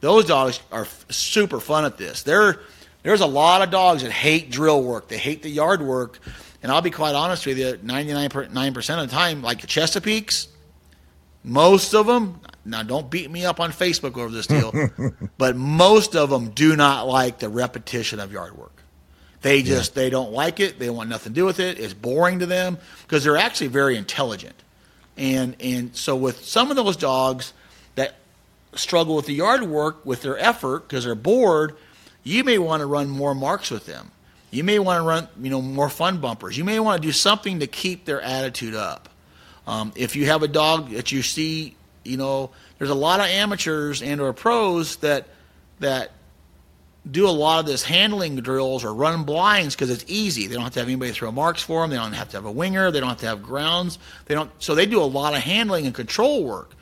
Those 0.00 0.24
dogs 0.26 0.60
are 0.72 0.82
f- 0.82 1.06
super 1.10 1.60
fun 1.60 1.84
at 1.84 1.98
this. 1.98 2.22
There, 2.22 2.60
there's 3.02 3.20
a 3.20 3.26
lot 3.26 3.62
of 3.62 3.70
dogs 3.70 4.02
that 4.02 4.12
hate 4.12 4.50
drill 4.50 4.82
work. 4.82 5.08
They 5.08 5.18
hate 5.18 5.42
the 5.42 5.50
yard 5.50 5.82
work. 5.82 6.18
And 6.62 6.72
I'll 6.72 6.82
be 6.82 6.90
quite 6.90 7.14
honest 7.14 7.46
with 7.46 7.58
you, 7.58 7.74
99% 7.74 9.02
of 9.02 9.08
the 9.08 9.14
time, 9.14 9.42
like 9.42 9.60
the 9.60 9.66
Chesapeakes, 9.66 10.48
most 11.44 11.94
of 11.94 12.06
them, 12.06 12.40
now 12.64 12.82
don't 12.82 13.08
beat 13.08 13.30
me 13.30 13.44
up 13.44 13.60
on 13.60 13.70
Facebook 13.70 14.16
over 14.18 14.30
this 14.30 14.48
deal, 14.48 14.72
but 15.38 15.56
most 15.56 16.16
of 16.16 16.28
them 16.28 16.50
do 16.50 16.74
not 16.74 17.06
like 17.06 17.38
the 17.38 17.48
repetition 17.48 18.18
of 18.18 18.32
yard 18.32 18.56
work. 18.58 18.75
They 19.46 19.62
just, 19.62 19.94
they 19.94 20.10
don't 20.10 20.32
like 20.32 20.58
it. 20.58 20.80
They 20.80 20.90
want 20.90 21.08
nothing 21.08 21.32
to 21.32 21.40
do 21.40 21.44
with 21.44 21.60
it. 21.60 21.78
It's 21.78 21.94
boring 21.94 22.40
to 22.40 22.46
them 22.46 22.78
because 23.02 23.22
they're 23.22 23.36
actually 23.36 23.68
very 23.68 23.96
intelligent. 23.96 24.56
And, 25.16 25.54
and 25.60 25.94
so 25.94 26.16
with 26.16 26.44
some 26.44 26.70
of 26.70 26.76
those 26.76 26.96
dogs 26.96 27.52
that 27.94 28.16
struggle 28.74 29.14
with 29.14 29.26
the 29.26 29.34
yard 29.34 29.62
work 29.62 30.04
with 30.04 30.22
their 30.22 30.36
effort 30.36 30.88
because 30.88 31.04
they're 31.04 31.14
bored, 31.14 31.76
you 32.24 32.42
may 32.42 32.58
want 32.58 32.80
to 32.80 32.86
run 32.86 33.08
more 33.08 33.36
marks 33.36 33.70
with 33.70 33.86
them. 33.86 34.10
You 34.50 34.64
may 34.64 34.80
want 34.80 34.98
to 34.98 35.06
run, 35.06 35.28
you 35.40 35.50
know, 35.50 35.62
more 35.62 35.90
fun 35.90 36.18
bumpers. 36.18 36.58
You 36.58 36.64
may 36.64 36.80
want 36.80 37.00
to 37.00 37.06
do 37.06 37.12
something 37.12 37.60
to 37.60 37.68
keep 37.68 38.04
their 38.04 38.20
attitude 38.20 38.74
up. 38.74 39.08
Um, 39.68 39.92
if 39.94 40.16
you 40.16 40.26
have 40.26 40.42
a 40.42 40.48
dog 40.48 40.90
that 40.90 41.12
you 41.12 41.22
see, 41.22 41.76
you 42.02 42.16
know, 42.16 42.50
there's 42.78 42.90
a 42.90 42.96
lot 42.96 43.20
of 43.20 43.26
amateurs 43.26 44.02
and 44.02 44.20
or 44.20 44.32
pros 44.32 44.96
that 44.96 45.28
that 45.78 46.10
do 47.08 47.28
a 47.28 47.30
lot 47.30 47.60
of 47.60 47.66
this 47.66 47.82
handling 47.84 48.36
drills 48.36 48.84
or 48.84 48.92
run 48.92 49.22
blinds 49.24 49.74
because 49.74 49.90
it's 49.90 50.04
easy. 50.08 50.46
They 50.46 50.54
don't 50.54 50.64
have 50.64 50.72
to 50.74 50.80
have 50.80 50.88
anybody 50.88 51.12
throw 51.12 51.30
marks 51.30 51.62
for 51.62 51.82
them. 51.82 51.90
They 51.90 51.96
don't 51.96 52.12
have 52.12 52.30
to 52.30 52.36
have 52.36 52.46
a 52.46 52.50
winger. 52.50 52.90
They 52.90 53.00
don't 53.00 53.10
have 53.10 53.18
to 53.18 53.26
have 53.26 53.42
grounds. 53.42 53.98
They 54.24 54.34
don't. 54.34 54.50
So 54.58 54.74
they 54.74 54.86
do 54.86 55.00
a 55.00 55.04
lot 55.04 55.34
of 55.34 55.40
handling 55.40 55.86
and 55.86 55.94
control 55.94 56.44
work. 56.44 56.72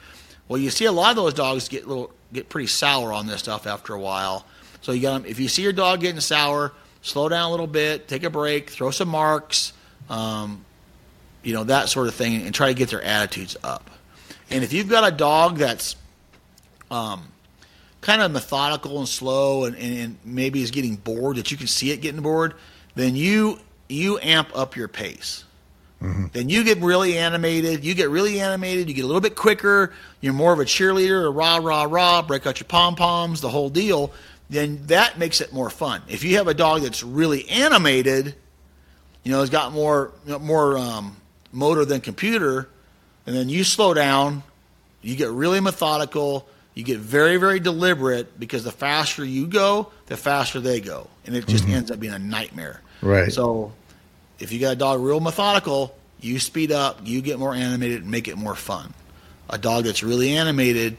Well, 0.48 0.58
you 0.58 0.70
see 0.70 0.86
a 0.86 0.92
lot 0.92 1.10
of 1.10 1.16
those 1.16 1.34
dogs 1.34 1.68
get 1.68 1.86
little 1.86 2.10
get 2.32 2.48
pretty 2.48 2.66
sour 2.68 3.12
on 3.12 3.26
this 3.26 3.40
stuff 3.40 3.66
after 3.66 3.94
a 3.94 4.00
while. 4.00 4.46
So 4.80 4.92
you 4.92 5.02
got 5.02 5.26
if 5.26 5.38
you 5.38 5.48
see 5.48 5.62
your 5.62 5.72
dog 5.72 6.00
getting 6.00 6.20
sour, 6.20 6.72
slow 7.02 7.28
down 7.28 7.48
a 7.48 7.50
little 7.50 7.66
bit, 7.66 8.08
take 8.08 8.24
a 8.24 8.30
break, 8.30 8.70
throw 8.70 8.90
some 8.90 9.08
marks, 9.08 9.72
um, 10.08 10.64
you 11.42 11.52
know 11.52 11.64
that 11.64 11.88
sort 11.88 12.08
of 12.08 12.14
thing, 12.14 12.42
and 12.42 12.54
try 12.54 12.68
to 12.68 12.74
get 12.74 12.88
their 12.88 13.02
attitudes 13.02 13.56
up. 13.62 13.90
And 14.50 14.64
if 14.64 14.72
you've 14.72 14.88
got 14.88 15.10
a 15.10 15.14
dog 15.14 15.58
that's 15.58 15.96
um, 16.90 17.28
kind 18.04 18.20
of 18.20 18.30
methodical 18.30 18.98
and 18.98 19.08
slow, 19.08 19.64
and, 19.64 19.74
and, 19.76 19.98
and 19.98 20.18
maybe 20.24 20.62
is 20.62 20.70
getting 20.70 20.94
bored, 20.94 21.36
that 21.38 21.50
you 21.50 21.56
can 21.56 21.66
see 21.66 21.90
it 21.90 22.02
getting 22.02 22.20
bored, 22.20 22.54
then 22.94 23.16
you 23.16 23.58
you 23.88 24.18
amp 24.22 24.50
up 24.54 24.76
your 24.76 24.88
pace. 24.88 25.44
Then 26.32 26.50
you 26.50 26.64
get 26.64 26.78
really 26.78 27.16
animated. 27.16 27.82
You 27.82 27.94
get 27.94 28.10
really 28.10 28.38
animated. 28.38 28.88
You 28.88 28.94
get 28.94 29.04
a 29.04 29.06
little 29.06 29.22
bit 29.22 29.36
quicker. 29.36 29.94
You're 30.20 30.34
more 30.34 30.52
of 30.52 30.60
a 30.60 30.66
cheerleader, 30.66 31.26
a 31.26 31.30
rah, 31.30 31.56
rah, 31.56 31.84
rah, 31.84 32.20
break 32.20 32.46
out 32.46 32.60
your 32.60 32.66
pom 32.66 32.94
poms, 32.94 33.40
the 33.40 33.48
whole 33.48 33.70
deal. 33.70 34.12
Then 34.50 34.84
that 34.88 35.18
makes 35.18 35.40
it 35.40 35.54
more 35.54 35.70
fun. 35.70 36.02
If 36.06 36.22
you 36.22 36.36
have 36.36 36.46
a 36.46 36.52
dog 36.52 36.82
that's 36.82 37.02
really 37.02 37.48
animated, 37.48 38.34
you 39.22 39.32
know, 39.32 39.40
it's 39.40 39.50
got 39.50 39.72
more 39.72 40.12
you 40.26 40.32
know, 40.32 40.38
more 40.40 40.76
um, 40.76 41.16
motor 41.52 41.86
than 41.86 42.02
computer, 42.02 42.68
and 43.26 43.34
then 43.34 43.48
you 43.48 43.64
slow 43.64 43.94
down, 43.94 44.42
you 45.00 45.16
get 45.16 45.30
really 45.30 45.60
methodical, 45.60 46.46
you 46.74 46.82
get 46.82 46.98
very, 46.98 47.36
very 47.36 47.60
deliberate 47.60 48.38
because 48.38 48.64
the 48.64 48.72
faster 48.72 49.24
you 49.24 49.46
go, 49.46 49.92
the 50.06 50.16
faster 50.16 50.60
they 50.60 50.80
go, 50.80 51.08
and 51.24 51.36
it 51.36 51.46
just 51.46 51.64
mm-hmm. 51.64 51.74
ends 51.74 51.90
up 51.90 52.00
being 52.00 52.12
a 52.12 52.18
nightmare. 52.18 52.80
Right. 53.00 53.32
So, 53.32 53.72
if 54.40 54.52
you 54.52 54.58
got 54.58 54.72
a 54.72 54.76
dog 54.76 55.00
real 55.00 55.20
methodical, 55.20 55.96
you 56.20 56.40
speed 56.40 56.72
up, 56.72 57.00
you 57.04 57.22
get 57.22 57.38
more 57.38 57.54
animated, 57.54 58.02
and 58.02 58.10
make 58.10 58.26
it 58.26 58.36
more 58.36 58.56
fun. 58.56 58.92
A 59.48 59.58
dog 59.58 59.84
that's 59.84 60.02
really 60.02 60.36
animated, 60.36 60.96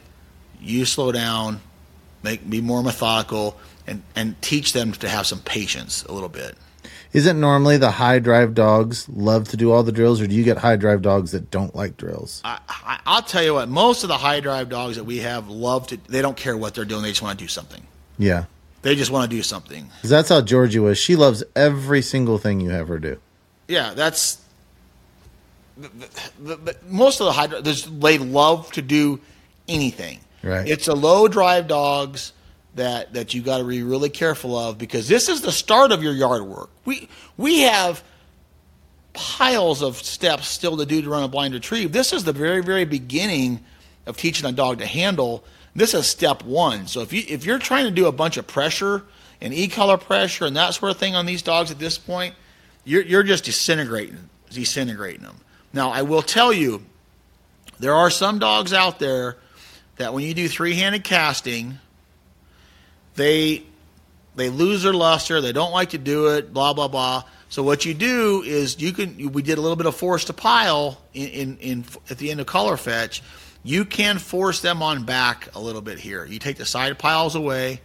you 0.60 0.86
slow 0.86 1.12
down, 1.12 1.60
make 2.22 2.48
be 2.48 2.60
more 2.62 2.82
methodical, 2.82 3.58
and 3.86 4.02
and 4.14 4.40
teach 4.40 4.72
them 4.72 4.92
to 4.92 5.08
have 5.08 5.26
some 5.26 5.40
patience 5.40 6.04
a 6.04 6.12
little 6.12 6.30
bit. 6.30 6.56
Isn't 7.16 7.40
normally 7.40 7.78
the 7.78 7.92
high 7.92 8.18
drive 8.18 8.52
dogs 8.52 9.08
love 9.08 9.48
to 9.48 9.56
do 9.56 9.72
all 9.72 9.82
the 9.82 9.90
drills, 9.90 10.20
or 10.20 10.26
do 10.26 10.34
you 10.34 10.44
get 10.44 10.58
high 10.58 10.76
drive 10.76 11.00
dogs 11.00 11.32
that 11.32 11.50
don't 11.50 11.74
like 11.74 11.96
drills? 11.96 12.42
I, 12.44 12.58
I, 12.68 13.00
I'll 13.06 13.22
tell 13.22 13.42
you 13.42 13.54
what, 13.54 13.70
most 13.70 14.02
of 14.02 14.08
the 14.08 14.18
high 14.18 14.40
drive 14.40 14.68
dogs 14.68 14.96
that 14.96 15.04
we 15.04 15.20
have 15.20 15.48
love 15.48 15.86
to. 15.86 15.96
They 16.08 16.20
don't 16.20 16.36
care 16.36 16.58
what 16.58 16.74
they're 16.74 16.84
doing; 16.84 17.00
they 17.00 17.08
just 17.08 17.22
want 17.22 17.38
to 17.38 17.42
do 17.42 17.48
something. 17.48 17.86
Yeah. 18.18 18.44
They 18.82 18.94
just 18.94 19.10
want 19.10 19.30
to 19.30 19.34
do 19.34 19.42
something. 19.42 19.88
that's 20.04 20.28
how 20.28 20.42
Georgie 20.42 20.78
was. 20.78 20.98
She 20.98 21.16
loves 21.16 21.42
every 21.56 22.02
single 22.02 22.36
thing 22.36 22.60
you 22.60 22.68
have 22.68 22.88
her 22.88 22.98
do. 22.98 23.18
Yeah, 23.66 23.94
that's. 23.94 24.42
The, 25.78 25.88
the, 26.38 26.56
the, 26.56 26.76
most 26.86 27.20
of 27.20 27.26
the 27.26 27.32
high 27.32 27.46
drive, 27.46 27.64
there's- 27.64 27.88
they 27.90 28.18
love 28.18 28.70
to 28.72 28.82
do 28.82 29.20
anything. 29.66 30.20
Right. 30.42 30.68
It's 30.68 30.84
the 30.84 30.94
low 30.94 31.28
drive 31.28 31.66
dogs 31.66 32.34
that 32.76 33.12
that 33.14 33.34
you 33.34 33.42
got 33.42 33.58
to 33.58 33.64
be 33.64 33.82
really 33.82 34.08
careful 34.08 34.56
of 34.56 34.78
because 34.78 35.08
this 35.08 35.28
is 35.28 35.40
the 35.40 35.52
start 35.52 35.92
of 35.92 36.02
your 36.02 36.12
yard 36.12 36.42
work. 36.42 36.70
We 36.84 37.08
we 37.36 37.62
have 37.62 38.02
piles 39.12 39.82
of 39.82 39.96
steps 39.96 40.46
still 40.46 40.76
to 40.76 40.86
do 40.86 41.02
to 41.02 41.10
run 41.10 41.24
a 41.24 41.28
blind 41.28 41.54
retrieve. 41.54 41.92
This 41.92 42.12
is 42.12 42.24
the 42.24 42.32
very 42.32 42.62
very 42.62 42.84
beginning 42.84 43.64
of 44.06 44.16
teaching 44.16 44.46
a 44.46 44.52
dog 44.52 44.78
to 44.78 44.86
handle. 44.86 45.44
This 45.74 45.94
is 45.94 46.06
step 46.06 46.44
one. 46.44 46.86
So 46.86 47.00
if 47.00 47.12
you 47.12 47.24
if 47.26 47.44
you're 47.44 47.58
trying 47.58 47.84
to 47.86 47.90
do 47.90 48.06
a 48.06 48.12
bunch 48.12 48.36
of 48.36 48.46
pressure 48.46 49.02
and 49.40 49.52
e-collar 49.52 49.98
pressure 49.98 50.46
and 50.46 50.56
that 50.56 50.74
sort 50.74 50.90
of 50.90 50.98
thing 50.98 51.14
on 51.14 51.26
these 51.26 51.42
dogs 51.42 51.70
at 51.70 51.78
this 51.78 51.98
point, 51.98 52.34
you're 52.84 53.02
you're 53.02 53.22
just 53.22 53.44
disintegrating 53.44 54.28
disintegrating 54.50 55.22
them. 55.22 55.36
Now 55.72 55.90
I 55.90 56.02
will 56.02 56.22
tell 56.22 56.52
you, 56.52 56.84
there 57.78 57.94
are 57.94 58.10
some 58.10 58.38
dogs 58.38 58.72
out 58.72 58.98
there 58.98 59.38
that 59.96 60.12
when 60.12 60.24
you 60.24 60.34
do 60.34 60.46
three-handed 60.46 61.04
casting, 61.04 61.78
they 63.16 63.64
they 64.36 64.50
lose 64.50 64.82
their 64.82 64.92
luster. 64.92 65.40
They 65.40 65.52
don't 65.52 65.72
like 65.72 65.90
to 65.90 65.98
do 65.98 66.28
it. 66.28 66.52
Blah 66.52 66.74
blah 66.74 66.88
blah. 66.88 67.24
So 67.48 67.62
what 67.62 67.84
you 67.84 67.94
do 67.94 68.42
is 68.44 68.80
you 68.80 68.92
can. 68.92 69.32
We 69.32 69.42
did 69.42 69.58
a 69.58 69.60
little 69.60 69.76
bit 69.76 69.86
of 69.86 69.96
force 69.96 70.26
to 70.26 70.32
pile 70.32 71.00
in 71.14 71.28
in, 71.28 71.58
in 71.58 71.84
at 72.10 72.18
the 72.18 72.30
end 72.30 72.40
of 72.40 72.46
color 72.46 72.76
fetch. 72.76 73.22
You 73.62 73.84
can 73.84 74.18
force 74.18 74.60
them 74.60 74.82
on 74.82 75.04
back 75.04 75.48
a 75.56 75.60
little 75.60 75.80
bit 75.80 75.98
here. 75.98 76.24
You 76.24 76.38
take 76.38 76.56
the 76.56 76.64
side 76.64 76.96
piles 76.98 77.34
away, 77.34 77.80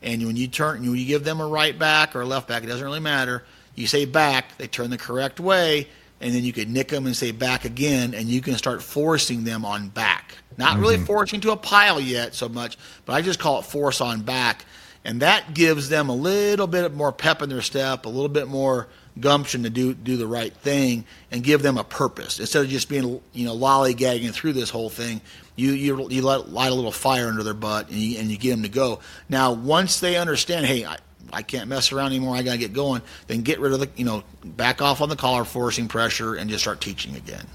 and 0.00 0.24
when 0.26 0.36
you 0.36 0.46
turn, 0.46 0.82
when 0.82 0.96
you 0.96 1.06
give 1.06 1.24
them 1.24 1.40
a 1.40 1.46
right 1.46 1.76
back 1.76 2.14
or 2.14 2.20
a 2.20 2.26
left 2.26 2.46
back, 2.46 2.62
it 2.62 2.66
doesn't 2.66 2.84
really 2.84 3.00
matter. 3.00 3.42
You 3.74 3.88
say 3.88 4.04
back, 4.04 4.56
they 4.58 4.68
turn 4.68 4.90
the 4.90 4.98
correct 4.98 5.40
way, 5.40 5.88
and 6.20 6.32
then 6.32 6.44
you 6.44 6.52
can 6.52 6.72
nick 6.72 6.88
them 6.88 7.06
and 7.06 7.16
say 7.16 7.32
back 7.32 7.64
again, 7.64 8.14
and 8.14 8.28
you 8.28 8.40
can 8.40 8.54
start 8.54 8.82
forcing 8.82 9.42
them 9.42 9.64
on 9.64 9.88
back. 9.88 10.36
Not 10.56 10.74
mm-hmm. 10.74 10.80
really 10.80 10.96
forcing 10.98 11.40
to 11.42 11.52
a 11.52 11.56
pile 11.56 12.00
yet 12.00 12.34
so 12.34 12.48
much, 12.48 12.78
but 13.04 13.14
I 13.14 13.22
just 13.22 13.38
call 13.38 13.60
it 13.60 13.64
force 13.64 14.00
on 14.00 14.22
back, 14.22 14.64
and 15.04 15.20
that 15.20 15.54
gives 15.54 15.88
them 15.88 16.08
a 16.08 16.14
little 16.14 16.66
bit 16.66 16.94
more 16.94 17.12
pep 17.12 17.42
in 17.42 17.48
their 17.48 17.62
step, 17.62 18.06
a 18.06 18.08
little 18.08 18.28
bit 18.28 18.48
more 18.48 18.88
gumption 19.20 19.62
to 19.62 19.70
do 19.70 19.94
do 19.94 20.16
the 20.16 20.26
right 20.26 20.52
thing, 20.52 21.04
and 21.30 21.42
give 21.42 21.62
them 21.62 21.78
a 21.78 21.84
purpose 21.84 22.40
instead 22.40 22.64
of 22.64 22.70
just 22.70 22.88
being 22.88 23.20
you 23.32 23.44
know 23.44 23.56
lollygagging 23.56 24.32
through 24.32 24.52
this 24.52 24.70
whole 24.70 24.90
thing. 24.90 25.20
You 25.56 25.72
you 25.72 26.08
you 26.10 26.22
let 26.22 26.50
light 26.50 26.72
a 26.72 26.74
little 26.74 26.92
fire 26.92 27.28
under 27.28 27.42
their 27.42 27.54
butt, 27.54 27.88
and 27.88 27.96
you, 27.96 28.18
and 28.18 28.30
you 28.30 28.36
get 28.36 28.50
them 28.50 28.62
to 28.62 28.68
go. 28.68 29.00
Now 29.28 29.52
once 29.52 30.00
they 30.00 30.16
understand, 30.16 30.66
hey. 30.66 30.84
I, 30.84 30.98
I 31.32 31.42
can't 31.42 31.68
mess 31.68 31.90
around 31.90 32.08
anymore. 32.08 32.36
I 32.36 32.42
got 32.42 32.52
to 32.52 32.58
get 32.58 32.72
going. 32.72 33.02
Then 33.26 33.42
get 33.42 33.58
rid 33.58 33.72
of 33.72 33.80
the, 33.80 33.88
you 33.96 34.04
know, 34.04 34.22
back 34.44 34.80
off 34.80 35.00
on 35.00 35.08
the 35.08 35.16
collar 35.16 35.44
forcing 35.44 35.88
pressure 35.88 36.34
and 36.34 36.48
just 36.48 36.62
start 36.62 36.80
teaching 36.80 37.16
again. 37.16 37.46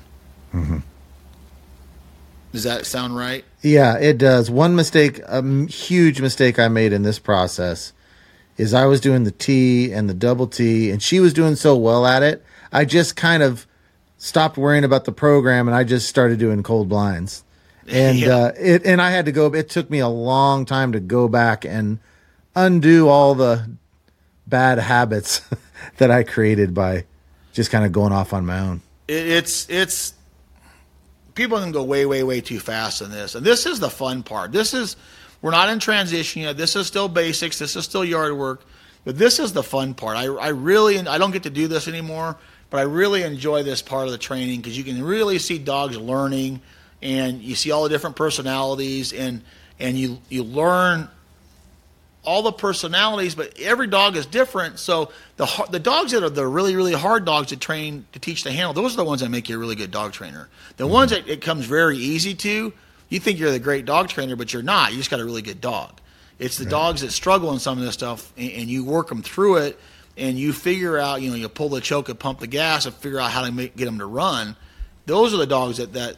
Mm-hmm. 0.53 0.77
Does 2.51 2.63
that 2.63 2.85
sound 2.85 3.15
right? 3.15 3.45
Yeah, 3.61 3.97
it 3.97 4.17
does. 4.17 4.49
One 4.49 4.75
mistake, 4.75 5.19
a 5.19 5.35
m- 5.35 5.67
huge 5.67 6.19
mistake 6.21 6.57
I 6.57 6.67
made 6.67 6.93
in 6.93 7.03
this 7.03 7.19
process 7.19 7.93
is 8.57 8.73
I 8.73 8.85
was 8.85 8.99
doing 8.99 9.23
the 9.23 9.31
T 9.31 9.91
and 9.93 10.09
the 10.09 10.13
double 10.13 10.47
T, 10.47 10.89
and 10.91 11.01
she 11.01 11.19
was 11.19 11.31
doing 11.33 11.55
so 11.55 11.77
well 11.77 12.05
at 12.05 12.23
it. 12.23 12.43
I 12.71 12.85
just 12.85 13.15
kind 13.15 13.43
of 13.43 13.65
stopped 14.17 14.57
worrying 14.57 14.83
about 14.83 15.05
the 15.05 15.11
program, 15.11 15.67
and 15.67 15.75
I 15.75 15.83
just 15.83 16.09
started 16.09 16.39
doing 16.39 16.63
cold 16.63 16.89
blinds. 16.89 17.43
And 17.87 18.19
Yeah. 18.19 18.35
uh, 18.35 18.51
it 18.59 18.85
and 18.85 19.01
I 19.01 19.11
had 19.11 19.25
to 19.25 19.31
go. 19.31 19.47
It 19.53 19.69
took 19.69 19.89
me 19.89 19.99
a 19.99 20.07
long 20.07 20.65
time 20.65 20.91
to 20.91 20.99
go 20.99 21.27
back 21.27 21.65
and 21.65 21.99
undo 22.55 23.07
all 23.07 23.33
the 23.35 23.69
bad 24.47 24.79
habits 24.79 25.41
that 25.97 26.11
I 26.11 26.23
created 26.23 26.73
by 26.73 27.05
just 27.53 27.71
kind 27.71 27.85
of 27.85 27.91
going 27.91 28.11
off 28.13 28.33
on 28.33 28.45
my 28.45 28.59
own. 28.59 28.81
it, 29.07 29.27
it's 29.27 29.67
it's 29.69 30.13
people 31.39 31.57
can 31.57 31.71
go 31.71 31.81
way 31.83 32.05
way 32.05 32.21
way 32.21 32.41
too 32.41 32.59
fast 32.59 33.01
in 33.01 33.11
this. 33.11 33.33
And 33.33 33.45
this 33.45 33.65
is 33.65 33.79
the 33.79 33.89
fun 33.89 34.23
part. 34.23 34.51
This 34.51 34.73
is 34.73 34.97
we're 35.41 35.51
not 35.51 35.69
in 35.69 35.79
transition 35.79 36.41
yet. 36.41 36.57
This 36.57 36.75
is 36.75 36.85
still 36.85 37.07
basics. 37.07 37.57
This 37.57 37.77
is 37.77 37.85
still 37.85 38.03
yard 38.03 38.37
work. 38.37 38.61
But 39.05 39.17
this 39.17 39.39
is 39.39 39.53
the 39.53 39.63
fun 39.63 39.93
part. 39.93 40.17
I, 40.17 40.25
I 40.25 40.49
really 40.49 40.99
i 40.99 41.17
don't 41.17 41.31
get 41.31 41.43
to 41.43 41.49
do 41.49 41.67
this 41.67 41.87
anymore 41.87 42.35
but 42.69 42.79
i 42.79 42.83
really 42.83 43.23
enjoy 43.23 43.63
this 43.63 43.81
part 43.81 44.05
of 44.05 44.11
the 44.11 44.17
training 44.17 44.59
because 44.59 44.77
you 44.77 44.83
can 44.83 45.01
really 45.01 45.39
see 45.39 45.57
dogs 45.57 45.97
learning 45.97 46.59
and 47.01 47.41
you 47.41 47.55
see 47.55 47.71
all 47.71 47.83
the 47.83 47.89
different 47.89 48.17
personalities 48.17 49.13
and 49.13 49.41
and 49.79 49.97
you 49.97 50.19
you 50.27 50.43
learn 50.43 51.07
all 52.23 52.41
the 52.41 52.51
personalities, 52.51 53.33
but 53.33 53.57
every 53.59 53.87
dog 53.87 54.15
is 54.15 54.25
different. 54.25 54.79
So 54.79 55.11
the 55.37 55.67
the 55.71 55.79
dogs 55.79 56.11
that 56.11 56.23
are 56.23 56.29
the 56.29 56.45
really 56.45 56.75
really 56.75 56.93
hard 56.93 57.25
dogs 57.25 57.47
to 57.47 57.57
train 57.57 58.05
to 58.11 58.19
teach 58.19 58.43
to 58.43 58.51
handle, 58.51 58.73
those 58.73 58.93
are 58.93 58.97
the 58.97 59.05
ones 59.05 59.21
that 59.21 59.29
make 59.29 59.49
you 59.49 59.55
a 59.55 59.59
really 59.59 59.75
good 59.75 59.91
dog 59.91 60.11
trainer. 60.11 60.49
The 60.77 60.83
mm-hmm. 60.83 60.93
ones 60.93 61.11
that 61.11 61.27
it 61.27 61.41
comes 61.41 61.65
very 61.65 61.97
easy 61.97 62.35
to, 62.35 62.73
you 63.09 63.19
think 63.19 63.39
you're 63.39 63.51
the 63.51 63.59
great 63.59 63.85
dog 63.85 64.09
trainer, 64.09 64.35
but 64.35 64.53
you're 64.53 64.63
not. 64.63 64.91
You 64.91 64.97
just 64.97 65.09
got 65.09 65.19
a 65.19 65.25
really 65.25 65.41
good 65.41 65.61
dog. 65.61 65.99
It's 66.37 66.57
the 66.57 66.65
dogs 66.65 67.01
that 67.01 67.11
struggle 67.11 67.51
in 67.51 67.59
some 67.59 67.77
of 67.77 67.83
this 67.83 67.93
stuff, 67.93 68.31
and, 68.37 68.51
and 68.51 68.69
you 68.69 68.85
work 68.85 69.09
them 69.09 69.21
through 69.21 69.57
it, 69.57 69.79
and 70.15 70.37
you 70.37 70.53
figure 70.53 70.97
out, 70.97 71.21
you 71.21 71.29
know, 71.29 71.35
you 71.35 71.49
pull 71.49 71.67
the 71.67 71.81
choke 71.81 72.07
and 72.07 72.17
pump 72.17 72.39
the 72.39 72.47
gas, 72.47 72.85
and 72.85 72.95
figure 72.95 73.19
out 73.19 73.31
how 73.31 73.43
to 73.43 73.51
make, 73.51 73.75
get 73.75 73.85
them 73.85 73.99
to 73.99 74.05
run. 74.05 74.55
Those 75.05 75.33
are 75.33 75.37
the 75.37 75.47
dogs 75.47 75.77
that 75.77 75.93
that 75.93 76.17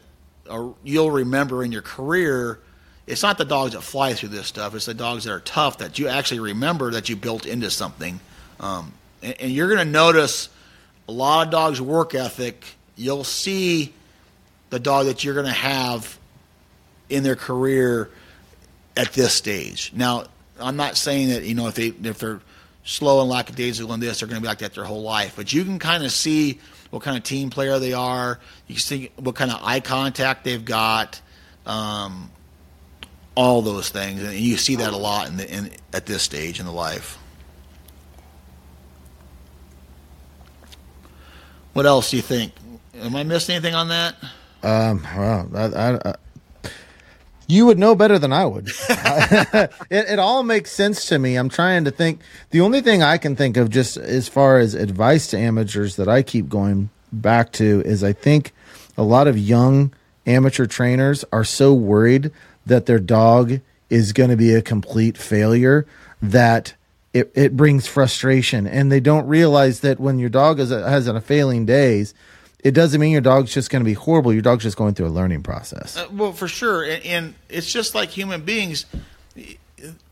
are, 0.49 0.74
you'll 0.84 1.12
remember 1.12 1.64
in 1.64 1.72
your 1.72 1.82
career 1.82 2.60
it's 3.12 3.24
not 3.24 3.38
the 3.38 3.45
dogs 3.45 3.74
that 3.74 3.82
fly 3.82 4.14
through 4.14 4.30
this 4.30 4.47
stuff. 4.47 4.74
It's 4.74 4.86
the 4.86 4.93
dogs 4.93 5.26
that 5.26 5.34
are 5.34 5.41
tough 5.41 5.80
that 5.80 5.99
you 5.99 6.07
actually 6.07 6.39
remember 6.39 6.91
that 6.91 7.09
you 7.09 7.18
built 7.18 7.45
into 7.45 7.70
something. 7.70 8.22
Um, 8.62 8.93
and, 9.22 9.36
and 9.41 9.51
you're 9.51 9.68
going 9.68 9.86
to 9.86 9.91
notice 9.91 10.47
a 11.09 11.12
lot 11.12 11.45
of 11.45 11.51
dogs' 11.51 11.82
work 11.82 12.16
ethic. 12.16 12.64
You'll 12.95 13.26
see 13.26 13.93
the 14.70 14.80
dog 14.80 15.07
that 15.07 15.26
you're 15.26 15.34
going 15.34 15.45
to 15.45 15.51
have 15.51 16.18
in 17.09 17.24
their 17.24 17.36
career 17.36 18.09
at 18.95 19.12
this 19.12 19.34
stage. 19.34 19.91
Now, 19.93 20.24
I'm 20.57 20.78
not 20.78 20.95
saying 20.95 21.30
that 21.30 21.43
you 21.43 21.53
know 21.53 21.68
if 21.68 21.76
they 21.76 21.88
if 21.88 22.18
they're 22.18 22.39
slow 22.86 23.20
and 23.20 23.30
lackadaisical 23.30 23.93
in 23.93 23.99
this, 23.99 24.22
they're 24.22 24.30
going 24.30 24.39
to 24.39 24.41
be 24.41 24.47
like 24.47 24.59
that 24.59 24.74
their 24.74 24.86
whole 24.86 25.01
life. 25.01 25.34
But 25.36 25.51
you 25.51 25.66
can 25.66 25.80
kind 25.80 26.05
of 26.05 26.14
see 26.14 26.59
what 26.91 27.03
kind 27.03 27.18
of 27.18 27.24
team 27.24 27.49
player 27.49 27.78
they 27.78 27.91
are. 27.91 28.39
You 28.68 28.76
can 28.76 28.82
see 28.82 29.12
what 29.18 29.36
kind 29.36 29.51
of 29.51 29.59
eye 29.62 29.82
contact 29.82 30.45
they've 30.45 30.64
got. 30.64 31.20
Um, 31.66 32.32
all 33.36 33.61
those 33.61 33.89
things, 33.89 34.21
and 34.21 34.34
you 34.34 34.57
see 34.57 34.75
that 34.75 34.93
a 34.93 34.97
lot 34.97 35.27
in 35.27 35.38
the 35.38 35.49
in 35.49 35.71
at 35.93 36.05
this 36.05 36.23
stage 36.23 36.59
in 36.59 36.65
the 36.65 36.71
life. 36.71 37.17
What 41.73 41.86
else 41.86 42.11
do 42.11 42.17
you 42.17 42.21
think? 42.21 42.53
Am 42.95 43.15
I 43.15 43.23
missing 43.23 43.55
anything 43.55 43.75
on 43.75 43.88
that? 43.88 44.15
Um, 44.63 45.07
well, 45.15 45.49
I, 45.55 45.63
I, 45.63 46.09
I, 46.09 46.15
you 47.47 47.65
would 47.65 47.79
know 47.79 47.95
better 47.95 48.19
than 48.19 48.34
I 48.34 48.45
would. 48.45 48.67
it, 48.89 49.71
it 49.89 50.19
all 50.19 50.43
makes 50.43 50.71
sense 50.71 51.05
to 51.07 51.17
me. 51.17 51.36
I'm 51.36 51.49
trying 51.49 51.86
to 51.86 51.91
think. 51.91 52.21
The 52.51 52.61
only 52.61 52.82
thing 52.82 53.01
I 53.01 53.17
can 53.17 53.36
think 53.36 53.57
of, 53.57 53.69
just 53.69 53.97
as 53.97 54.27
far 54.27 54.59
as 54.59 54.73
advice 54.73 55.27
to 55.27 55.38
amateurs, 55.38 55.95
that 55.95 56.07
I 56.07 56.23
keep 56.23 56.49
going 56.49 56.89
back 57.11 57.51
to 57.53 57.82
is 57.86 58.03
I 58.03 58.13
think 58.13 58.53
a 58.97 59.03
lot 59.03 59.27
of 59.27 59.38
young 59.38 59.93
amateur 60.25 60.65
trainers 60.65 61.25
are 61.32 61.43
so 61.43 61.73
worried 61.73 62.32
that 62.66 62.86
their 62.86 62.99
dog 62.99 63.59
is 63.89 64.14
going 64.14 64.30
to 64.30 64.38
be 64.38 64.53
a 64.53 64.62
complete 64.62 65.18
failure 65.18 65.86
that 66.22 66.74
it, 67.14 67.32
it 67.36 67.57
brings 67.57 67.88
frustration 67.88 68.66
and 68.68 68.91
they 68.91 68.99
don't 68.99 69.28
realize 69.28 69.82
that 69.82 69.99
when 69.99 70.18
your 70.20 70.30
dog 70.30 70.59
is 70.59 70.72
a, 70.72 70.89
has 70.89 71.07
a 71.07 71.20
failing 71.20 71.66
days 71.66 72.14
it 72.64 72.72
doesn't 72.72 73.01
mean 73.01 73.12
your 73.12 73.22
dog's 73.22 73.51
just 73.53 73.70
going 73.70 73.82
to 73.82 73.86
be 73.86 73.93
horrible 73.93 74.32
your 74.32 74.41
dog's 74.41 74.64
just 74.64 74.78
going 74.78 74.93
through 74.93 75.07
a 75.07 75.09
learning 75.09 75.41
process 75.43 75.97
Uh, 75.97 76.07
well, 76.12 76.32
for 76.32 76.47
sure, 76.47 76.84
and, 76.84 77.05
and 77.05 77.34
it's 77.49 77.72
just 77.72 77.95
like 77.95 78.09
human 78.09 78.41
beings. 78.41 78.86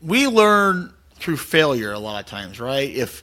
We 0.02 0.26
learn 0.26 0.92
through 1.14 1.36
failure 1.36 1.92
a 1.92 1.98
lot 1.98 2.18
of 2.22 2.26
times, 2.28 2.58
right? 2.60 2.90
If 2.90 3.22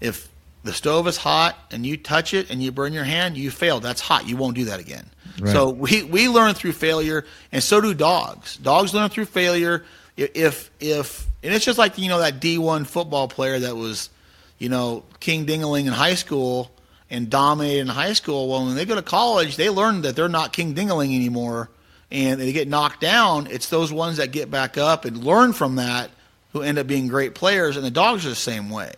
if 0.00 0.28
the 0.64 0.72
stove 0.72 1.06
is 1.06 1.16
hot 1.18 1.56
and 1.70 1.84
you 1.84 1.96
touch 1.96 2.32
it 2.34 2.50
and 2.50 2.62
you 2.62 2.72
burn 2.72 2.92
your 2.92 3.04
hand, 3.04 3.36
you 3.36 3.50
failed. 3.50 3.82
That's 3.82 4.00
hot. 4.00 4.26
You 4.26 4.36
won't 4.36 4.56
do 4.56 4.64
that 4.66 4.80
again. 4.80 5.06
So 5.52 5.70
we 5.70 6.02
we 6.02 6.28
learn 6.28 6.54
through 6.54 6.72
failure, 6.72 7.24
and 7.50 7.62
so 7.62 7.80
do 7.80 7.94
dogs. 7.94 8.56
Dogs 8.56 8.94
learn 8.94 9.08
through 9.08 9.26
failure. 9.26 9.84
If 10.16 10.70
if 10.80 11.26
and 11.42 11.52
it's 11.54 11.64
just 11.64 11.78
like 11.78 11.98
you 11.98 12.08
know 12.08 12.18
that 12.20 12.40
D 12.40 12.58
one 12.58 12.84
football 12.84 13.28
player 13.28 13.58
that 13.60 13.76
was, 13.76 14.10
you 14.58 14.68
know, 14.68 15.04
King 15.20 15.46
Dingaling 15.46 15.86
in 15.86 15.92
high 15.92 16.14
school 16.14 16.70
and 17.10 17.28
dominated 17.28 17.80
in 17.80 17.88
high 17.88 18.12
school. 18.12 18.48
Well, 18.48 18.66
when 18.66 18.74
they 18.74 18.84
go 18.84 18.94
to 18.94 19.02
college, 19.02 19.56
they 19.56 19.70
learn 19.70 20.02
that 20.02 20.16
they're 20.16 20.28
not 20.28 20.52
King 20.52 20.74
Dingaling 20.74 21.14
anymore, 21.14 21.70
and 22.10 22.40
they 22.40 22.52
get 22.52 22.68
knocked 22.68 23.00
down. 23.00 23.46
It's 23.48 23.68
those 23.68 23.92
ones 23.92 24.18
that 24.18 24.32
get 24.32 24.50
back 24.50 24.78
up 24.78 25.04
and 25.04 25.24
learn 25.24 25.52
from 25.52 25.76
that 25.76 26.10
who 26.52 26.62
end 26.62 26.78
up 26.78 26.86
being 26.86 27.08
great 27.08 27.34
players. 27.34 27.76
And 27.76 27.84
the 27.84 27.90
dogs 27.90 28.26
are 28.26 28.30
the 28.30 28.34
same 28.34 28.70
way. 28.70 28.92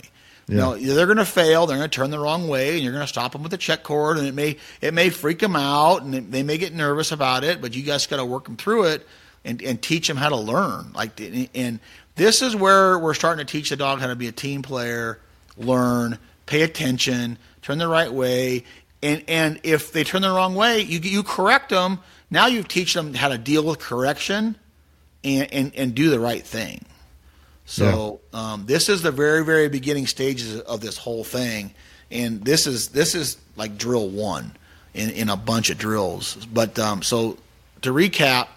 You 0.47 0.57
know, 0.57 0.77
they're 0.77 1.07
going 1.07 1.19
to 1.19 1.25
fail. 1.25 1.67
They're 1.67 1.79
going 1.79 1.89
to 1.89 1.95
turn 1.95 2.11
the 2.11 2.19
wrong 2.19 2.49
way, 2.49 2.75
and 2.75 2.83
you're 2.83 2.93
going 2.93 3.05
to 3.05 3.09
stop 3.09 3.33
them 3.33 3.43
with 3.43 3.55
a 3.55 3.59
check 3.59 3.83
cord, 3.83 4.19
and 4.19 4.27
it 4.27 4.35
may 4.35 4.59
it 4.81 4.93
may 4.93 5.09
freak 5.09 5.39
them 5.39 5.57
out, 5.57 6.03
and 6.03 6.13
they 6.31 6.43
may 6.43 6.59
get 6.59 6.75
nervous 6.75 7.13
about 7.13 7.45
it. 7.45 7.63
But 7.63 7.75
you 7.75 7.83
guys 7.83 8.07
got 8.07 8.19
to 8.19 8.25
work 8.25 8.45
them 8.45 8.57
through 8.57 8.85
it 8.85 9.07
and, 9.45 9.63
and 9.63 9.81
teach 9.81 10.07
them 10.07 10.17
how 10.17 10.29
to 10.29 10.37
learn. 10.37 10.93
Like, 10.95 11.19
and 11.55 11.81
this 12.17 12.43
is 12.43 12.55
where 12.55 12.99
we're 12.99 13.15
starting 13.15 13.45
to 13.45 13.51
teach 13.51 13.71
the 13.71 13.77
dog 13.77 14.01
how 14.01 14.09
to 14.09 14.17
be 14.17 14.29
a 14.29 14.33
team 14.33 14.63
player, 14.63 15.19
learn, 15.57 16.19
pay 16.47 16.63
attention, 16.63 17.39
turn 17.63 17.79
the 17.79 17.89
right 17.89 18.13
way, 18.13 18.65
and 19.03 19.25
and 19.29 19.61
if 19.63 19.93
they 19.93 20.05
turn 20.05 20.23
the 20.23 20.31
wrong 20.31 20.55
way, 20.55 20.81
you 20.81 20.99
you 20.99 21.23
correct 21.23 21.71
them. 21.71 22.01
Now 22.31 22.47
you 22.47 22.63
teach 22.63 22.95
them 22.95 23.15
how 23.15 23.29
to 23.29 23.39
deal 23.39 23.65
with 23.65 23.79
correction, 23.79 24.57
and 25.23 25.53
and, 25.53 25.75
and 25.75 25.95
do 25.95 26.11
the 26.11 26.21
right 26.21 26.45
thing. 26.45 26.85
So 27.67 28.21
um, 28.33 28.67
this 28.67 28.89
is 28.89 29.03
the 29.03 29.11
very 29.11 29.45
very 29.45 29.69
beginning 29.69 30.07
stages 30.07 30.61
of 30.61 30.81
this 30.81 30.99
whole 30.99 31.25
thing, 31.25 31.73
and 32.11 32.45
this 32.45 32.67
is 32.67 32.89
this 32.89 33.15
is 33.15 33.39
like 33.57 33.79
drill 33.79 34.09
one 34.09 34.53
in 34.93 35.11
in 35.11 35.29
a 35.29 35.37
bunch 35.37 35.71
of 35.71 35.79
drills. 35.79 36.47
But 36.53 36.79
um, 36.79 37.03
so 37.03 37.39
to 37.83 37.93
recap, 37.93 38.49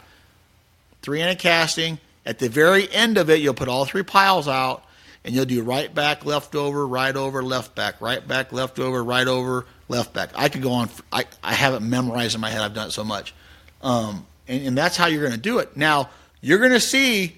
three 1.02 1.20
handed 1.20 1.40
casting. 1.40 2.00
At 2.26 2.40
the 2.40 2.50
very 2.50 2.92
end 2.92 3.18
of 3.18 3.30
it, 3.30 3.40
you'll 3.40 3.54
put 3.54 3.70
all 3.70 3.86
three 3.86 4.04
piles 4.04 4.50
out, 4.50 4.84
and 5.24 5.34
you'll 5.34 5.46
do 5.46 5.64
right 5.64 5.94
back, 5.96 6.26
left 6.26 6.56
over, 6.56 6.86
right 6.86 7.16
over, 7.16 7.42
left 7.42 7.74
back, 7.74 8.02
right 8.02 8.28
back, 8.28 8.52
left 8.52 8.80
over, 8.80 9.02
right 9.02 9.28
over, 9.28 9.66
left 9.88 10.14
back. 10.14 10.32
I 10.36 10.50
could 10.50 10.62
go 10.62 10.74
on. 10.74 10.90
I, 11.14 11.24
I 11.42 11.54
have 11.54 11.74
it 11.74 11.80
memorized 11.80 12.36
in 12.36 12.42
my 12.42 12.50
head. 12.50 12.60
I've 12.60 12.74
done 12.74 12.90
it 12.90 12.92
so 12.92 13.06
much. 13.06 13.34
Um, 13.82 14.28
and, 14.50 14.68
and 14.68 14.78
that's 14.78 14.98
how 14.98 15.08
you're 15.08 15.22
going 15.22 15.36
to 15.36 15.40
do 15.40 15.60
it. 15.60 15.78
Now, 15.78 16.10
you're 16.42 16.60
going 16.60 16.72
to 16.72 16.82
see 16.82 17.38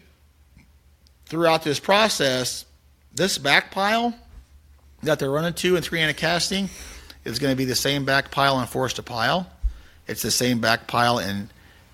throughout 1.30 1.64
this 1.64 1.80
process 1.80 2.66
this 3.14 3.38
back 3.38 3.72
pile 3.72 4.14
that 5.04 5.18
they're 5.20 5.32
running 5.32 5.54
two 5.54 5.76
and 5.76 5.84
three 5.86 6.00
handed 6.00 6.18
casting 6.18 6.70
is 7.26 7.40
going 7.40 7.52
to 7.52 7.58
be 7.58 7.66
the 7.66 7.76
same 7.76 8.06
back 8.06 8.32
pile 8.32 8.60
in 8.60 8.68
force 8.68 8.94
to 8.94 9.04
pile. 9.04 9.50
It's 10.08 10.22
the 10.22 10.32
same 10.32 10.60
back 10.60 10.88
pile 10.88 11.20
in 11.20 11.50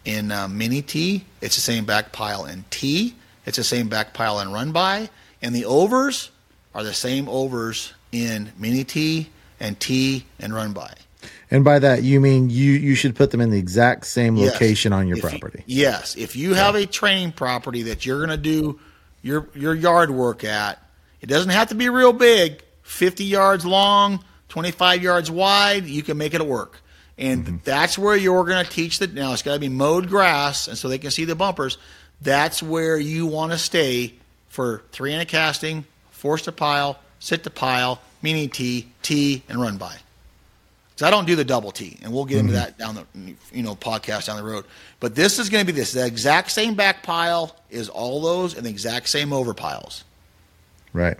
in 0.05 0.31
uh, 0.31 0.47
mini 0.47 0.81
T. 0.81 1.25
It's 1.41 1.55
the 1.55 1.61
same 1.61 1.86
back 1.86 2.11
pile 2.11 2.45
in 2.45 2.63
T. 2.69 3.15
It's 3.45 3.57
the 3.57 3.63
same 3.63 3.88
back 3.89 4.13
pile 4.13 4.39
in 4.39 4.51
run 4.51 4.71
by. 4.71 5.09
And 5.41 5.53
the 5.55 5.65
overs 5.65 6.31
are 6.73 6.83
the 6.83 6.93
same 6.93 7.27
overs 7.29 7.93
in 8.11 8.51
mini 8.57 8.83
T 8.83 9.29
and 9.59 9.79
T 9.79 10.25
and 10.39 10.53
run 10.53 10.73
by. 10.73 10.93
and 11.49 11.63
by 11.63 11.79
that 11.79 12.03
you 12.03 12.19
mean 12.19 12.49
you 12.49 12.71
you 12.73 12.93
should 12.95 13.15
put 13.15 13.31
them 13.31 13.41
in 13.41 13.49
the 13.49 13.57
exact 13.57 14.05
same 14.05 14.36
Yes. 14.36 14.53
location 14.53 14.93
on 14.93 15.07
your 15.07 15.17
If 15.17 15.23
you- 15.23 15.29
property 15.29 15.63
yes, 15.65 16.15
if 16.17 16.36
you 16.36 16.53
have 16.55 16.75
a 16.75 16.86
training 16.86 17.31
property 17.31 17.83
that 17.83 18.05
you're 18.05 18.17
going 18.25 18.29
to 18.29 18.38
do 18.38 18.79
your 19.26 19.49
your 19.55 19.73
yard 19.73 20.11
work 20.11 20.43
at, 20.43 20.80
it 21.19 21.26
doesn't 21.26 21.49
have 21.49 21.69
to 21.69 21.76
be 21.76 21.89
real 21.89 22.13
big. 22.13 22.61
Fifty 22.84 23.23
yards 23.23 23.65
long, 23.65 24.23
twenty 24.49 24.69
five 24.69 25.01
yards 25.01 25.32
wide. 25.32 25.86
You 25.86 26.03
can 26.03 26.17
make 26.17 26.36
it 26.36 26.45
work, 26.45 26.80
and 27.17 27.43
mm-hmm. 27.43 27.55
that's 27.63 27.97
where 27.97 28.15
you're 28.15 28.43
going 28.43 28.63
to 28.63 28.69
teach 28.69 28.99
the. 28.99 29.07
Now 29.07 29.34
it's 29.34 29.41
got 29.41 29.55
to 29.55 29.59
be 29.59 29.67
mowed 29.67 30.09
grass, 30.09 30.67
and 30.67 30.78
so 30.78 30.88
they 30.88 30.99
can 30.99 31.09
see 31.09 31.26
the 31.26 31.36
bumpers. 31.36 31.80
That's 32.21 32.61
where 32.61 32.97
you 32.97 33.26
want 33.26 33.51
to 33.51 33.57
stay 33.57 34.13
for 34.47 34.84
three-handed 34.91 35.28
casting, 35.28 35.86
force 36.11 36.43
to 36.43 36.51
pile, 36.51 36.99
sit 37.19 37.43
to 37.43 37.49
pile, 37.49 37.99
mini 38.21 38.47
T, 38.47 38.88
T, 39.01 39.43
and 39.49 39.59
run 39.59 39.78
by. 39.78 39.97
So 40.97 41.05
I 41.05 41.09
don't 41.11 41.25
do 41.25 41.35
the 41.35 41.43
double 41.43 41.71
T, 41.71 41.97
and 42.03 42.13
we'll 42.13 42.23
get 42.25 42.37
into 42.37 42.53
mm-hmm. 42.53 42.61
that 42.61 42.77
down 42.77 42.95
the 42.95 43.35
you 43.51 43.63
know 43.63 43.75
podcast 43.75 44.27
down 44.27 44.37
the 44.37 44.43
road. 44.43 44.65
But 44.99 45.13
this 45.15 45.39
is 45.39 45.49
going 45.49 45.65
to 45.65 45.71
be 45.71 45.77
this 45.77 45.91
the 45.91 46.05
exact 46.05 46.51
same 46.51 46.75
back 46.75 47.03
pile 47.03 47.55
is 47.69 47.89
all 47.89 48.21
those 48.21 48.55
and 48.55 48.65
the 48.65 48.69
exact 48.69 49.09
same 49.09 49.33
over 49.33 49.53
piles. 49.53 50.03
right 50.93 51.17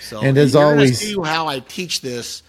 So 0.00 0.20
And 0.20 0.38
as 0.38 0.54
always- 0.56 0.98
see 0.98 1.16
how 1.22 1.46
I 1.48 1.60
teach 1.60 2.00
this 2.00 2.42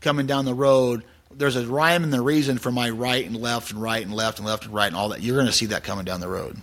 coming 0.00 0.26
down 0.26 0.44
the 0.46 0.54
road. 0.54 1.02
There's 1.36 1.56
a 1.56 1.66
rhyme 1.66 2.04
and 2.04 2.12
the 2.12 2.20
reason 2.22 2.58
for 2.58 2.70
my 2.70 2.88
right 2.90 3.26
and 3.26 3.36
left 3.36 3.72
and 3.72 3.82
right 3.82 4.02
and 4.02 4.14
left 4.14 4.38
and 4.38 4.46
left 4.46 4.64
and 4.64 4.72
right 4.72 4.86
and 4.86 4.96
all 4.96 5.08
that. 5.10 5.20
You're 5.20 5.34
going 5.36 5.46
to 5.46 5.52
see 5.52 5.66
that 5.66 5.82
coming 5.84 6.04
down 6.04 6.20
the 6.20 6.28
road. 6.28 6.56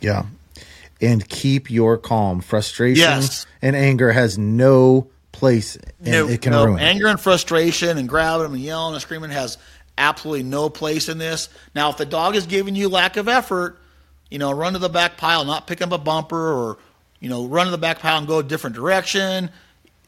yeah 0.00 0.24
and 1.00 1.28
keep 1.28 1.70
your 1.70 1.98
calm 1.98 2.40
frustration 2.40 3.00
Yes. 3.00 3.44
and 3.60 3.74
anger 3.74 4.12
has 4.12 4.38
no 4.38 5.08
place 5.34 5.76
and 5.76 5.86
No- 6.12 6.28
it 6.28 6.40
can 6.40 6.52
no, 6.52 6.64
ruin 6.64 6.78
anger 6.80 7.08
and 7.08 7.20
frustration 7.20 7.98
and 7.98 8.08
grabbing 8.08 8.46
and 8.46 8.58
yelling 8.60 8.94
and 8.94 9.02
screaming 9.02 9.30
has 9.30 9.58
absolutely 9.98 10.44
no 10.44 10.70
place 10.70 11.08
in 11.08 11.18
this. 11.18 11.48
Now, 11.74 11.90
if 11.90 11.96
the 11.98 12.06
dog 12.06 12.34
is 12.36 12.46
giving 12.46 12.74
you 12.74 12.88
lack 12.88 13.16
of 13.16 13.28
effort, 13.28 13.78
you 14.30 14.38
know, 14.38 14.50
run 14.52 14.72
to 14.72 14.78
the 14.78 14.88
back 14.88 15.16
pile, 15.18 15.44
not 15.44 15.66
pick 15.66 15.82
up 15.82 15.92
a 15.92 15.98
bumper, 15.98 16.52
or 16.52 16.78
you 17.20 17.28
know, 17.28 17.46
run 17.46 17.66
to 17.66 17.70
the 17.70 17.78
back 17.78 17.98
pile 18.00 18.18
and 18.18 18.26
go 18.26 18.38
a 18.38 18.42
different 18.42 18.74
direction. 18.76 19.50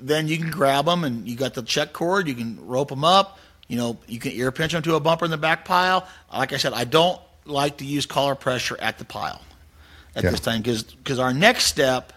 Then 0.01 0.29
you 0.29 0.37
can 0.39 0.51
grab 0.51 0.85
them, 0.87 1.05
and 1.05 1.27
you 1.29 1.37
got 1.37 1.55
the 1.55 1.63
check 1.63 1.93
cord. 1.93 2.29
You 2.29 2.35
can 2.35 2.67
rope 2.67 2.89
them 2.89 3.05
up. 3.05 3.39
You 3.69 3.77
know, 3.77 3.99
you 4.07 4.19
can 4.19 4.33
ear 4.33 4.53
pinch 4.53 4.73
them 4.73 4.83
to 4.83 4.95
a 4.95 5.01
bumper 5.01 5.25
in 5.25 5.31
the 5.31 5.37
back 5.39 5.65
pile. 5.65 6.07
Like 6.33 6.53
I 6.53 6.57
said, 6.57 6.73
I 6.73 6.85
don't 6.85 7.21
like 7.45 7.79
to 7.79 7.85
use 7.85 8.07
collar 8.07 8.35
pressure 8.35 8.77
at 8.81 8.99
the 8.99 9.05
pile 9.05 9.41
at 10.15 10.25
Okay. 10.25 10.31
this 10.31 10.41
time 10.41 10.63
because 10.63 11.19
our 11.19 11.33
next 11.33 11.65
step 11.67 12.13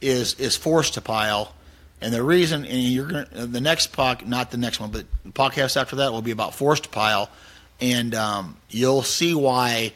is 0.00 0.34
is 0.34 0.56
forced 0.56 0.94
to 0.94 1.00
pile, 1.00 1.52
and 2.00 2.12
the 2.12 2.22
reason 2.22 2.64
and 2.64 2.82
you're 2.82 3.06
gonna 3.06 3.46
the 3.46 3.60
next 3.60 3.88
pod 3.88 4.26
not 4.26 4.50
the 4.50 4.56
next 4.56 4.80
one 4.80 4.90
but 4.90 5.04
the 5.24 5.30
podcast 5.30 5.76
after 5.80 5.96
that 5.96 6.12
will 6.12 6.22
be 6.22 6.30
about 6.30 6.54
forced 6.54 6.90
pile, 6.90 7.30
and 7.80 8.14
um, 8.14 8.56
you'll 8.70 9.02
see 9.02 9.34
why 9.34 9.92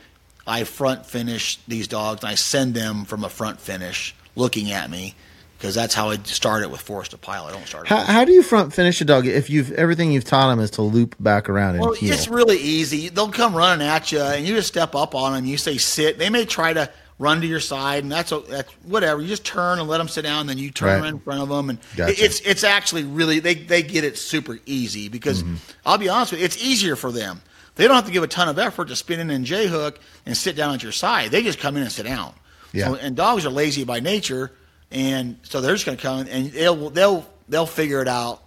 I 0.46 0.64
front 0.64 1.06
finish 1.06 1.58
these 1.68 1.88
dogs 1.88 2.22
and 2.22 2.30
I 2.30 2.34
send 2.34 2.74
them 2.74 3.04
from 3.04 3.24
a 3.24 3.28
front 3.28 3.60
finish 3.60 4.14
looking 4.34 4.72
at 4.72 4.90
me 4.90 5.14
because 5.62 5.76
that's 5.76 5.94
how 5.94 6.10
I 6.10 6.16
start 6.24 6.64
it 6.64 6.70
with 6.72 6.80
forced 6.80 7.12
to 7.12 7.18
pile. 7.18 7.44
I 7.44 7.52
don't 7.52 7.64
start. 7.64 7.86
how, 7.86 8.00
how 8.00 8.24
do 8.24 8.32
you 8.32 8.42
front 8.42 8.72
finish 8.74 9.00
a 9.00 9.04
dog 9.04 9.28
if 9.28 9.48
you've 9.48 9.70
everything 9.72 10.10
you've 10.10 10.24
taught 10.24 10.50
them 10.50 10.58
is 10.58 10.72
to 10.72 10.82
loop 10.82 11.14
back 11.20 11.48
around 11.48 11.76
and 11.76 11.84
Well, 11.84 11.92
heel 11.92 12.12
it's 12.12 12.26
really 12.26 12.58
easy. 12.58 13.08
They'll 13.10 13.30
come 13.30 13.54
running 13.54 13.86
at 13.86 14.10
you, 14.10 14.20
and 14.20 14.44
you 14.44 14.56
just 14.56 14.66
step 14.66 14.96
up 14.96 15.14
on 15.14 15.34
them. 15.34 15.46
You 15.46 15.56
say 15.56 15.78
sit. 15.78 16.18
They 16.18 16.30
may 16.30 16.46
try 16.46 16.72
to 16.72 16.90
run 17.22 17.40
to 17.40 17.46
your 17.46 17.60
side, 17.60 18.02
and 18.02 18.10
that's, 18.10 18.32
that's 18.48 18.70
whatever. 18.84 19.22
You 19.22 19.28
just 19.28 19.44
turn 19.44 19.78
and 19.78 19.88
let 19.88 19.98
them 19.98 20.08
sit 20.08 20.22
down, 20.22 20.40
and 20.40 20.48
then 20.48 20.58
you 20.58 20.70
turn 20.70 21.02
Right. 21.02 21.08
in 21.08 21.18
front 21.20 21.40
of 21.40 21.48
them, 21.48 21.70
and 21.70 21.78
Gotcha. 21.96 22.22
it's 22.24 22.40
it's 22.40 22.64
actually 22.64 23.04
really 23.04 23.38
they 23.38 23.54
they 23.54 23.82
get 23.82 24.04
it 24.04 24.18
super 24.18 24.58
easy 24.66 25.08
because 25.08 25.42
Mm-hmm. 25.42 25.54
I'll 25.86 25.98
be 25.98 26.08
honest 26.08 26.32
with 26.32 26.40
you, 26.40 26.44
it's 26.44 26.62
easier 26.62 26.96
for 26.96 27.12
them. 27.12 27.40
They 27.76 27.86
don't 27.86 27.94
have 27.96 28.06
to 28.06 28.12
give 28.12 28.22
a 28.22 28.26
ton 28.28 28.48
of 28.48 28.58
effort 28.58 28.88
to 28.88 28.96
spin 28.96 29.20
in 29.20 29.30
and 29.30 29.44
J 29.46 29.66
hook 29.66 29.98
and 30.26 30.36
sit 30.36 30.56
down 30.56 30.74
at 30.74 30.82
your 30.82 30.92
side. 30.92 31.30
They 31.30 31.42
just 31.42 31.58
come 31.58 31.76
in 31.76 31.82
and 31.82 31.90
sit 31.92 32.04
down. 32.04 32.34
Yeah. 32.72 32.88
So, 32.88 32.94
and 32.96 33.16
dogs 33.16 33.46
are 33.46 33.50
lazy 33.50 33.84
by 33.84 34.00
nature, 34.00 34.50
and 34.90 35.36
so 35.42 35.60
they're 35.60 35.72
just 35.74 35.86
going 35.86 35.96
to 35.96 36.02
come 36.02 36.20
in 36.20 36.28
and 36.28 36.50
they'll 36.52 36.90
they'll 36.90 37.26
they'll 37.48 37.66
figure 37.66 38.02
it 38.02 38.08
out 38.08 38.42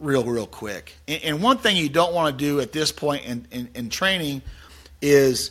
real 0.00 0.24
real 0.24 0.46
quick. 0.46 0.92
And, 1.06 1.22
and 1.24 1.42
one 1.42 1.58
thing 1.58 1.76
you 1.76 1.88
don't 1.88 2.12
want 2.14 2.38
to 2.38 2.44
do 2.44 2.60
at 2.60 2.72
this 2.72 2.92
point 2.92 3.24
in, 3.24 3.46
in, 3.50 3.68
in 3.74 3.88
training 3.90 4.42
is 5.00 5.50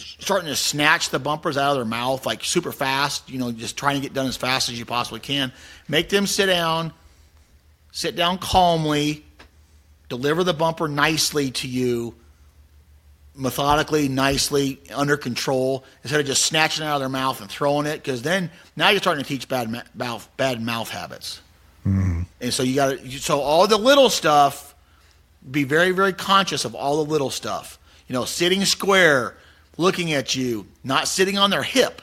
starting 0.00 0.48
to 0.48 0.56
snatch 0.56 1.10
the 1.10 1.18
bumpers 1.18 1.56
out 1.56 1.70
of 1.72 1.76
their 1.76 1.84
mouth 1.84 2.26
like 2.26 2.44
super 2.44 2.72
fast. 2.72 3.28
You 3.30 3.38
know, 3.38 3.52
just 3.52 3.76
trying 3.76 3.96
to 3.96 4.00
get 4.00 4.14
done 4.14 4.26
as 4.26 4.36
fast 4.36 4.68
as 4.68 4.78
you 4.78 4.84
possibly 4.84 5.20
can. 5.20 5.52
Make 5.88 6.08
them 6.08 6.26
sit 6.26 6.46
down, 6.46 6.92
sit 7.92 8.16
down 8.16 8.38
calmly, 8.38 9.24
deliver 10.08 10.44
the 10.44 10.54
bumper 10.54 10.88
nicely 10.88 11.50
to 11.52 11.68
you. 11.68 12.14
Methodically, 13.36 14.08
nicely, 14.08 14.80
under 14.92 15.16
control, 15.16 15.84
instead 16.02 16.20
of 16.20 16.26
just 16.26 16.42
snatching 16.42 16.84
it 16.84 16.88
out 16.88 16.96
of 16.96 17.00
their 17.00 17.08
mouth 17.08 17.40
and 17.40 17.48
throwing 17.48 17.86
it, 17.86 18.02
because 18.02 18.22
then 18.22 18.50
now 18.76 18.90
you're 18.90 19.00
starting 19.00 19.22
to 19.22 19.28
teach 19.28 19.48
bad 19.48 19.70
ma- 19.70 19.82
mouth 19.94 20.28
bad 20.36 20.60
mouth 20.60 20.90
habits. 20.90 21.40
Mm-hmm. 21.86 22.22
And 22.40 22.52
so 22.52 22.64
you 22.64 22.74
got 22.74 22.98
to 22.98 23.10
so 23.12 23.40
all 23.40 23.66
the 23.66 23.78
little 23.78 24.10
stuff 24.10 24.74
be 25.48 25.64
very 25.64 25.92
very 25.92 26.12
conscious 26.12 26.64
of 26.64 26.74
all 26.74 27.02
the 27.02 27.10
little 27.10 27.30
stuff. 27.30 27.78
You 28.08 28.14
know, 28.14 28.24
sitting 28.24 28.64
square, 28.64 29.36
looking 29.80 30.12
at 30.12 30.36
you, 30.36 30.66
not 30.84 31.08
sitting 31.08 31.38
on 31.38 31.50
their 31.50 31.62
hip. 31.62 32.02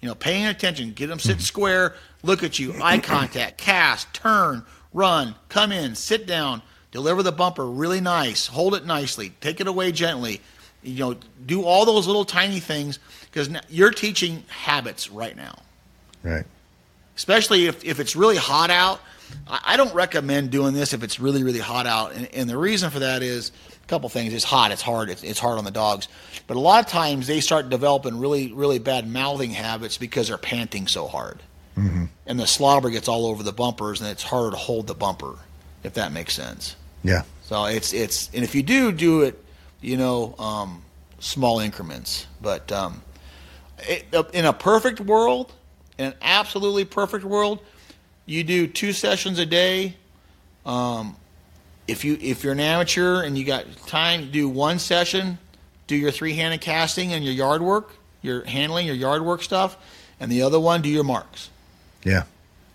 You 0.00 0.08
know, 0.08 0.14
paying 0.16 0.46
attention, 0.46 0.92
get 0.92 1.06
them 1.06 1.20
sit 1.20 1.36
mm-hmm. 1.36 1.42
square, 1.42 1.94
look 2.24 2.42
at 2.42 2.58
you, 2.58 2.74
eye 2.82 2.98
contact, 2.98 3.56
cast, 3.56 4.12
turn, 4.12 4.64
run, 4.92 5.36
come 5.48 5.70
in, 5.70 5.94
sit 5.94 6.26
down, 6.26 6.60
deliver 6.90 7.22
the 7.22 7.30
bumper 7.30 7.64
really 7.64 8.00
nice, 8.00 8.48
hold 8.48 8.74
it 8.74 8.84
nicely, 8.84 9.32
take 9.40 9.60
it 9.60 9.68
away 9.68 9.92
gently. 9.92 10.40
You 10.82 10.98
know, 10.98 11.16
do 11.46 11.62
all 11.62 11.86
those 11.86 12.08
little 12.08 12.24
tiny 12.24 12.58
things 12.58 12.98
because 13.30 13.48
you're 13.68 13.92
teaching 13.92 14.42
habits 14.48 15.08
right 15.08 15.36
now. 15.36 15.56
Right. 16.24 16.44
Especially 17.16 17.66
if, 17.66 17.84
if 17.84 18.00
it's 18.00 18.16
really 18.16 18.36
hot 18.36 18.70
out. 18.70 19.00
I 19.46 19.60
I 19.64 19.76
don't 19.76 19.94
recommend 19.94 20.50
doing 20.50 20.74
this 20.74 20.92
if 20.92 21.04
it's 21.04 21.20
really, 21.20 21.44
really 21.44 21.60
hot 21.60 21.86
out. 21.86 22.14
And, 22.14 22.26
and 22.34 22.50
the 22.50 22.58
reason 22.58 22.90
for 22.90 22.98
that 22.98 23.22
is 23.22 23.52
couple 23.92 24.08
things. 24.08 24.32
It's 24.32 24.44
hot, 24.44 24.72
it's 24.72 24.80
hard, 24.80 25.10
it's, 25.10 25.22
it's 25.22 25.38
hard 25.38 25.58
on 25.58 25.64
the 25.64 25.70
dogs. 25.70 26.08
But 26.46 26.56
a 26.56 26.60
lot 26.60 26.82
of 26.82 26.90
times 26.90 27.26
they 27.26 27.40
start 27.40 27.68
developing 27.68 28.18
really, 28.18 28.50
really 28.50 28.78
bad 28.78 29.06
mouthing 29.06 29.50
habits 29.50 29.98
because 29.98 30.28
they're 30.28 30.38
panting 30.38 30.86
so 30.86 31.06
hard. 31.06 31.42
And 32.26 32.40
the 32.40 32.46
slobber 32.46 32.88
gets 32.88 33.06
all 33.06 33.26
over 33.26 33.42
the 33.42 33.52
bumpers 33.52 34.00
and 34.00 34.08
it's 34.08 34.22
harder 34.22 34.52
to 34.52 34.56
hold 34.56 34.86
the 34.86 34.94
bumper, 34.94 35.34
if 35.84 35.92
that 35.94 36.10
makes 36.10 36.32
sense. 36.32 36.74
Yeah. 37.04 37.22
So 37.42 37.66
it's 37.66 37.92
it's 37.92 38.30
and 38.32 38.44
if 38.44 38.54
you 38.54 38.62
do 38.62 38.92
do 38.92 39.22
it, 39.22 39.42
you 39.82 39.98
know, 39.98 40.34
um, 40.38 40.82
small 41.18 41.60
increments. 41.60 42.26
But 42.40 42.72
um, 42.72 43.02
it, 43.80 44.06
in 44.32 44.46
a 44.46 44.52
perfect 44.52 45.00
world, 45.00 45.52
in 45.98 46.06
an 46.06 46.14
absolutely 46.22 46.86
perfect 46.86 47.24
world, 47.24 47.60
you 48.24 48.42
do 48.42 48.66
two 48.66 48.92
sessions 48.92 49.38
a 49.38 49.46
day. 49.46 49.96
Um, 50.64 51.16
if 51.92 52.04
you 52.04 52.18
if 52.20 52.42
you're 52.42 52.54
an 52.54 52.60
amateur 52.60 53.22
and 53.22 53.36
you 53.36 53.44
got 53.44 53.64
time, 53.86 54.30
do 54.30 54.48
one 54.48 54.78
session, 54.78 55.38
do 55.86 55.94
your 55.94 56.10
three-handed 56.10 56.60
casting 56.60 57.12
and 57.12 57.22
your 57.22 57.34
yard 57.34 57.60
work, 57.60 57.94
your 58.22 58.44
handling, 58.44 58.86
your 58.86 58.96
yard 58.96 59.22
work 59.22 59.42
stuff, 59.42 59.76
and 60.18 60.32
the 60.32 60.42
other 60.42 60.58
one 60.58 60.80
do 60.80 60.88
your 60.88 61.04
marks. 61.04 61.50
Yeah. 62.02 62.24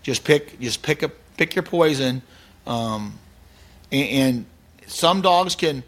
Just 0.04 0.24
pick 0.24 0.60
just 0.60 0.84
pick 0.84 1.02
a 1.02 1.10
pick 1.36 1.56
your 1.56 1.64
poison. 1.64 2.22
Um, 2.68 3.18
and, 3.92 4.10
and 4.10 4.46
some 4.86 5.22
dogs 5.22 5.56
can, 5.56 5.84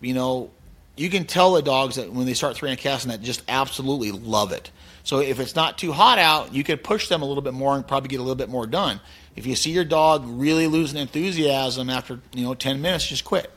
you 0.00 0.14
know, 0.14 0.50
you 0.96 1.10
can 1.10 1.24
tell 1.24 1.54
the 1.54 1.62
dogs 1.62 1.96
that 1.96 2.12
when 2.12 2.26
they 2.26 2.34
start 2.34 2.56
three 2.56 2.68
hand 2.68 2.80
casting 2.80 3.10
that 3.10 3.20
just 3.20 3.42
absolutely 3.48 4.12
love 4.12 4.52
it. 4.52 4.70
So 5.02 5.18
if 5.18 5.40
it's 5.40 5.56
not 5.56 5.76
too 5.76 5.92
hot 5.92 6.18
out, 6.18 6.54
you 6.54 6.62
could 6.62 6.84
push 6.84 7.08
them 7.08 7.22
a 7.22 7.24
little 7.24 7.42
bit 7.42 7.54
more 7.54 7.74
and 7.74 7.86
probably 7.86 8.08
get 8.08 8.20
a 8.20 8.22
little 8.22 8.36
bit 8.36 8.48
more 8.48 8.66
done. 8.66 9.00
If 9.36 9.46
you 9.46 9.54
see 9.56 9.70
your 9.70 9.84
dog 9.84 10.24
really 10.26 10.66
losing 10.66 10.98
enthusiasm 10.98 11.88
after 11.90 12.20
you 12.34 12.44
know 12.44 12.54
ten 12.54 12.82
minutes, 12.82 13.06
just 13.06 13.24
quit. 13.24 13.50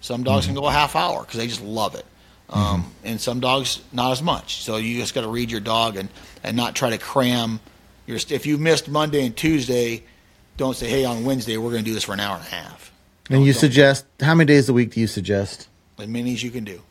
Some 0.00 0.22
dogs 0.22 0.46
can 0.46 0.54
go 0.54 0.66
a 0.66 0.70
half 0.72 0.94
hour 0.94 1.22
because 1.22 1.38
they 1.38 1.46
just 1.46 1.62
love 1.62 1.94
it, 1.94 2.04
um, 2.50 2.92
and 3.02 3.20
some 3.20 3.40
dogs 3.40 3.80
not 3.92 4.12
as 4.12 4.22
much. 4.22 4.62
So 4.62 4.76
you 4.76 5.00
just 5.00 5.14
got 5.14 5.22
to 5.22 5.28
read 5.28 5.50
your 5.50 5.60
dog 5.60 5.96
and 5.96 6.08
and 6.44 6.56
not 6.56 6.76
try 6.76 6.90
to 6.90 6.98
cram 6.98 7.60
your. 8.06 8.18
If 8.30 8.46
you 8.46 8.58
missed 8.58 8.88
Monday 8.88 9.24
and 9.26 9.34
Tuesday, 9.36 10.04
don't 10.56 10.76
say, 10.76 10.88
"Hey, 10.88 11.04
on 11.04 11.24
Wednesday 11.24 11.56
we're 11.56 11.70
going 11.70 11.82
to 11.84 11.90
do 11.90 11.94
this 11.94 12.04
for 12.04 12.12
an 12.12 12.20
hour 12.20 12.36
and 12.36 12.46
a 12.46 12.50
half." 12.50 12.92
And 13.28 13.44
you 13.44 13.52
Don't- 13.52 13.60
suggest 13.60 14.04
how 14.20 14.34
many 14.34 14.46
days 14.46 14.68
a 14.68 14.72
week 14.72 14.92
do 14.92 15.00
you 15.00 15.06
suggest? 15.08 15.68
as 15.98 16.06
many 16.06 16.34
as 16.34 16.42
you 16.42 16.50
can 16.50 16.62
do. 16.62 16.82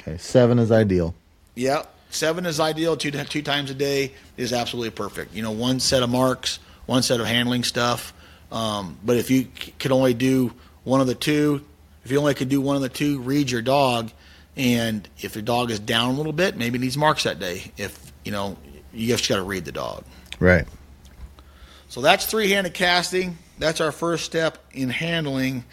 Okay, 0.00 0.16
seven 0.16 0.58
is 0.58 0.72
ideal. 0.72 1.14
Yeah, 1.54 1.82
seven 2.10 2.46
is 2.46 2.58
ideal. 2.58 2.96
Two 2.96 3.10
two 3.10 3.42
times 3.42 3.70
a 3.70 3.74
day 3.74 4.12
is 4.36 4.52
absolutely 4.54 4.90
perfect. 4.90 5.34
You 5.34 5.42
know, 5.42 5.50
one 5.50 5.78
set 5.80 6.02
of 6.02 6.08
marks, 6.10 6.58
one 6.88 7.02
set 7.02 7.20
of 7.20 7.26
handling 7.26 7.64
stuff. 7.64 8.14
Um, 8.50 8.98
but 9.04 9.18
if 9.18 9.30
you 9.30 9.48
c- 9.60 9.74
could 9.78 9.92
only 9.92 10.14
do 10.14 10.54
one 10.84 11.02
of 11.02 11.06
the 11.06 11.14
two, 11.14 11.62
if 12.02 12.10
you 12.10 12.18
only 12.18 12.32
could 12.32 12.48
do 12.48 12.62
one 12.62 12.76
of 12.76 12.82
the 12.82 12.88
two, 12.88 13.20
read 13.20 13.50
your 13.50 13.60
dog. 13.60 14.10
And 14.56 15.06
if 15.18 15.34
your 15.34 15.42
dog 15.42 15.70
is 15.70 15.78
down 15.78 16.14
a 16.14 16.16
little 16.16 16.32
bit, 16.32 16.56
maybe 16.56 16.78
it 16.78 16.80
needs 16.80 16.96
marks 16.96 17.24
that 17.24 17.38
day. 17.38 17.70
If 17.76 18.10
you 18.24 18.32
know, 18.32 18.56
you 18.94 19.06
just 19.06 19.28
got 19.28 19.36
to 19.36 19.42
read 19.42 19.66
the 19.66 19.72
dog. 19.72 20.02
Right. 20.40 20.66
So 21.90 22.00
that's 22.00 22.24
three-handed 22.24 22.72
casting. 22.72 23.36
That's 23.58 23.82
our 23.82 23.92
first 23.92 24.24
step 24.24 24.56
in 24.72 24.88
handling, 24.88 25.64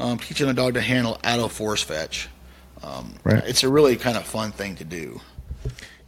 um, 0.00 0.18
teaching 0.18 0.48
a 0.48 0.52
dog 0.52 0.74
to 0.74 0.80
handle 0.80 1.18
out 1.22 1.38
of 1.38 1.52
force 1.52 1.82
fetch. 1.82 2.28
Um, 2.82 3.14
Right. 3.22 3.42
It's 3.46 3.62
a 3.62 3.68
really 3.68 3.94
kind 3.96 4.16
of 4.16 4.24
fun 4.24 4.50
thing 4.50 4.74
to 4.76 4.84
do. 4.84 5.20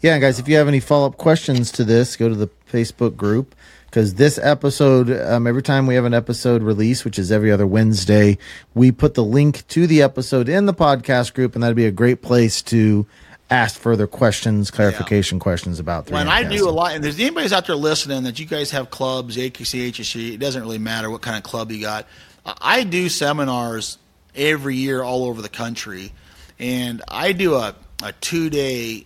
Yeah, 0.00 0.18
guys, 0.18 0.38
if 0.38 0.48
you 0.48 0.56
have 0.56 0.68
any 0.68 0.80
follow 0.80 1.06
up 1.06 1.16
questions 1.16 1.70
to 1.72 1.84
this, 1.84 2.16
go 2.16 2.28
to 2.28 2.34
the 2.34 2.48
Facebook 2.70 3.16
group 3.16 3.54
because 3.88 4.14
this 4.14 4.38
episode, 4.38 5.10
um, 5.10 5.46
every 5.46 5.62
time 5.62 5.86
we 5.86 5.94
have 5.94 6.04
an 6.04 6.12
episode 6.12 6.62
release, 6.62 7.04
which 7.04 7.18
is 7.18 7.32
every 7.32 7.50
other 7.50 7.66
Wednesday, 7.66 8.36
we 8.74 8.92
put 8.92 9.14
the 9.14 9.24
link 9.24 9.66
to 9.68 9.86
the 9.86 10.02
episode 10.02 10.48
in 10.48 10.66
the 10.66 10.74
podcast 10.74 11.32
group, 11.32 11.54
and 11.54 11.62
that'd 11.62 11.76
be 11.76 11.86
a 11.86 11.90
great 11.90 12.20
place 12.20 12.60
to 12.62 13.06
ask 13.50 13.80
further 13.80 14.06
questions, 14.06 14.70
clarification 14.70 15.38
questions 15.38 15.80
about. 15.80 16.10
When 16.10 16.28
I 16.28 16.44
do 16.44 16.68
a 16.68 16.70
lot, 16.70 16.94
and 16.94 17.02
there's 17.02 17.18
anybody's 17.18 17.52
out 17.52 17.66
there 17.66 17.76
listening 17.76 18.24
that 18.24 18.38
you 18.38 18.44
guys 18.44 18.70
have 18.72 18.90
clubs, 18.90 19.38
AKC, 19.38 19.90
HSC, 19.90 20.34
it 20.34 20.38
doesn't 20.38 20.60
really 20.60 20.78
matter 20.78 21.10
what 21.10 21.22
kind 21.22 21.36
of 21.36 21.42
club 21.42 21.72
you 21.72 21.80
got. 21.80 22.06
I 22.44 22.54
I 22.60 22.84
do 22.84 23.08
seminars 23.08 23.98
every 24.34 24.76
year 24.76 25.02
all 25.02 25.24
over 25.24 25.40
the 25.40 25.48
country, 25.48 26.12
and 26.58 27.02
I 27.08 27.32
do 27.32 27.54
a, 27.54 27.74
a 28.02 28.12
two 28.12 28.50
day. 28.50 29.04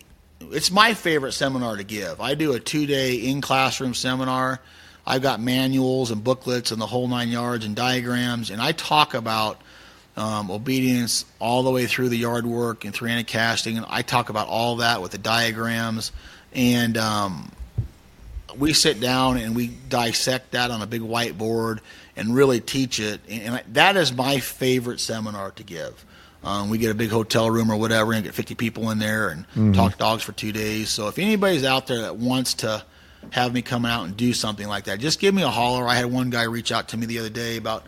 It's 0.51 0.71
my 0.71 0.95
favorite 0.95 1.33
seminar 1.33 1.77
to 1.77 1.85
give. 1.85 2.21
I 2.21 2.35
do 2.35 2.53
a 2.53 2.61
two 2.61 2.87
day 2.87 3.17
in 3.17 3.41
classroom 3.41 3.95
seminar. 3.95 4.61
I've 5.07 5.23
got 5.23 5.41
manuals 5.41 6.11
and 6.11 6.23
booklets 6.23 6.71
and 6.71 6.81
the 6.81 6.87
whole 6.87 7.09
nine 7.09 7.29
yards 7.29 7.65
and 7.65 7.75
diagrams, 7.75 8.51
and 8.51 8.61
I 8.61 8.73
talk 8.73 9.15
about 9.15 9.61
um, 10.17 10.51
obedience 10.51 11.25
all 11.39 11.63
the 11.63 11.71
way 11.71 11.87
through 11.87 12.11
the 12.11 12.19
yard 12.19 12.47
work 12.47 12.85
and 12.85 12.95
three-handed 12.95 13.27
casting. 13.27 13.79
And 13.79 13.87
I 13.89 14.03
talk 14.03 14.29
about 14.29 14.49
all 14.49 14.77
that 14.77 15.03
with 15.03 15.13
the 15.13 15.19
diagrams, 15.19 16.13
and 16.53 16.97
um, 16.97 17.51
we 18.57 18.73
sit 18.73 19.01
down 19.01 19.39
and 19.39 19.57
we 19.57 19.69
dissect 19.69 20.53
that 20.53 20.71
on 20.71 20.83
a 20.83 20.87
big 20.87 21.01
whiteboard 21.03 21.81
and 22.17 22.35
really 22.35 22.61
teach 22.61 23.01
it. 23.01 23.21
And, 23.29 23.57
and 23.57 23.75
that 23.75 23.97
is 23.97 24.13
my 24.13 24.39
favorite 24.39 25.01
seminar 25.01 25.51
to 25.53 25.63
give. 25.63 26.05
Um, 26.45 26.71
we 26.71 26.79
get 26.79 26.91
a 26.91 26.95
big 26.95 27.11
hotel 27.11 27.51
room 27.51 27.71
or 27.71 27.77
whatever 27.77 28.13
and 28.13 28.25
get 28.25 28.35
50 28.35 28.55
people 28.57 28.91
in 28.91 28.99
there 28.99 29.29
and 29.29 29.75
talk 29.75 29.97
dogs 29.99 30.23
for 30.23 30.33
two 30.33 30.51
days. 30.53 30.89
So 30.91 31.09
if 31.09 31.19
anybody's 31.19 31.65
out 31.65 31.87
there 31.87 32.03
that 32.03 32.17
wants 32.17 32.55
to 32.55 32.83
have 33.31 33.55
me 33.55 33.63
come 33.63 33.85
out 33.85 34.05
and 34.07 34.17
do 34.17 34.33
something 34.33 34.67
like 34.67 34.85
that, 34.85 34.99
just 34.99 35.21
give 35.21 35.35
me 35.35 35.43
a 35.43 35.49
holler. 35.49 35.87
I 35.87 35.95
had 35.95 36.07
one 36.07 36.31
guy 36.31 36.43
reach 36.43 36.73
out 36.73 36.89
to 36.89 36.97
me 36.97 37.07
the 37.07 37.21
other 37.21 37.31
day 37.31 37.57
about, 37.57 37.85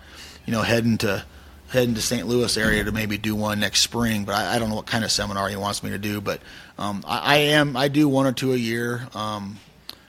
you 0.46 0.52
know, 0.52 0.62
heading 0.62 0.98
to 0.98 1.24
heading 1.70 1.94
to 1.94 2.00
St. 2.00 2.28
Louis 2.28 2.56
area 2.56 2.84
to 2.84 2.92
maybe 2.92 3.18
do 3.18 3.34
one 3.34 3.58
next 3.58 3.80
spring, 3.80 4.24
but 4.24 4.36
I, 4.36 4.54
I 4.54 4.58
don't 4.60 4.68
know 4.68 4.76
what 4.76 4.86
kind 4.86 5.02
of 5.04 5.10
seminar 5.10 5.48
he 5.48 5.56
wants 5.56 5.82
me 5.82 5.90
to 5.90 5.98
do. 5.98 6.20
But 6.20 6.40
um, 6.78 7.02
I, 7.06 7.34
I 7.34 7.36
am 7.38 7.76
I 7.76 7.88
do 7.88 8.08
one 8.08 8.26
or 8.26 8.32
two 8.32 8.52
a 8.52 8.56
year, 8.56 9.08
um, 9.14 9.58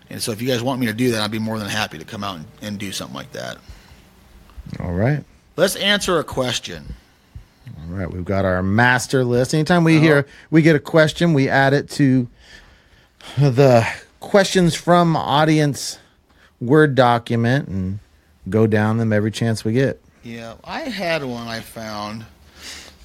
and 0.09 0.21
so 0.21 0.31
if 0.31 0.41
you 0.41 0.47
guys 0.47 0.61
want 0.61 0.79
me 0.79 0.85
to 0.85 0.93
do 0.93 1.11
that, 1.11 1.21
I'd 1.21 1.31
be 1.31 1.39
more 1.39 1.57
than 1.57 1.67
happy 1.67 1.97
to 1.97 2.05
come 2.05 2.23
out 2.23 2.35
and, 2.35 2.45
and 2.61 2.77
do 2.77 2.91
something 2.91 3.15
like 3.15 3.31
that. 3.31 3.57
All 4.79 4.93
right. 4.93 5.23
Let's 5.57 5.75
answer 5.75 6.19
a 6.19 6.23
question. 6.23 6.93
All 7.67 7.95
right, 7.95 8.11
we've 8.11 8.25
got 8.25 8.45
our 8.45 8.61
master 8.63 9.23
list. 9.23 9.53
Anytime 9.53 9.83
we 9.83 9.99
hear 9.99 10.25
we 10.51 10.61
get 10.61 10.75
a 10.75 10.79
question, 10.79 11.33
we 11.33 11.49
add 11.49 11.73
it 11.73 11.89
to 11.91 12.27
the 13.37 13.87
questions 14.19 14.75
from 14.75 15.15
audience 15.15 15.99
Word 16.61 16.95
document 16.95 17.67
and 17.67 17.99
go 18.49 18.65
down 18.65 18.97
them 18.97 19.11
every 19.11 19.31
chance 19.31 19.65
we 19.65 19.73
get. 19.73 20.01
Yeah, 20.23 20.55
I 20.63 20.81
had 20.81 21.23
one 21.23 21.47
I 21.47 21.59
found. 21.59 22.25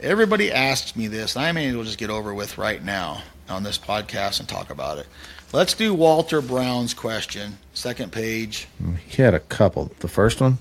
Everybody 0.00 0.50
asks 0.50 0.96
me 0.96 1.08
this, 1.08 1.36
and 1.36 1.44
I 1.44 1.52
may 1.52 1.68
as 1.68 1.74
well 1.74 1.84
just 1.84 1.98
get 1.98 2.08
over 2.11 2.32
with 2.32 2.56
right 2.56 2.82
now 2.82 3.22
on 3.48 3.62
this 3.62 3.76
podcast 3.76 4.40
and 4.40 4.48
talk 4.48 4.70
about 4.70 4.98
it. 4.98 5.06
Let's 5.52 5.74
do 5.74 5.92
Walter 5.92 6.40
Brown's 6.40 6.94
question, 6.94 7.58
second 7.74 8.12
page. 8.12 8.68
He 9.06 9.20
had 9.20 9.34
a 9.34 9.40
couple. 9.40 9.90
The 9.98 10.08
first 10.08 10.40
one, 10.40 10.58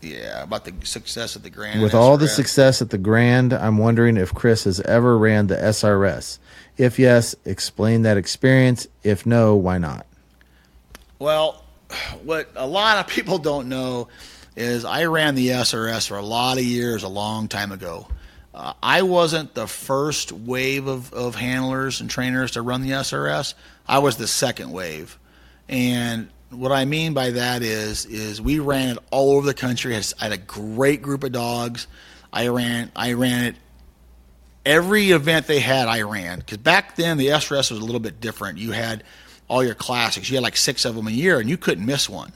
Yeah, 0.00 0.42
about 0.42 0.64
the 0.64 0.74
success 0.84 1.34
of 1.34 1.42
the 1.42 1.50
Grand. 1.50 1.82
with 1.82 1.94
all 1.94 2.16
the 2.16 2.28
success 2.28 2.80
at 2.80 2.90
the 2.90 2.98
Grand, 2.98 3.52
I'm 3.52 3.78
wondering 3.78 4.16
if 4.16 4.32
Chris 4.32 4.64
has 4.64 4.80
ever 4.80 5.18
ran 5.18 5.48
the 5.48 5.56
SRS. 5.56 6.38
If 6.76 6.98
yes, 6.98 7.34
explain 7.44 8.02
that 8.02 8.16
experience. 8.16 8.86
If 9.02 9.26
no, 9.26 9.56
why 9.56 9.78
not? 9.78 10.06
Well, 11.18 11.64
what 12.22 12.50
a 12.54 12.66
lot 12.66 12.98
of 12.98 13.08
people 13.08 13.38
don't 13.38 13.68
know 13.68 14.08
is 14.56 14.84
I 14.84 15.04
ran 15.06 15.34
the 15.34 15.48
SRS 15.48 16.08
for 16.08 16.16
a 16.16 16.22
lot 16.22 16.58
of 16.58 16.64
years, 16.64 17.02
a 17.02 17.08
long 17.08 17.48
time 17.48 17.72
ago. 17.72 18.06
Uh, 18.54 18.72
I 18.82 19.02
wasn't 19.02 19.54
the 19.54 19.66
first 19.66 20.32
wave 20.32 20.86
of, 20.86 21.12
of 21.12 21.34
handlers 21.36 22.00
and 22.00 22.10
trainers 22.10 22.52
to 22.52 22.62
run 22.62 22.82
the 22.82 22.90
SRS. 22.90 23.54
I 23.86 23.98
was 23.98 24.16
the 24.16 24.26
second 24.26 24.72
wave. 24.72 25.18
And 25.68 26.28
what 26.50 26.72
I 26.72 26.84
mean 26.84 27.14
by 27.14 27.30
that 27.30 27.62
is 27.62 28.06
is 28.06 28.40
we 28.40 28.58
ran 28.58 28.90
it 28.90 28.98
all 29.10 29.32
over 29.32 29.46
the 29.46 29.54
country. 29.54 29.94
I 29.96 30.02
had 30.18 30.32
a 30.32 30.38
great 30.38 31.02
group 31.02 31.24
of 31.24 31.32
dogs. 31.32 31.86
I 32.32 32.48
ran 32.48 32.90
I 32.96 33.12
ran 33.14 33.44
it 33.44 33.56
every 34.68 35.10
event 35.10 35.46
they 35.46 35.60
had, 35.60 35.88
I 35.88 36.02
ran. 36.02 36.38
Because 36.40 36.58
back 36.58 36.96
then, 36.96 37.16
the 37.16 37.28
SRS 37.28 37.70
was 37.70 37.80
a 37.80 37.84
little 37.84 38.00
bit 38.00 38.20
different. 38.20 38.58
You 38.58 38.72
had 38.72 39.02
all 39.48 39.64
your 39.64 39.74
classics. 39.74 40.28
You 40.28 40.36
had 40.36 40.42
like 40.42 40.56
six 40.56 40.84
of 40.84 40.94
them 40.94 41.08
a 41.08 41.10
year, 41.10 41.40
and 41.40 41.48
you 41.48 41.56
couldn't 41.56 41.84
miss 41.84 42.08
one. 42.08 42.32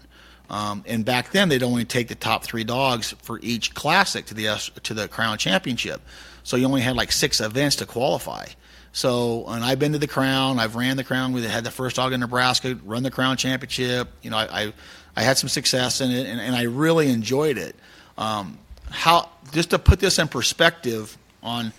Um, 0.49 0.83
and 0.87 1.05
back 1.05 1.31
then, 1.31 1.49
they'd 1.49 1.63
only 1.63 1.85
take 1.85 2.09
the 2.09 2.15
top 2.15 2.45
three 2.45 2.65
dogs 2.65 3.15
for 3.23 3.39
each 3.43 3.75
classic 3.75 4.27
to 4.27 4.35
the 4.35 4.71
to 4.83 4.95
the 4.95 5.09
Crown 5.09 5.39
Championship. 5.39 6.01
So 6.43 6.57
you 6.57 6.67
only 6.67 6.81
had 6.81 6.97
like 6.97 7.13
six 7.13 7.41
events 7.41 7.77
to 7.77 7.87
qualify. 7.87 8.47
So, 8.93 9.47
and 9.49 9.65
I've 9.65 9.79
been 9.79 9.93
to 9.93 9.99
the 9.99 10.07
Crown. 10.07 10.59
I've 10.59 10.77
ran 10.77 10.97
the 10.97 11.05
Crown. 11.05 11.33
We 11.33 11.43
had 11.43 11.65
the 11.65 11.71
first 11.71 11.97
dog 11.97 12.13
in 12.13 12.21
Nebraska, 12.21 12.79
run 12.85 13.03
the 13.03 13.11
Crown 13.11 13.37
Championship. 13.39 14.09
You 14.23 14.31
know, 14.31 14.37
I 14.37 14.65
I, 14.65 14.73
I 15.17 15.23
had 15.23 15.39
some 15.39 15.49
success 15.49 16.01
in 16.01 16.11
it, 16.11 16.27
and, 16.27 16.41
and 16.41 16.55
I 16.55 16.65
really 16.65 17.11
enjoyed 17.11 17.57
it. 17.57 17.75
Um, 18.19 18.59
how 18.91 19.31
just 19.53 19.71
to 19.71 19.79
put 19.79 19.99
this 19.99 20.19
in 20.19 20.29
perspective 20.29 21.17
on 21.43 21.73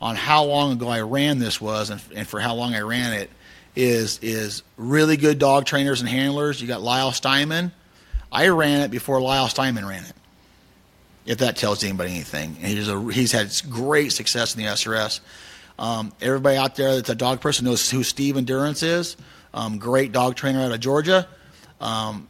on 0.00 0.16
how 0.16 0.44
long 0.44 0.72
ago 0.72 0.88
I 0.88 1.00
ran 1.00 1.38
this 1.38 1.60
was, 1.60 1.90
and, 1.90 2.00
and 2.14 2.26
for 2.28 2.40
how 2.40 2.54
long 2.54 2.74
I 2.74 2.80
ran 2.80 3.12
it, 3.12 3.30
is 3.76 4.18
is 4.20 4.62
really 4.76 5.16
good 5.16 5.38
dog 5.38 5.66
trainers 5.66 6.00
and 6.00 6.08
handlers. 6.08 6.60
You 6.60 6.66
got 6.66 6.82
Lyle 6.82 7.12
Steinman. 7.12 7.70
I 8.32 8.48
ran 8.48 8.80
it 8.80 8.90
before 8.90 9.20
Lyle 9.20 9.48
Steinman 9.48 9.86
ran 9.86 10.04
it. 10.04 10.12
If 11.24 11.38
that 11.38 11.56
tells 11.56 11.82
anybody 11.82 12.12
anything, 12.12 12.56
and 12.60 12.66
he's 12.66 12.88
a, 12.88 13.12
he's 13.12 13.32
had 13.32 13.52
great 13.70 14.12
success 14.12 14.54
in 14.54 14.62
the 14.62 14.68
SRS. 14.68 15.20
Um, 15.78 16.12
everybody 16.20 16.56
out 16.56 16.76
there 16.76 16.94
that's 16.94 17.10
a 17.10 17.14
dog 17.14 17.40
person 17.40 17.64
knows 17.64 17.90
who 17.90 18.02
Steven 18.02 18.44
Durrence 18.44 18.82
is. 18.82 19.16
Um, 19.52 19.78
great 19.78 20.12
dog 20.12 20.36
trainer 20.36 20.60
out 20.60 20.72
of 20.72 20.80
Georgia. 20.80 21.26
Um, 21.80 22.28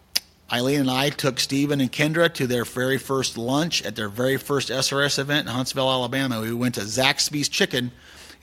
Eileen 0.52 0.80
and 0.80 0.90
I 0.90 1.10
took 1.10 1.40
Stephen 1.40 1.80
and 1.80 1.90
Kendra 1.90 2.32
to 2.34 2.46
their 2.46 2.64
very 2.64 2.98
first 2.98 3.36
lunch 3.36 3.82
at 3.82 3.96
their 3.96 4.08
very 4.08 4.36
first 4.36 4.68
SRS 4.68 5.18
event 5.18 5.48
in 5.48 5.52
Huntsville, 5.52 5.90
Alabama. 5.90 6.40
We 6.40 6.52
went 6.52 6.76
to 6.76 6.82
Zaxby's 6.82 7.48
Chicken, 7.48 7.90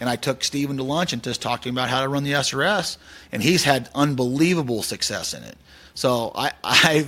and 0.02 0.10
I 0.10 0.18
took 0.18 0.44
Stephen 0.44 0.76
to 0.78 0.84
lunch 0.84 1.14
and 1.14 1.24
just 1.24 1.42
talked 1.42 1.64
to 1.64 1.70
him 1.70 1.78
about 1.78 1.90
how 1.90 2.02
to 2.02 2.10
run 2.10 2.24
the 2.24 2.34
SRS, 2.34 2.98
and 3.32 3.42
he's 3.42 3.64
had 3.64 3.90
unbelievable 3.96 4.84
success 4.84 5.34
in 5.34 5.44
it. 5.44 5.58
So 5.94 6.34
I, 6.36 6.52
I, 6.64 7.08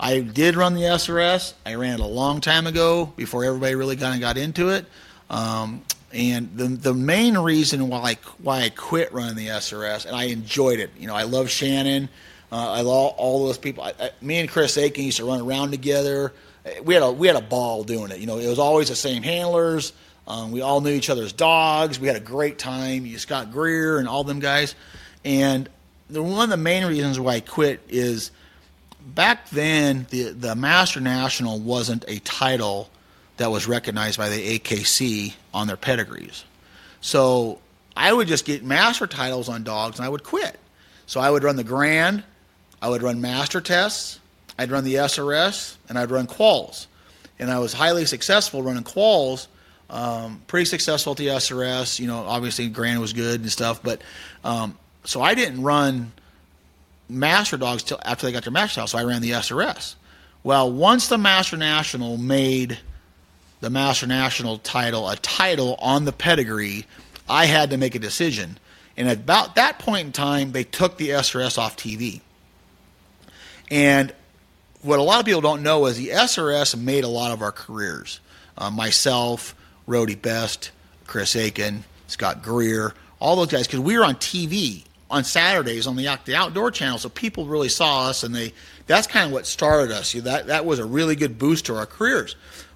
I 0.00 0.20
did 0.20 0.56
run 0.56 0.74
the 0.74 0.82
SRS. 0.82 1.52
I 1.64 1.76
ran 1.76 1.94
it 1.94 2.00
a 2.00 2.06
long 2.06 2.40
time 2.40 2.66
ago 2.66 3.12
before 3.14 3.44
everybody 3.44 3.76
really 3.76 3.96
kind 3.96 4.14
of 4.14 4.20
got 4.20 4.36
into 4.36 4.70
it. 4.70 4.86
Um, 5.30 5.82
and 6.12 6.56
the 6.56 6.68
the 6.68 6.94
main 6.94 7.36
reason 7.38 7.88
why 7.88 7.98
I, 7.98 8.18
why 8.42 8.62
I 8.62 8.68
quit 8.70 9.12
running 9.12 9.36
the 9.36 9.48
SRS, 9.48 10.06
and 10.06 10.14
I 10.14 10.24
enjoyed 10.24 10.78
it. 10.78 10.90
You 10.98 11.06
know, 11.06 11.14
I 11.14 11.24
love 11.24 11.50
Shannon. 11.50 12.08
Uh, 12.50 12.70
I 12.70 12.80
love 12.82 13.14
all 13.16 13.46
those 13.46 13.56
people. 13.56 13.82
I, 13.82 13.94
I, 13.98 14.10
me 14.20 14.38
and 14.38 14.48
Chris 14.48 14.76
Akin 14.76 15.06
used 15.06 15.16
to 15.16 15.24
run 15.24 15.40
around 15.40 15.70
together. 15.70 16.32
We 16.84 16.94
had 16.94 17.02
a 17.02 17.10
we 17.10 17.26
had 17.26 17.36
a 17.36 17.40
ball 17.42 17.82
doing 17.84 18.10
it. 18.10 18.18
You 18.18 18.26
know, 18.26 18.38
it 18.38 18.48
was 18.48 18.58
always 18.58 18.88
the 18.88 18.96
same 18.96 19.22
handlers. 19.22 19.92
Um, 20.28 20.52
we 20.52 20.60
all 20.60 20.80
knew 20.80 20.92
each 20.92 21.10
other's 21.10 21.32
dogs. 21.32 21.98
We 21.98 22.06
had 22.06 22.16
a 22.16 22.20
great 22.20 22.58
time. 22.58 23.06
You 23.06 23.18
Scott 23.18 23.52
Greer 23.52 23.98
and 23.98 24.06
all 24.06 24.22
them 24.22 24.38
guys. 24.38 24.74
And 25.24 25.68
the, 26.08 26.22
one 26.22 26.44
of 26.44 26.50
the 26.50 26.56
main 26.56 26.84
reasons 26.84 27.18
why 27.18 27.34
I 27.34 27.40
quit 27.40 27.80
is 27.88 28.30
back 29.04 29.48
then 29.48 30.06
the 30.10 30.30
the 30.30 30.54
Master 30.54 31.00
National 31.00 31.58
wasn't 31.58 32.04
a 32.06 32.18
title 32.20 32.90
that 33.42 33.50
was 33.50 33.66
recognized 33.66 34.18
by 34.18 34.28
the 34.28 34.60
AKC 34.60 35.34
on 35.52 35.66
their 35.66 35.76
pedigrees. 35.76 36.44
So 37.00 37.58
I 37.96 38.12
would 38.12 38.28
just 38.28 38.44
get 38.44 38.62
master 38.62 39.08
titles 39.08 39.48
on 39.48 39.64
dogs 39.64 39.98
and 39.98 40.06
I 40.06 40.08
would 40.08 40.22
quit. 40.22 40.60
So 41.06 41.20
I 41.20 41.28
would 41.28 41.42
run 41.42 41.56
the 41.56 41.64
Grand, 41.64 42.22
I 42.80 42.88
would 42.88 43.02
run 43.02 43.20
master 43.20 43.60
tests, 43.60 44.20
I'd 44.56 44.70
run 44.70 44.84
the 44.84 44.94
SRS, 44.94 45.74
and 45.88 45.98
I'd 45.98 46.12
run 46.12 46.28
quals. 46.28 46.86
And 47.40 47.50
I 47.50 47.58
was 47.58 47.72
highly 47.72 48.04
successful 48.04 48.62
running 48.62 48.84
quals. 48.84 49.48
Um, 49.90 50.40
pretty 50.46 50.66
successful 50.66 51.10
at 51.10 51.18
the 51.18 51.26
SRS. 51.26 51.98
You 51.98 52.06
know, 52.06 52.18
obviously 52.18 52.68
Grand 52.68 53.00
was 53.00 53.12
good 53.12 53.40
and 53.40 53.50
stuff, 53.50 53.82
but 53.82 54.02
um, 54.44 54.78
so 55.02 55.20
I 55.20 55.34
didn't 55.34 55.64
run 55.64 56.12
master 57.08 57.56
dogs 57.56 57.82
till 57.82 57.98
after 58.04 58.24
they 58.24 58.32
got 58.32 58.44
their 58.44 58.52
master 58.52 58.76
title. 58.76 58.86
So 58.86 58.98
I 58.98 59.02
ran 59.02 59.20
the 59.20 59.32
SRS. 59.32 59.96
Well, 60.44 60.70
once 60.70 61.08
the 61.08 61.18
Master 61.18 61.56
National 61.56 62.16
made 62.16 62.78
the 63.62 63.70
Master 63.70 64.08
National 64.08 64.58
title 64.58 65.08
a 65.08 65.14
title 65.16 65.76
on 65.78 66.04
the 66.04 66.12
pedigree, 66.12 66.84
I 67.28 67.46
had 67.46 67.70
to 67.70 67.76
make 67.76 67.94
a 67.94 68.00
decision. 68.00 68.58
And 68.96 69.08
at 69.08 69.18
about 69.18 69.54
that 69.54 69.78
point 69.78 70.06
in 70.06 70.12
time, 70.12 70.50
they 70.50 70.64
took 70.64 70.98
the 70.98 71.10
SRS 71.10 71.56
off 71.58 71.76
TV. 71.76 72.20
And 73.70 74.12
what 74.82 74.98
a 74.98 75.02
lot 75.02 75.20
of 75.20 75.26
people 75.26 75.40
don't 75.40 75.62
know 75.62 75.86
is 75.86 75.96
the 75.96 76.08
SRS 76.08 76.76
made 76.76 77.04
a 77.04 77.08
lot 77.08 77.30
of 77.30 77.40
our 77.40 77.52
careers. 77.52 78.18
Uh, 78.58 78.70
myself, 78.70 79.54
Rody 79.86 80.16
Best, 80.16 80.72
Chris 81.06 81.36
Akin, 81.36 81.84
Scott 82.08 82.42
Greer, 82.42 82.92
all 83.20 83.36
those 83.36 83.46
guys, 83.46 83.68
because 83.68 83.80
we 83.80 83.96
were 83.96 84.04
on 84.04 84.16
TV 84.16 84.82
on 85.08 85.22
Saturdays 85.22 85.86
on 85.86 85.94
the, 85.94 86.18
the 86.24 86.34
outdoor 86.34 86.72
channel, 86.72 86.98
so 86.98 87.08
people 87.08 87.46
really 87.46 87.68
saw 87.68 88.08
us, 88.08 88.24
and 88.24 88.34
they 88.34 88.54
that's 88.88 89.06
kind 89.06 89.26
of 89.26 89.32
what 89.32 89.46
started 89.46 89.92
us. 89.92 90.12
That 90.12 90.48
that 90.48 90.64
was 90.64 90.80
a 90.80 90.84
really 90.84 91.14
good 91.14 91.38
boost 91.38 91.66
to 91.66 91.76
our 91.76 91.86
careers. 91.86 92.34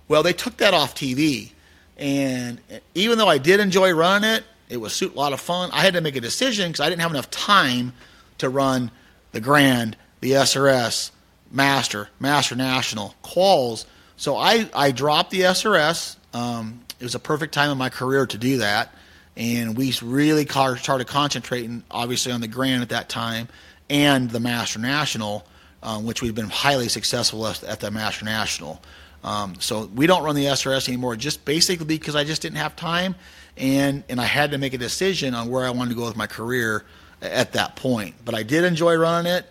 Well, 0.08 0.22
they 0.22 0.32
took 0.32 0.58
that 0.58 0.74
off 0.74 0.94
TV, 0.94 1.52
and 1.96 2.60
even 2.94 3.18
though 3.18 3.28
I 3.28 3.38
did 3.38 3.60
enjoy 3.60 3.92
running 3.92 4.30
it, 4.30 4.44
it 4.68 4.78
was 4.78 5.00
a 5.00 5.08
lot 5.08 5.32
of 5.32 5.40
fun. 5.40 5.70
I 5.72 5.80
had 5.80 5.94
to 5.94 6.00
make 6.00 6.16
a 6.16 6.20
decision 6.20 6.70
because 6.70 6.80
I 6.80 6.88
didn't 6.88 7.02
have 7.02 7.10
enough 7.10 7.30
time 7.30 7.92
to 8.38 8.48
run 8.48 8.90
the 9.32 9.40
Grand, 9.40 9.96
the 10.20 10.32
SRS, 10.32 11.10
Master, 11.50 12.08
Master 12.18 12.56
National, 12.56 13.14
Quals. 13.22 13.84
So 14.16 14.36
I, 14.36 14.68
I 14.74 14.90
dropped 14.90 15.30
the 15.30 15.42
SRS. 15.42 16.16
Um, 16.34 16.80
it 16.98 17.04
was 17.04 17.14
a 17.14 17.20
perfect 17.20 17.54
time 17.54 17.70
in 17.70 17.78
my 17.78 17.88
career 17.88 18.26
to 18.26 18.38
do 18.38 18.58
that. 18.58 18.92
And 19.36 19.76
we 19.76 19.94
really 20.02 20.46
started 20.46 21.06
concentrating, 21.06 21.84
obviously, 21.90 22.32
on 22.32 22.40
the 22.40 22.48
Grand 22.48 22.82
at 22.82 22.88
that 22.88 23.08
time 23.08 23.48
and 23.90 24.30
the 24.30 24.40
Master 24.40 24.78
National, 24.78 25.46
um, 25.82 26.06
which 26.06 26.22
we've 26.22 26.34
been 26.34 26.48
highly 26.48 26.88
successful 26.88 27.46
at, 27.46 27.62
at 27.62 27.80
the 27.80 27.90
Master 27.90 28.24
National. 28.24 28.80
Um, 29.26 29.56
so 29.58 29.90
we 29.92 30.06
don't 30.06 30.22
run 30.22 30.36
the 30.36 30.44
SRS 30.44 30.88
anymore, 30.88 31.16
just 31.16 31.44
basically 31.44 31.84
because 31.84 32.14
I 32.14 32.22
just 32.22 32.40
didn't 32.40 32.58
have 32.58 32.76
time, 32.76 33.16
and 33.56 34.04
and 34.08 34.20
I 34.20 34.24
had 34.24 34.52
to 34.52 34.58
make 34.58 34.72
a 34.72 34.78
decision 34.78 35.34
on 35.34 35.50
where 35.50 35.66
I 35.66 35.70
wanted 35.70 35.90
to 35.90 35.96
go 35.96 36.06
with 36.06 36.16
my 36.16 36.28
career 36.28 36.84
at 37.20 37.52
that 37.54 37.74
point. 37.74 38.14
But 38.24 38.36
I 38.36 38.44
did 38.44 38.62
enjoy 38.62 38.94
running 38.94 39.32
it. 39.32 39.44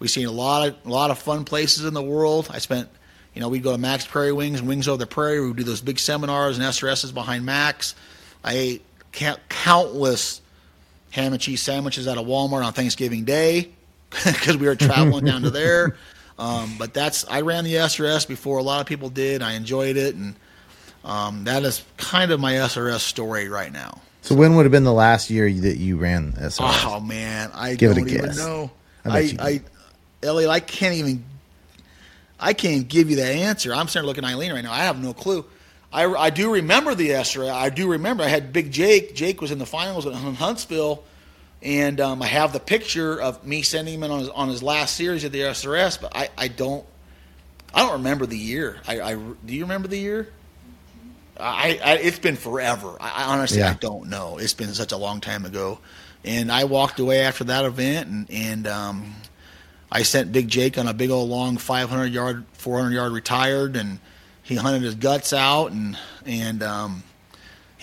We've 0.00 0.10
seen 0.10 0.26
a 0.26 0.32
lot 0.32 0.68
of 0.68 0.76
a 0.84 0.88
lot 0.90 1.12
of 1.12 1.18
fun 1.20 1.44
places 1.44 1.84
in 1.84 1.94
the 1.94 2.02
world. 2.02 2.48
I 2.52 2.58
spent, 2.58 2.88
you 3.34 3.40
know, 3.40 3.48
we'd 3.48 3.62
go 3.62 3.70
to 3.70 3.78
Mack's 3.78 4.04
Prairie 4.04 4.32
Wings 4.32 4.60
Wings 4.60 4.88
Over 4.88 4.98
the 4.98 5.06
Prairie. 5.06 5.46
We'd 5.46 5.56
do 5.56 5.62
those 5.62 5.80
big 5.80 6.00
seminars 6.00 6.58
and 6.58 6.66
SRSs 6.66 7.14
behind 7.14 7.46
Mack's. 7.46 7.94
I 8.42 8.54
ate 8.54 8.82
countless 9.48 10.40
ham 11.10 11.32
and 11.32 11.40
cheese 11.40 11.62
sandwiches 11.62 12.08
out 12.08 12.18
of 12.18 12.26
Walmart 12.26 12.64
on 12.64 12.72
Thanksgiving 12.72 13.22
Day 13.22 13.70
because 14.10 14.56
we 14.56 14.66
were 14.66 14.74
traveling 14.74 15.24
down 15.24 15.42
to 15.42 15.50
there. 15.50 15.96
Um, 16.38 16.74
but 16.78 16.94
that's 16.94 17.24
I 17.28 17.42
ran 17.42 17.64
the 17.64 17.74
SRS 17.74 18.26
before 18.26 18.58
a 18.58 18.62
lot 18.62 18.80
of 18.80 18.86
people 18.86 19.08
did. 19.08 19.42
I 19.42 19.52
enjoyed 19.52 19.96
it, 19.96 20.14
and 20.16 20.34
um, 21.04 21.44
that 21.44 21.62
is 21.62 21.84
kind 21.96 22.32
of 22.32 22.40
my 22.40 22.54
SRS 22.54 23.00
story 23.00 23.48
right 23.48 23.72
now. 23.72 24.00
So 24.22 24.34
when 24.34 24.56
would 24.56 24.64
have 24.64 24.72
been 24.72 24.84
the 24.84 24.92
last 24.92 25.30
year 25.30 25.52
that 25.52 25.76
you 25.76 25.96
ran 25.96 26.32
SRS? 26.32 26.58
Oh 26.86 27.00
man, 27.00 27.50
I 27.54 27.74
Give 27.74 27.94
don't 27.94 28.06
it 28.06 28.10
a 28.10 28.14
even 28.14 28.26
guess. 28.26 28.38
know. 28.38 28.70
I 29.04 29.18
I, 29.18 29.36
I, 29.40 29.60
Elliot, 30.22 30.50
I 30.50 30.60
can't 30.60 30.94
even. 30.94 31.24
I 32.40 32.52
can't 32.52 32.88
give 32.88 33.10
you 33.10 33.16
that 33.16 33.30
answer. 33.32 33.72
I'm 33.72 33.86
starting 33.86 34.02
to 34.04 34.08
look 34.08 34.18
at 34.18 34.24
Eileen 34.24 34.52
right 34.52 34.64
now. 34.64 34.72
I 34.72 34.80
have 34.84 35.02
no 35.02 35.14
clue. 35.14 35.44
I, 35.92 36.06
I 36.06 36.30
do 36.30 36.52
remember 36.52 36.94
the 36.96 37.10
SRS. 37.10 37.48
I 37.50 37.70
do 37.70 37.88
remember. 37.88 38.24
I 38.24 38.26
had 38.26 38.52
Big 38.52 38.72
Jake. 38.72 39.14
Jake 39.14 39.40
was 39.40 39.52
in 39.52 39.58
the 39.58 39.66
finals 39.66 40.04
in 40.04 40.12
Huntsville 40.12 41.04
and 41.64 42.00
um, 42.00 42.22
I 42.22 42.26
have 42.26 42.52
the 42.52 42.60
picture 42.60 43.20
of 43.20 43.44
me 43.46 43.62
sending 43.62 43.94
him 43.94 44.02
in 44.02 44.10
on 44.10 44.18
his, 44.20 44.28
on 44.28 44.48
his 44.48 44.62
last 44.62 44.96
series 44.96 45.24
at 45.24 45.32
the 45.32 45.40
SRS, 45.40 46.00
but 46.00 46.14
I, 46.14 46.28
I 46.36 46.48
don't 46.48 46.84
I 47.72 47.80
don't 47.80 47.94
remember 47.94 48.26
the 48.26 48.38
year. 48.38 48.76
I, 48.86 49.00
I 49.00 49.14
do 49.14 49.54
you 49.54 49.62
remember 49.62 49.88
the 49.88 49.98
year? 49.98 50.28
I, 51.40 51.80
I 51.82 51.92
it's 51.94 52.18
been 52.18 52.36
forever. 52.36 52.96
I, 53.00 53.24
I 53.24 53.24
honestly 53.32 53.58
Yeah. 53.58 53.70
I 53.70 53.74
don't 53.74 54.08
know. 54.08 54.38
It's 54.38 54.54
been 54.54 54.72
such 54.74 54.92
a 54.92 54.96
long 54.96 55.20
time 55.20 55.44
ago, 55.44 55.80
and 56.24 56.52
I 56.52 56.64
walked 56.64 57.00
away 57.00 57.22
after 57.22 57.44
that 57.44 57.64
event, 57.64 58.08
and 58.08 58.30
and 58.30 58.66
um, 58.66 59.14
I 59.90 60.02
sent 60.02 60.32
Big 60.32 60.48
Jake 60.48 60.78
on 60.78 60.86
a 60.86 60.94
big 60.94 61.10
old 61.10 61.30
long 61.30 61.56
500 61.56 62.12
yard, 62.12 62.44
400 62.52 62.92
yard 62.94 63.12
retired, 63.12 63.74
and 63.74 63.98
he 64.42 64.54
hunted 64.54 64.82
his 64.82 64.94
guts 64.94 65.32
out, 65.32 65.72
and 65.72 65.98
and 66.26 66.62
um, 66.62 67.02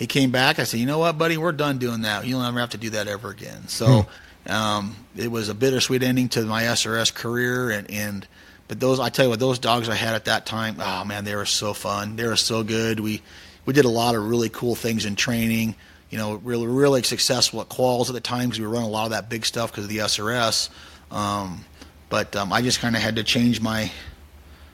he 0.02 0.08
came 0.08 0.32
back. 0.32 0.58
I 0.58 0.64
said, 0.64 0.80
you 0.80 0.88
know 0.88 0.98
what, 0.98 1.20
buddy, 1.20 1.38
we're 1.38 1.52
done 1.52 1.78
doing 1.78 2.02
that. 2.02 2.26
You'll 2.26 2.42
never 2.42 2.60
have 2.60 2.72
to 2.72 2.78
do 2.80 2.90
that 2.90 3.08
ever 3.08 3.30
again. 3.30 3.68
So 3.68 4.08
um, 4.48 4.96
it 5.16 5.30
was 5.30 5.48
a 5.48 5.54
bittersweet 5.54 6.02
ending 6.02 6.28
to 6.30 6.42
my 6.42 6.64
SRS 6.64 7.14
career, 7.14 7.70
and 7.70 7.88
and 7.92 8.28
but 8.68 8.80
those 8.80 9.00
I 9.00 9.10
tell 9.10 9.26
you 9.26 9.30
what, 9.30 9.40
those 9.40 9.60
dogs 9.60 9.90
I 9.90 9.94
had 9.94 10.16
at 10.16 10.26
that 10.26 10.48
time, 10.48 10.78
oh 10.80 11.06
man, 11.06 11.24
they 11.24 11.36
were 11.36 11.46
so 11.46 11.76
fun. 11.76 12.16
They 12.16 12.26
were 12.26 12.36
so 12.36 12.64
good. 12.64 13.00
We 13.00 13.22
we 13.68 13.74
did 13.74 13.86
a 13.86 13.90
lot 13.90 14.16
of 14.16 14.28
really 14.28 14.50
cool 14.50 14.74
things 14.74 15.06
in 15.06 15.16
training. 15.16 15.76
You 16.10 16.18
know, 16.18 16.34
really 16.34 16.66
really 16.66 17.04
successful 17.04 17.62
at 17.62 17.70
quals 17.70 18.08
at 18.08 18.14
the 18.14 18.22
time 18.22 18.50
because 18.50 18.60
we 18.60 18.66
were 18.66 18.74
running 18.74 18.90
a 18.90 18.92
lot 18.92 19.06
of 19.06 19.12
that 19.12 19.30
big 19.30 19.46
stuff 19.46 19.72
because 19.72 19.84
of 19.84 19.92
the 19.92 20.00
SRS. 20.00 20.72
Um, 21.12 21.64
but 22.10 22.36
um, 22.36 22.52
I 22.52 22.64
just 22.64 22.80
kind 22.80 22.96
of 22.96 23.04
had 23.04 23.18
to 23.18 23.24
change 23.24 23.62
my 23.62 23.92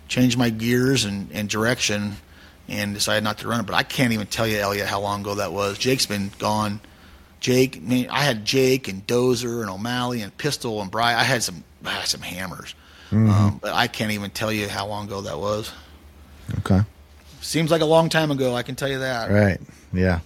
change 0.08 0.38
my 0.38 0.52
gears 0.52 1.04
and, 1.04 1.30
and 1.34 1.50
direction 1.50 2.16
and 2.68 2.94
decided 2.94 3.24
not 3.24 3.40
to 3.40 3.48
run 3.48 3.60
it. 3.60 3.66
But 3.66 3.76
I 3.76 3.84
can't 3.84 4.14
even 4.14 4.28
tell 4.28 4.48
you, 4.48 4.58
Elliot, 4.58 4.88
how 4.88 5.00
long 5.00 5.22
ago 5.22 5.36
that 5.36 5.52
was. 5.52 5.78
Jake's 5.78 6.06
been 6.06 6.32
gone. 6.40 6.82
Jake, 7.40 7.78
I, 7.78 7.80
mean, 7.80 8.10
I 8.10 8.24
had 8.24 8.46
Jake 8.46 8.88
and 8.88 9.06
Dozer 9.06 9.62
and 9.62 9.70
O'Malley 9.70 10.22
and 10.22 10.36
Pistol 10.38 10.82
and 10.82 10.90
Bry. 10.90 11.14
I 11.14 11.24
had 11.24 11.44
some, 11.44 11.64
I 11.86 11.92
had 11.92 12.08
some 12.08 12.22
hammers, 12.22 12.74
um, 13.12 13.60
but 13.62 13.74
I 13.74 13.88
can't 13.88 14.12
even 14.12 14.32
tell 14.32 14.52
you 14.52 14.68
how 14.68 14.88
long 14.88 15.06
ago 15.06 15.22
that 15.22 15.38
was. 15.38 15.72
Okay. 16.60 16.82
Seems 17.42 17.70
like 17.70 17.82
a 17.82 17.86
long 17.86 18.10
time 18.10 18.32
ago. 18.32 18.56
I 18.56 18.64
can 18.64 18.76
tell 18.76 18.90
you 18.90 19.00
that. 19.00 19.30
Right. 19.30 19.60
Yeah. 19.94 20.20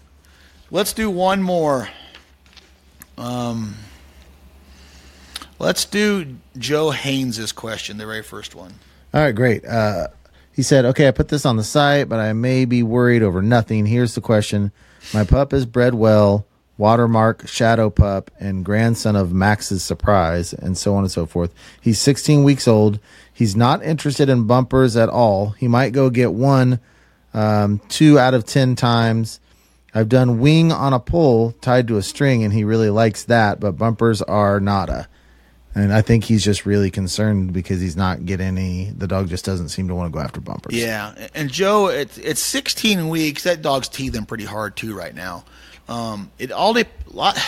Let's 0.72 0.94
do 0.94 1.10
one 1.10 1.44
more. 1.44 1.90
Um, 3.18 3.76
let's 5.60 5.86
do 5.86 6.38
Joe 6.58 6.92
Haynes' 6.92 7.52
question, 7.52 7.98
the 7.98 8.06
very 8.06 8.24
first 8.24 8.56
one. 8.56 8.74
All 9.14 9.22
right, 9.22 9.36
great. 9.36 9.66
Uh, 9.66 10.08
he 10.54 10.64
said, 10.64 10.86
"Okay, 10.86 11.08
I 11.08 11.12
put 11.12 11.30
this 11.30 11.46
on 11.46 11.58
the 11.58 11.64
site, 11.64 12.10
but 12.10 12.20
I 12.20 12.34
may 12.34 12.66
be 12.66 12.84
worried 12.84 13.24
over 13.24 13.42
nothing. 13.42 13.86
Here's 13.86 14.16
the 14.16 14.22
question: 14.22 14.72
My 15.14 15.24
pup 15.24 15.54
is 15.54 15.66
bred 15.66 15.94
well, 15.94 16.46
watermark 16.78 17.48
shadow 17.48 17.90
pup, 17.90 18.32
and 18.40 18.66
grandson 18.66 19.16
of 19.16 19.34
Max's 19.34 19.84
surprise, 19.84 20.54
and 20.54 20.78
so 20.78 20.96
on 20.96 21.04
and 21.04 21.12
so 21.12 21.26
forth. 21.26 21.54
He's 21.80 22.00
16 22.00 22.44
weeks 22.44 22.68
old. 22.68 23.00
He's 23.34 23.56
not 23.56 23.84
interested 23.84 24.30
in 24.30 24.44
bumpers 24.44 24.96
at 24.98 25.10
all. 25.10 25.52
He 25.52 25.68
might 25.68 25.94
go 25.94 26.10
get 26.10 26.34
one, 26.34 26.80
um, 27.34 27.80
two 27.90 28.20
out 28.20 28.34
of 28.34 28.46
ten 28.46 28.76
times." 28.76 29.40
I've 29.94 30.10
done 30.10 30.40
wing 30.40 30.72
on 30.72 30.94
a 30.94 31.00
pole 31.00 31.52
tied 31.60 31.88
to 31.90 31.98
a 31.98 32.02
string, 32.02 32.44
and 32.44 32.54
he 32.54 32.64
really 32.64 32.90
likes 32.90 33.26
that. 33.26 33.60
But 33.60 33.74
bumpers 33.74 34.22
are 34.22 34.60
nada, 34.60 35.08
and 35.74 35.94
I 35.94 36.02
think 36.02 36.26
he's 36.26 36.44
just 36.44 36.66
really 36.66 36.92
concerned 36.92 37.54
because 37.54 37.80
he's 37.80 37.96
not 37.96 38.26
getting 38.26 38.48
any. 38.48 38.92
The 38.92 39.08
dog 39.08 39.30
just 39.30 39.46
doesn't 39.46 39.70
seem 39.70 39.88
to 39.88 39.96
want 39.96 40.12
to 40.12 40.14
go 40.14 40.22
after 40.22 40.42
bumpers. 40.42 40.76
Yeah, 40.76 41.14
and 41.34 41.50
Joe, 41.50 41.88
it's 41.88 42.18
it's 42.18 42.42
16 42.42 43.08
weeks. 43.08 43.44
That 43.44 43.62
dog's 43.62 43.88
teething 43.88 44.26
pretty 44.26 44.44
hard 44.44 44.76
too 44.76 44.96
right 44.96 45.16
now. 45.16 45.46
Um, 45.88 46.32
it 46.40 46.52
all 46.52 46.74
de- 46.74 46.86
lot. 47.08 47.40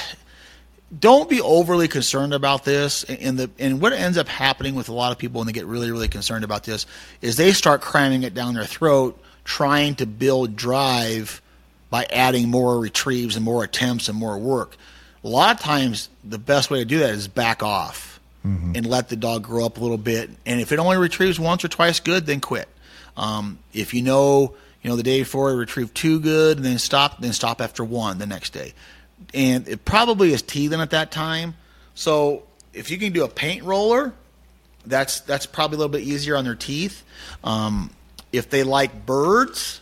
Don't 0.98 1.30
be 1.30 1.42
overly 1.42 1.88
concerned 1.88 2.34
about 2.34 2.64
this. 2.64 3.04
And 3.04 3.38
the 3.38 3.50
and 3.60 3.82
what 3.82 3.92
ends 3.92 4.18
up 4.18 4.30
happening 4.30 4.76
with 4.76 4.88
a 4.88 4.94
lot 4.94 5.12
of 5.12 5.18
people 5.18 5.40
when 5.40 5.48
they 5.48 5.54
get 5.54 5.66
really 5.66 5.92
really 5.92 6.08
concerned 6.08 6.46
about 6.46 6.64
this 6.64 6.86
is 7.22 7.36
they 7.36 7.52
start 7.52 7.82
cramming 7.82 8.24
it 8.24 8.34
down 8.34 8.54
their 8.54 8.66
throat, 8.66 9.20
trying 9.44 9.96
to 9.96 10.06
build 10.06 10.56
drive 10.56 11.42
by 11.90 12.06
adding 12.06 12.50
more 12.50 12.80
retrieves 12.80 13.36
and 13.36 13.44
more 13.44 13.64
attempts 13.66 14.08
and 14.08 14.18
more 14.18 14.38
work. 14.38 14.78
A 15.26 15.28
lot 15.28 15.56
of 15.56 15.62
times, 15.62 16.10
the 16.24 16.40
best 16.40 16.72
way 16.72 16.80
to 16.80 16.86
do 16.86 17.00
that 17.00 17.12
is 17.12 17.28
back 17.28 17.64
off 17.64 18.13
and 18.44 18.86
let 18.86 19.10
the 19.10 19.16
dog 19.16 19.44
grow 19.44 19.66
up 19.66 19.78
a 19.78 19.80
little 19.80 19.98
bit. 19.98 20.30
And 20.46 20.60
if 20.60 20.72
it 20.72 20.80
only 20.80 20.98
retrieves 20.98 21.40
once 21.40 21.64
or 21.64 21.70
twice 21.70 22.00
good, 22.00 22.26
then 22.26 22.42
quit. 22.42 22.68
Um, 23.16 23.60
if 23.74 23.94
you 23.94 24.02
know, 24.02 24.56
you 24.82 24.90
know, 24.90 24.96
the 24.96 25.04
day 25.04 25.20
before 25.20 25.52
it 25.52 25.56
retrieved 25.56 25.96
two 25.96 26.20
good, 26.20 26.58
and 26.58 26.66
then 26.66 26.78
stop, 26.78 27.22
then 27.22 27.32
stop 27.32 27.62
after 27.62 27.84
one 27.84 28.18
the 28.18 28.26
next 28.26 28.52
day. 28.52 28.74
And 29.34 29.68
it 29.68 29.86
probably 29.86 30.34
is 30.34 30.42
teething 30.42 30.82
at 30.82 30.90
that 30.90 31.12
time. 31.12 31.56
So 31.96 32.44
if 32.74 32.92
you 32.92 32.98
can 32.98 33.14
do 33.14 33.24
a 33.24 33.30
paint 33.30 33.64
roller, 33.64 34.14
that's 34.86 35.22
that's 35.22 35.46
probably 35.46 35.76
a 35.76 35.80
little 35.80 35.92
bit 35.92 36.02
easier 36.02 36.36
on 36.36 36.44
their 36.44 36.56
teeth. 36.56 37.04
Um, 37.44 37.92
if 38.34 38.50
they 38.50 38.64
like 38.64 39.06
birds, 39.06 39.80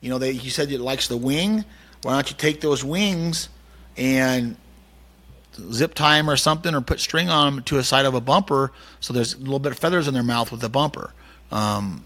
you 0.00 0.10
know, 0.10 0.18
they 0.18 0.30
you 0.32 0.50
said 0.50 0.70
it 0.70 0.80
likes 0.80 1.08
the 1.08 1.16
wing. 1.16 1.64
Why 2.02 2.12
don't 2.12 2.30
you 2.30 2.36
take 2.36 2.60
those 2.60 2.84
wings 2.84 3.48
and 3.96 4.56
zip 5.72 5.94
tie 5.94 6.16
them 6.16 6.30
or 6.30 6.36
something, 6.36 6.74
or 6.74 6.80
put 6.80 7.00
string 7.00 7.28
on 7.28 7.54
them 7.54 7.64
to 7.64 7.78
a 7.78 7.84
side 7.84 8.06
of 8.06 8.14
a 8.14 8.20
bumper, 8.20 8.72
so 9.00 9.12
there's 9.12 9.34
a 9.34 9.38
little 9.38 9.58
bit 9.58 9.72
of 9.72 9.78
feathers 9.78 10.08
in 10.08 10.14
their 10.14 10.22
mouth 10.22 10.50
with 10.50 10.60
the 10.60 10.68
bumper. 10.68 11.12
Um, 11.50 12.04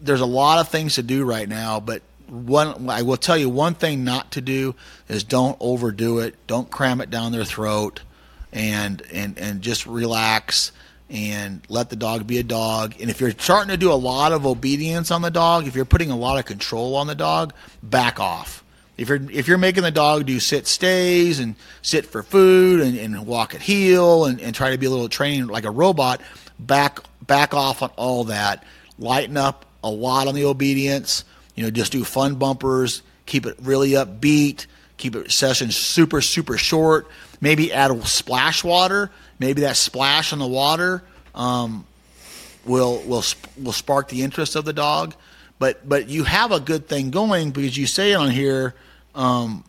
there's 0.00 0.20
a 0.20 0.26
lot 0.26 0.58
of 0.58 0.68
things 0.68 0.94
to 0.96 1.02
do 1.02 1.24
right 1.24 1.48
now, 1.48 1.80
but 1.80 2.02
one 2.28 2.90
I 2.90 3.02
will 3.02 3.16
tell 3.16 3.36
you 3.36 3.48
one 3.48 3.74
thing 3.74 4.04
not 4.04 4.32
to 4.32 4.40
do 4.40 4.74
is 5.08 5.24
don't 5.24 5.56
overdo 5.60 6.18
it. 6.18 6.34
Don't 6.46 6.70
cram 6.70 7.00
it 7.00 7.10
down 7.10 7.32
their 7.32 7.44
throat, 7.44 8.02
and 8.52 9.02
and 9.12 9.38
and 9.38 9.62
just 9.62 9.86
relax 9.86 10.72
and 11.08 11.62
let 11.68 11.88
the 11.90 11.96
dog 11.96 12.26
be 12.26 12.38
a 12.38 12.42
dog. 12.42 12.94
And 13.00 13.10
if 13.10 13.20
you're 13.20 13.30
starting 13.30 13.70
to 13.70 13.76
do 13.76 13.92
a 13.92 13.94
lot 13.94 14.32
of 14.32 14.44
obedience 14.44 15.10
on 15.10 15.22
the 15.22 15.30
dog, 15.30 15.66
if 15.66 15.76
you're 15.76 15.84
putting 15.84 16.10
a 16.10 16.16
lot 16.16 16.38
of 16.38 16.46
control 16.46 16.96
on 16.96 17.06
the 17.06 17.14
dog, 17.14 17.52
back 17.82 18.18
off. 18.18 18.64
If 18.96 19.08
you're 19.08 19.30
if 19.30 19.46
you're 19.46 19.58
making 19.58 19.82
the 19.82 19.90
dog 19.90 20.24
do 20.24 20.40
sit 20.40 20.66
stays 20.66 21.38
and 21.38 21.54
sit 21.82 22.06
for 22.06 22.22
food 22.22 22.80
and, 22.80 22.96
and 22.98 23.26
walk 23.26 23.54
at 23.54 23.60
heel 23.60 24.24
and, 24.24 24.40
and 24.40 24.54
try 24.54 24.70
to 24.70 24.78
be 24.78 24.86
a 24.86 24.90
little 24.90 25.08
trained 25.08 25.50
like 25.50 25.64
a 25.64 25.70
robot, 25.70 26.22
back 26.58 27.00
back 27.26 27.52
off 27.52 27.82
on 27.82 27.90
all 27.96 28.24
that. 28.24 28.64
Lighten 28.98 29.36
up 29.36 29.66
a 29.84 29.90
lot 29.90 30.28
on 30.28 30.34
the 30.34 30.44
obedience. 30.44 31.24
You 31.54 31.64
know, 31.64 31.70
just 31.70 31.92
do 31.92 32.04
fun 32.04 32.36
bumpers. 32.36 33.02
Keep 33.26 33.46
it 33.46 33.56
really 33.60 33.90
upbeat. 33.90 34.66
Keep 34.96 35.16
it 35.16 35.30
sessions 35.30 35.76
super 35.76 36.22
super 36.22 36.56
short. 36.56 37.06
Maybe 37.40 37.72
add 37.72 37.90
a 37.90 38.06
splash 38.06 38.64
water. 38.64 39.10
Maybe 39.38 39.62
that 39.62 39.76
splash 39.76 40.32
on 40.32 40.38
the 40.38 40.46
water 40.46 41.02
um, 41.34 41.86
will 42.64 43.02
will 43.02 43.24
will 43.62 43.72
spark 43.72 44.08
the 44.08 44.22
interest 44.22 44.56
of 44.56 44.64
the 44.64 44.72
dog. 44.72 45.14
But 45.58 45.86
but 45.86 46.08
you 46.08 46.24
have 46.24 46.50
a 46.50 46.60
good 46.60 46.88
thing 46.88 47.10
going 47.10 47.50
because 47.50 47.76
you 47.76 47.86
say 47.86 48.14
on 48.14 48.30
here. 48.30 48.74
Um, 49.16 49.64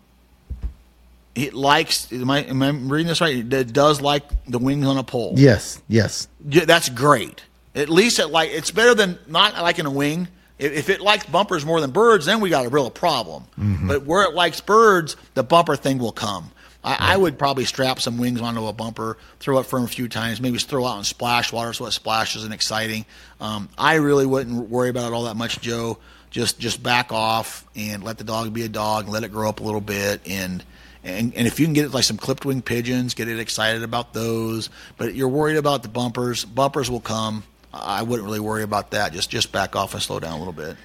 it 1.35 1.53
likes. 1.53 2.11
Am 2.11 2.29
I, 2.29 2.39
am 2.43 2.61
I 2.61 2.69
reading 2.69 3.07
this 3.07 3.21
right? 3.21 3.35
It 3.53 3.73
does 3.73 4.01
like 4.01 4.23
the 4.45 4.59
wings 4.59 4.85
on 4.85 4.97
a 4.97 5.03
pole. 5.03 5.33
Yes. 5.37 5.81
Yes. 5.87 6.27
Yeah, 6.47 6.65
that's 6.65 6.89
great. 6.89 7.43
At 7.75 7.89
least 7.89 8.19
it 8.19 8.27
like 8.27 8.49
it's 8.51 8.71
better 8.71 8.95
than 8.95 9.19
not 9.27 9.53
liking 9.55 9.85
a 9.85 9.91
wing. 9.91 10.27
If, 10.57 10.73
if 10.73 10.89
it 10.89 10.99
likes 11.01 11.25
bumpers 11.27 11.63
more 11.63 11.79
than 11.79 11.91
birds, 11.91 12.25
then 12.25 12.39
we 12.39 12.49
got 12.49 12.65
a 12.65 12.69
real 12.69 12.89
problem. 12.89 13.43
But 13.87 14.03
where 14.05 14.23
it 14.23 14.33
likes 14.33 14.59
birds, 14.61 15.15
the 15.35 15.43
bumper 15.43 15.75
thing 15.75 15.99
will 15.99 16.11
come. 16.11 16.49
I, 16.83 17.13
I 17.13 17.17
would 17.17 17.37
probably 17.37 17.65
strap 17.65 17.99
some 17.99 18.17
wings 18.17 18.41
onto 18.41 18.65
a 18.65 18.73
bumper, 18.73 19.17
throw 19.39 19.59
it 19.59 19.65
for 19.67 19.77
'em 19.77 19.85
a 19.85 19.87
few 19.87 20.07
times, 20.07 20.41
maybe 20.41 20.57
throw 20.57 20.85
out 20.85 20.97
in 20.97 21.03
splash 21.03 21.51
water 21.53 21.73
so 21.73 21.85
it 21.85 21.91
splashes 21.91 22.43
and 22.43 22.53
exciting. 22.53 23.05
Um, 23.39 23.69
I 23.77 23.95
really 23.95 24.25
wouldn't 24.25 24.69
worry 24.69 24.89
about 24.89 25.11
it 25.11 25.13
all 25.15 25.25
that 25.25 25.35
much, 25.35 25.59
Joe. 25.61 25.99
Just 26.37 26.59
just 26.59 26.83
back 26.83 27.11
off 27.11 27.65
and 27.75 28.03
let 28.03 28.19
the 28.19 28.23
dog 28.23 28.53
be 28.53 28.61
a 28.61 28.69
dog, 28.69 29.05
and 29.05 29.11
let 29.11 29.23
it 29.23 29.31
grow 29.31 29.49
up 29.49 29.59
a 29.59 29.63
little 29.63 29.81
bit, 29.81 30.21
and 30.29 30.63
and, 31.03 31.33
and 31.33 31.47
if 31.47 31.59
you 31.59 31.65
can 31.65 31.73
get 31.73 31.85
it 31.85 31.95
like 31.95 32.03
some 32.03 32.17
clipped 32.17 32.45
wing 32.45 32.61
pigeons, 32.61 33.15
get 33.15 33.27
it 33.27 33.39
excited 33.39 33.81
about 33.81 34.13
those. 34.13 34.69
But 34.97 35.15
you're 35.15 35.29
worried 35.29 35.57
about 35.57 35.81
the 35.81 35.89
bumpers. 35.89 36.45
Bumpers 36.45 36.91
will 36.91 36.99
come. 36.99 37.43
I 37.73 38.03
wouldn't 38.03 38.23
really 38.23 38.39
worry 38.39 38.61
about 38.61 38.91
that. 38.91 39.13
Just 39.13 39.31
just 39.31 39.51
back 39.51 39.75
off 39.75 39.95
and 39.95 40.03
slow 40.03 40.19
down 40.19 40.33
a 40.33 40.37
little 40.37 40.53
bit. 40.53 40.77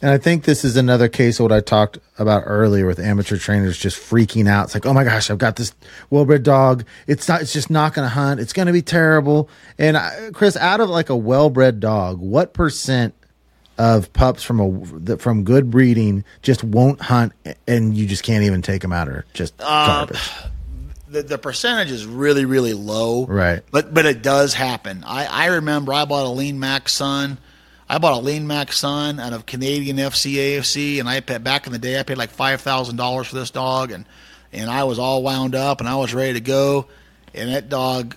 And 0.00 0.12
I 0.12 0.18
think 0.18 0.44
this 0.44 0.64
is 0.64 0.76
another 0.76 1.08
case 1.08 1.40
of 1.40 1.44
what 1.44 1.52
I 1.52 1.60
talked 1.60 1.98
about 2.16 2.44
earlier 2.46 2.86
with 2.86 3.00
amateur 3.00 3.36
trainers 3.36 3.76
just 3.76 3.98
freaking 3.98 4.48
out. 4.48 4.66
It's 4.66 4.74
like, 4.74 4.86
oh 4.86 4.94
my 4.94 5.02
gosh, 5.02 5.28
I've 5.28 5.38
got 5.38 5.56
this 5.56 5.74
well-bred 6.08 6.44
dog. 6.44 6.84
It's 7.08 7.28
not. 7.28 7.42
It's 7.42 7.52
just 7.52 7.68
not 7.68 7.94
going 7.94 8.06
to 8.06 8.14
hunt. 8.14 8.38
It's 8.38 8.52
going 8.52 8.66
to 8.66 8.72
be 8.72 8.80
terrible. 8.80 9.50
And 9.76 9.96
I, 9.96 10.30
Chris, 10.32 10.56
out 10.56 10.78
of 10.78 10.88
like 10.88 11.10
a 11.10 11.16
well-bred 11.16 11.80
dog, 11.80 12.20
what 12.20 12.54
percent 12.54 13.14
of 13.80 14.12
pups 14.12 14.42
from 14.42 14.60
a 14.60 15.16
from 15.16 15.44
good 15.44 15.70
breeding 15.70 16.24
just 16.42 16.62
won't 16.62 17.00
hunt, 17.00 17.32
and 17.66 17.96
you 17.96 18.06
just 18.06 18.22
can't 18.22 18.44
even 18.44 18.62
take 18.62 18.82
them 18.82 18.92
out 18.92 19.08
or 19.08 19.24
just 19.32 19.60
um, 19.60 19.66
garbage? 19.86 20.30
the, 21.08 21.22
the 21.22 21.38
percentage 21.38 21.90
is 21.90 22.06
really 22.06 22.44
really 22.44 22.74
low. 22.74 23.26
Right. 23.26 23.62
but 23.70 23.92
but 23.92 24.06
it 24.06 24.22
does 24.22 24.54
happen. 24.54 25.04
I 25.06 25.26
i 25.26 25.46
remember 25.46 25.92
i 25.92 26.04
bought 26.04 26.26
a 26.26 26.30
Lean 26.30 26.60
Mac's 26.60 26.92
son 26.92 27.38
i 27.88 27.98
bought 27.98 28.12
a 28.12 28.24
Lean 28.24 28.46
Mac's 28.46 28.78
son 28.78 29.18
out 29.18 29.32
of 29.32 29.46
canadian 29.46 29.96
fc 29.96 30.34
afc 30.34 31.00
and 31.00 31.08
i 31.08 31.20
paid 31.20 31.42
back 31.42 31.66
in 31.66 31.72
the 31.72 31.78
day 31.78 31.98
i 31.98 32.02
paid 32.02 32.18
like 32.18 32.30
five 32.30 32.60
thousand 32.60 32.96
dollars 32.96 33.26
for 33.26 33.34
this 33.34 33.50
dog 33.50 33.90
and 33.90 34.04
and 34.52 34.70
i 34.70 34.84
was 34.84 34.98
all 34.98 35.22
wound 35.22 35.54
up 35.54 35.80
and 35.80 35.88
i 35.88 35.96
was 35.96 36.14
ready 36.14 36.34
to 36.34 36.40
go 36.40 36.86
and 37.34 37.50
that 37.50 37.68
dog 37.68 38.16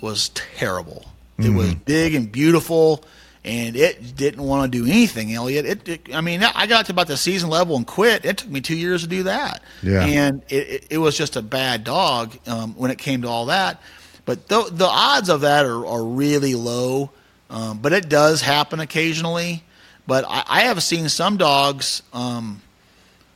was 0.00 0.28
terrible. 0.30 1.04
It 1.38 1.44
mm. 1.44 1.56
was 1.56 1.74
big 1.74 2.14
and 2.14 2.30
beautiful 2.30 3.02
and 3.44 3.76
it 3.76 4.16
didn't 4.16 4.42
want 4.42 4.72
to 4.72 4.78
do 4.78 4.86
anything, 4.86 5.34
Elliot. 5.34 5.66
It, 5.66 5.88
it, 5.88 6.14
I 6.14 6.20
mean, 6.22 6.42
I 6.42 6.66
got 6.66 6.86
to 6.86 6.92
about 6.92 7.08
the 7.08 7.16
season 7.16 7.50
level 7.50 7.76
and 7.76 7.86
quit. 7.86 8.24
It 8.24 8.38
took 8.38 8.48
me 8.48 8.60
two 8.60 8.76
years 8.76 9.02
to 9.02 9.08
do 9.08 9.24
that. 9.24 9.62
Yeah. 9.82 10.04
And 10.04 10.42
it, 10.48 10.68
it, 10.68 10.86
it 10.90 10.98
was 10.98 11.16
just 11.16 11.36
a 11.36 11.42
bad 11.42 11.84
dog 11.84 12.36
um, 12.46 12.74
when 12.74 12.90
it 12.90 12.98
came 12.98 13.22
to 13.22 13.28
all 13.28 13.46
that. 13.46 13.82
But 14.24 14.48
the, 14.48 14.68
the 14.72 14.86
odds 14.86 15.28
of 15.28 15.42
that 15.42 15.66
are, 15.66 15.84
are 15.86 16.04
really 16.04 16.54
low. 16.54 17.10
Um, 17.50 17.78
but 17.78 17.92
it 17.92 18.08
does 18.08 18.40
happen 18.40 18.80
occasionally. 18.80 19.62
But 20.06 20.24
I, 20.26 20.44
I 20.46 20.60
have 20.62 20.82
seen 20.82 21.08
some 21.08 21.36
dogs 21.36 22.02
um, 22.12 22.62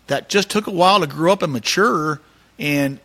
that 0.07 0.29
just 0.29 0.51
took 0.51 0.67
a 0.67 0.71
while 0.71 1.01
to 1.01 1.07
grow 1.07 1.33
up 1.33 1.43
and 1.43 1.53
mature, 1.53 2.21
and 2.59 2.99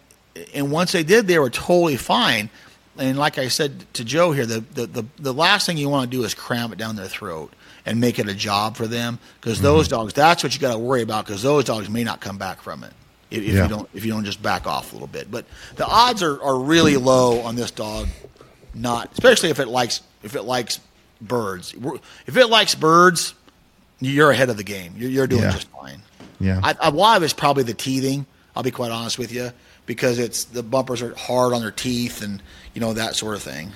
and 0.54 0.72
once 0.72 0.93
they 0.93 1.04
did, 1.04 1.28
they 1.28 1.38
were 1.38 1.49
totally 1.49 1.97
fine. 1.97 2.49
And 2.98 3.18
like 3.18 3.38
I 3.38 3.48
said 3.48 3.86
to 3.94 4.04
Joe 4.04 4.32
here, 4.32 4.46
the 4.46 4.60
the, 4.60 4.86
the, 4.86 5.06
the 5.18 5.34
last 5.34 5.66
thing 5.66 5.78
you 5.78 5.89
want 5.89 6.10
to 6.12 6.18
do 6.18 6.24
is 6.24 6.34
cram 6.34 6.72
it 6.72 6.78
down 6.78 6.96
their 6.96 7.08
throat 7.08 7.54
and 7.86 8.00
make 8.00 8.20
it 8.20 8.28
a 8.28 8.34
job 8.34 8.76
for 8.78 8.88
them 8.88 9.20
because 9.39 9.58
mm-hmm. 9.58 9.66
those 9.66 9.88
dogs, 9.88 10.14
that's 10.14 10.44
what 10.44 10.54
you 10.54 10.62
got 10.62 10.74
to 10.74 10.80
worry 10.80 11.02
about 11.02 11.26
because 11.26 11.41
those 11.41 11.66
dogs 11.66 11.89
may 11.89 12.04
not 12.04 12.22
come 12.22 12.38
back 12.38 12.62
from 12.62 12.84
it 12.84 12.94
if, 13.32 13.44
if 13.44 13.54
Yeah. 13.56 13.64
you 13.64 13.70
don't 13.70 13.89
if 13.94 14.06
you 14.06 14.12
don't 14.12 14.26
just 14.26 14.41
back 14.41 14.68
off 14.68 14.91
a 14.91 14.96
little 14.96 15.08
bit. 15.08 15.30
But 15.32 15.46
the 15.76 15.86
odds 15.86 16.22
are, 16.24 16.41
are 16.41 16.58
really 16.58 16.98
low 16.98 17.41
on 17.41 17.56
this 17.56 17.72
dog, 17.72 18.08
not 18.74 19.12
especially 19.14 19.50
if 19.50 19.60
it 19.60 19.68
likes 19.68 20.02
if 20.22 20.36
it 20.36 20.44
likes 20.44 20.80
birds. 21.20 21.74
If 22.28 22.38
it 22.38 22.48
likes 22.48 22.76
birds, 22.76 23.34
you're 24.00 24.32
ahead 24.32 24.50
of 24.50 24.58
the 24.58 24.64
game. 24.64 24.94
You're, 24.98 25.10
you're 25.10 25.28
doing 25.28 25.44
Yeah. 25.44 25.52
just 25.52 25.70
fine. 25.70 26.02
Yeah. 26.39 26.60
I, 26.64 26.89
lot 26.89 27.18
of 27.18 27.24
it's 27.24 27.34
probably 27.34 27.64
the 27.64 27.74
teething. 27.74 28.26
I'll 28.56 28.64
be 28.64 28.72
quite 28.72 28.91
honest 28.91 29.18
with 29.18 29.32
you 29.32 29.52
because 29.86 30.20
it's 30.20 30.44
the 30.46 30.62
bumpers 30.64 31.02
are 31.02 31.16
hard 31.16 31.54
on 31.54 31.62
their 31.62 31.72
teeth 31.72 32.22
and 32.22 32.41
you 32.74 32.82
know 32.82 32.93
that 32.93 33.15
sort 33.15 33.36
of 33.36 33.41
thing. 33.43 33.71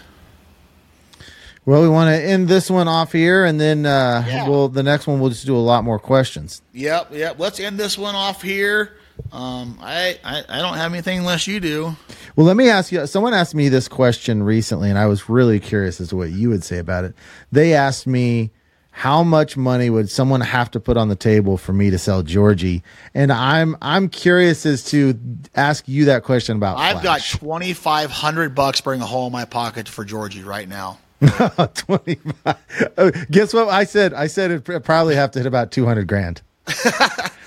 Well, 1.66 1.82
we 1.82 1.90
want 1.90 2.08
to 2.16 2.22
end 2.24 2.48
this 2.48 2.72
one 2.72 2.88
off 2.88 3.12
here, 3.12 3.44
and 3.44 3.60
then 3.60 3.86
uh, 3.86 4.24
Yeah. 4.26 4.48
we'll 4.48 4.70
the 4.70 4.84
next 4.84 5.06
one 5.06 5.20
we'll 5.20 5.30
just 5.32 5.46
do 5.46 5.56
a 5.56 5.60
lot 5.60 5.84
more 5.84 6.00
questions. 6.00 6.62
Yep, 6.74 7.10
yep. 7.14 7.40
Let's 7.40 7.60
end 7.60 7.78
this 7.78 7.98
one 7.98 8.16
off 8.16 8.42
here. 8.42 8.94
Um, 9.34 9.78
I, 9.82 10.18
I 10.24 10.44
I 10.48 10.60
don't 10.62 10.76
have 10.78 10.94
anything 10.94 11.20
unless 11.20 11.46
you 11.48 11.60
do. 11.60 11.96
Well, 12.36 12.46
let 12.46 12.56
me 12.56 12.70
ask 12.70 12.92
you. 12.92 13.06
Someone 13.08 13.34
asked 13.34 13.56
me 13.56 13.68
this 13.68 13.88
question 13.88 14.44
recently, 14.44 14.90
and 14.90 14.98
I 14.98 15.08
was 15.08 15.28
really 15.28 15.60
curious 15.60 16.00
as 16.00 16.10
to 16.10 16.16
what 16.16 16.30
you 16.30 16.50
would 16.50 16.64
say 16.64 16.78
about 16.78 17.04
it. 17.04 17.16
They 17.52 17.74
asked 17.74 18.06
me, 18.08 18.52
how 18.98 19.22
much 19.22 19.56
money 19.56 19.92
would 19.92 20.10
someone 20.10 20.42
have 20.42 20.72
to 20.72 20.80
put 20.80 20.98
on 20.98 21.08
the 21.08 21.16
table 21.16 21.56
for 21.56 21.72
me 21.72 21.92
to 21.92 22.00
sell 22.00 22.24
Georgie? 22.24 22.82
And 23.14 23.32
I'm 23.32 23.78
I'm 23.80 24.10
curious 24.10 24.66
as 24.66 24.84
to 24.86 25.20
ask 25.54 25.88
you 25.88 26.06
that 26.06 26.24
question 26.24 26.58
about. 26.58 26.80
I've 26.80 27.04
got 27.04 27.22
twenty 27.22 27.74
five 27.74 28.10
hundred 28.10 28.56
bucks 28.56 28.82
burning 28.82 29.04
a 29.04 29.06
hole 29.06 29.28
in 29.28 29.32
my 29.32 29.46
pocket 29.46 29.88
for 29.88 30.04
Georgie 30.04 30.42
right 30.42 30.68
now. 30.68 30.98
25. 31.22 32.56
Oh, 32.98 33.12
Guess 33.30 33.54
what 33.54 33.68
I 33.70 33.84
said? 33.84 34.16
I 34.16 34.26
said 34.26 34.50
it 34.50 34.84
probably 34.84 35.14
have 35.14 35.30
to 35.32 35.40
hit 35.40 35.46
about 35.46 35.72
200 35.72 36.08
grand. 36.08 36.42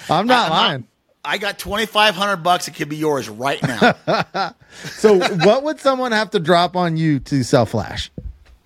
I'm 0.09 0.29
not 0.29 0.51
lying. 0.51 0.87
I 1.25 1.39
got 1.39 1.59
twenty 1.59 1.87
five 1.87 2.15
hundred 2.15 2.45
bucks. 2.45 2.69
It 2.69 2.77
could 2.77 2.89
be 2.89 2.97
yours 2.97 3.29
right 3.29 3.61
now. 3.63 4.55
So, 4.73 5.19
what 5.19 5.65
would 5.65 5.81
someone 5.81 6.13
have 6.13 6.31
to 6.31 6.39
drop 6.39 6.77
on 6.77 6.97
you 6.97 7.19
to 7.19 7.43
sell 7.43 7.67
Flash? 7.67 8.09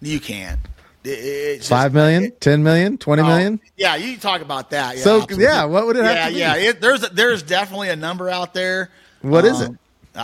you 0.02 0.20
can't. 0.20 0.60
It- 1.04 1.56
just- 1.58 1.68
Five 1.68 1.92
million, 1.92 2.32
ten 2.40 2.62
million, 2.62 2.96
twenty 2.98 3.22
Oh, 3.22 3.26
million? 3.26 3.60
Yeah, 3.76 3.96
you 3.96 4.16
talk 4.16 4.40
about 4.40 4.70
that. 4.70 4.96
Yeah, 4.96 5.02
So, 5.02 5.22
absolutely. 5.22 5.44
yeah, 5.44 5.64
what 5.64 5.86
would 5.86 5.96
it 5.96 6.04
have 6.04 6.16
yeah, 6.16 6.26
to 6.28 6.32
be? 6.32 6.38
Yeah, 6.40 6.70
It, 6.70 6.80
there's 6.80 7.02
there's 7.10 7.42
definitely 7.42 7.90
a 7.90 7.96
number 7.96 8.30
out 8.30 8.54
there. 8.54 8.90
What 9.20 9.44
is 9.44 9.60
it? 9.60 9.68
Um, 9.68 9.78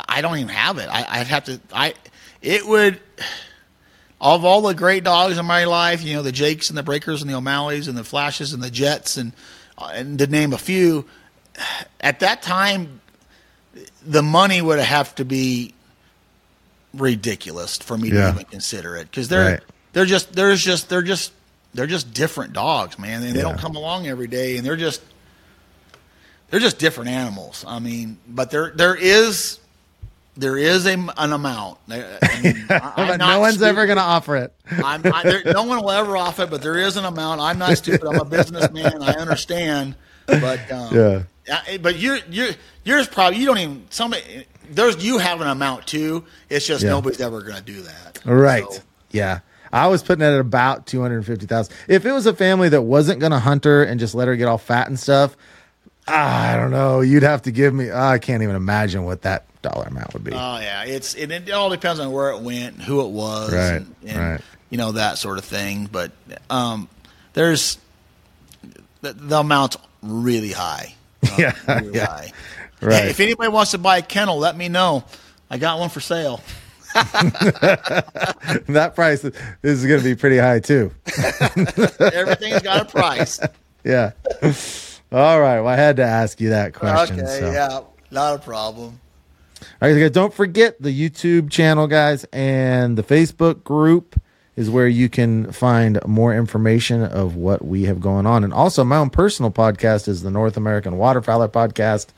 I 0.09 0.21
don't 0.21 0.37
even 0.39 0.49
have 0.49 0.79
it. 0.79 0.89
I, 0.89 1.21
I'd 1.21 1.27
have 1.27 1.45
to. 1.45 1.61
I 1.73 1.95
it 2.43 2.67
would 2.67 2.99
of 4.21 4.45
all 4.45 4.63
the 4.63 4.75
great 4.75 5.05
dogs 5.05 5.37
in 5.37 5.45
my 5.47 5.65
life. 5.65 6.03
You 6.03 6.15
know, 6.17 6.23
the 6.23 6.33
Jakes 6.33 6.71
and 6.71 6.79
the 6.79 6.83
Breakers 6.83 7.21
and 7.23 7.31
the 7.31 7.35
O'Malley's 7.35 7.89
and 7.89 7.97
the 7.99 8.05
Flashes 8.05 8.53
and 8.53 8.63
the 8.63 8.71
Jets 8.71 9.17
and 9.17 9.33
and 9.83 10.19
to 10.19 10.27
name 10.27 10.53
a 10.53 10.59
few. 10.59 11.07
At 12.01 12.21
that 12.21 12.41
time, 12.41 13.01
the 14.07 14.23
money 14.23 14.63
would 14.63 14.79
have 14.79 15.15
to 15.17 15.25
be 15.25 15.75
ridiculous 16.95 17.77
for 17.79 17.97
me 17.97 18.09
Yeah. 18.11 18.29
to 18.29 18.35
even 18.35 18.45
consider 18.47 18.97
it 18.97 19.11
because 19.11 19.29
they're 19.29 19.53
Right. 19.53 19.61
They're 19.93 20.07
just 20.07 20.33
there's 20.33 20.63
just 20.63 20.89
they're 20.89 21.03
just 21.03 21.33
they're 21.75 21.87
just 21.87 22.13
different 22.15 22.53
dogs, 22.53 22.99
man, 22.99 23.23
and 23.23 23.33
they 23.35 23.39
Yeah. 23.39 23.43
don't 23.49 23.59
come 23.59 23.77
along 23.77 24.07
every 24.07 24.27
day, 24.27 24.57
and 24.57 24.67
they're 24.67 24.77
just 24.77 25.01
they're 26.51 26.61
just 26.61 26.79
different 26.79 27.11
animals. 27.11 27.65
I 27.67 27.79
mean, 27.79 28.19
but 28.29 28.51
there 28.51 28.73
there 28.75 28.95
is 28.97 29.59
there 30.37 30.57
is 30.57 30.87
a, 30.87 30.93
an 31.17 31.33
amount. 31.33 31.79
I- 31.89 32.41
mean, 32.43 32.67
I- 32.71 32.93
I'm 32.97 33.09
But 33.09 33.17
not 33.19 33.31
no 33.35 33.41
one's 33.41 33.55
stupid. 33.55 33.69
ever 33.69 33.87
going 33.87 33.99
to 33.99 34.03
offer 34.03 34.37
it. 34.37 34.55
I'm, 34.71 35.03
I, 35.13 35.23
there, 35.25 35.43
no 35.53 35.65
one 35.65 35.83
will 35.83 35.91
ever 35.91 36.17
offer 36.17 36.45
it, 36.45 36.51
but 36.51 36.63
there 36.63 36.79
is 36.79 36.97
an 36.97 37.05
amount. 37.05 37.41
I'm 37.41 37.59
not 37.59 37.77
stupid. 37.77 38.05
I'm 38.07 38.19
a 38.21 38.25
businessman. 38.25 39.03
I 39.03 39.13
understand, 39.15 39.97
but 40.27 40.71
um, 40.73 40.95
Yeah. 40.97 41.23
I- 41.69 41.79
But 41.79 41.99
you're 41.99 42.19
you're 42.31 42.51
yours 42.85 43.07
probably 43.09 43.39
you 43.41 43.47
don't 43.47 43.59
even 43.59 43.87
somebody 43.91 44.47
there's 44.71 45.05
you 45.05 45.19
have 45.19 45.41
an 45.41 45.49
amount 45.49 45.87
too. 45.87 46.25
It's 46.49 46.67
just 46.67 46.83
Yeah. 46.85 46.91
nobody's 46.91 47.21
ever 47.21 47.43
going 47.43 47.57
to 47.57 47.63
do 47.63 47.83
that. 47.83 48.21
Right. 48.25 48.65
So, 48.71 48.81
Yeah. 49.11 49.41
I 49.73 49.87
was 49.89 50.03
putting 50.03 50.23
it 50.23 50.29
at 50.31 50.41
about 50.41 50.87
250,000. 50.87 51.75
If 51.89 52.05
it 52.05 52.13
was 52.13 52.27
a 52.27 52.35
family 52.35 52.69
that 52.71 52.83
wasn't 52.83 53.21
going 53.21 53.33
to 53.33 53.39
hunt 53.39 53.65
her 53.65 53.83
and 53.85 54.01
just 54.01 54.15
let 54.15 54.27
her 54.29 54.37
get 54.37 54.49
all 54.49 54.59
fat 54.59 54.89
and 54.89 54.99
stuff, 54.99 55.37
I 56.09 56.57
don't 56.57 56.71
know. 56.73 57.01
You'd 57.03 57.23
have 57.23 57.43
to 57.43 57.53
give 57.53 57.73
me, 57.73 57.91
I 57.93 58.19
can't 58.19 58.43
even 58.43 58.57
imagine 58.57 59.05
what 59.05 59.23
that 59.23 59.45
dollar 59.63 59.85
amount 59.87 60.13
would 60.15 60.25
be. 60.25 60.33
Oh 60.33 60.59
yeah, 60.59 60.85
it's 60.85 61.15
it, 61.15 61.31
it 61.31 61.51
all 61.51 61.71
depends 61.71 62.01
on 62.01 62.11
where 62.13 62.31
it 62.31 62.41
went, 62.41 62.81
who 62.83 63.03
it 63.03 63.11
was, 63.11 63.53
Right, 63.53 63.73
and, 63.77 63.95
and, 64.07 64.19
right. 64.19 64.41
you 64.71 64.79
know 64.79 64.93
that 64.93 65.19
sort 65.19 65.39
of 65.39 65.45
thing. 65.45 65.89
But 65.91 66.11
um, 66.49 66.89
there's 67.35 67.79
the, 69.03 69.13
the 69.13 69.39
amount's 69.39 69.77
really 70.03 70.53
high. 70.53 70.95
Uh, 71.23 71.29
Yeah, 71.39 71.55
really 71.81 71.97
yeah. 71.97 72.07
high. 72.07 72.33
Right. 72.81 73.09
If 73.09 73.21
anybody 73.21 73.51
wants 73.51 73.73
to 73.73 73.79
buy 73.79 73.99
a 73.99 74.03
kennel, 74.03 74.39
let 74.39 74.57
me 74.57 74.69
know. 74.69 75.05
I 75.51 75.59
got 75.59 75.79
one 75.79 75.91
for 75.91 76.01
sale. 76.01 76.41
that 78.69 78.93
price 78.95 79.25
is 79.63 79.87
going 79.87 80.01
to 80.01 80.05
be 80.05 80.15
pretty 80.15 80.39
high 80.39 80.61
too. 80.61 80.91
Everything's 82.01 82.63
got 82.63 82.83
a 82.83 82.85
price. 82.85 83.39
Yeah. 83.85 84.13
All 85.13 85.41
right. 85.41 85.61
Well, 85.61 85.69
I 85.69 85.77
had 85.77 85.97
to 85.97 86.05
ask 86.05 86.41
you 86.41 86.51
that 86.51 86.75
question. 86.75 87.21
okay, 87.21 87.41
so. 87.41 87.51
yeah, 87.51 87.81
not 88.11 88.37
a 88.37 88.39
problem. 88.39 89.01
All 89.83 89.89
right, 89.89 89.99
guys, 89.99 90.11
don't 90.11 90.35
forget 90.35 90.81
the 90.81 90.91
YouTube 90.91 91.51
channel, 91.51 91.87
guys, 91.87 92.25
and 92.33 92.97
the 92.97 93.03
Facebook 93.03 93.63
group 93.65 94.21
is 94.57 94.69
where 94.69 94.89
you 94.89 95.09
can 95.09 95.51
find 95.53 95.99
more 96.07 96.35
information 96.35 97.03
of 97.03 97.37
what 97.37 97.65
we 97.65 97.85
have 97.85 98.01
going 98.01 98.27
on. 98.27 98.45
And 98.45 98.53
also, 98.53 98.85
my 98.85 98.97
own 98.97 99.11
personal 99.11 99.51
podcast 99.51 100.07
is 100.09 100.23
the 100.23 100.31
North 100.31 100.57
American 100.57 100.95
Waterfowler 100.95 101.49
Podcast. 101.49 102.09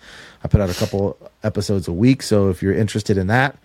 I 0.43 0.49
put 0.49 0.61
out 0.61 0.71
a 0.71 0.75
couple 0.75 1.17
episodes 1.43 1.87
a 1.89 1.93
week, 1.93 2.23
so 2.23 2.49
if 2.49 2.63
you're 2.63 2.75
interested 2.75 3.17
in 3.17 3.29
that, 3.29 3.57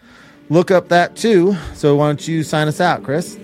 look 0.50 0.72
up 0.72 0.90
that 0.90 1.16
too. 1.16 1.56
So 1.74 1.96
why 1.96 2.08
don't 2.08 2.28
you 2.28 2.44
sign 2.44 2.68
us 2.68 2.82
out, 2.82 3.04
Chris? 3.04 3.38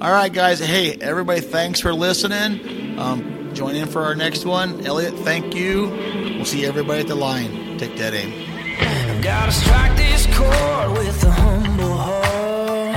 All 0.00 0.12
right, 0.12 0.32
guys. 0.32 0.60
Hey, 0.60 0.92
everybody, 1.00 1.40
thanks 1.40 1.80
for 1.80 1.92
listening. 1.92 2.98
Um, 2.98 3.52
join 3.52 3.74
in 3.74 3.88
for 3.88 4.02
our 4.02 4.14
next 4.14 4.44
one. 4.44 4.86
Elliot, 4.86 5.14
thank 5.24 5.54
you. 5.54 5.88
We'll 6.36 6.44
see 6.44 6.64
everybody 6.64 7.00
at 7.00 7.08
the 7.08 7.16
line. 7.16 7.78
Take 7.78 7.96
that 7.96 8.14
aim. 8.14 8.32
I've 8.80 9.20
got 9.22 9.46
to 9.46 9.52
strike 9.52 9.96
this 9.96 10.26
chord 10.36 10.92
with 10.92 11.24
a 11.24 11.30
humble 11.32 11.96
heart. 11.96 12.94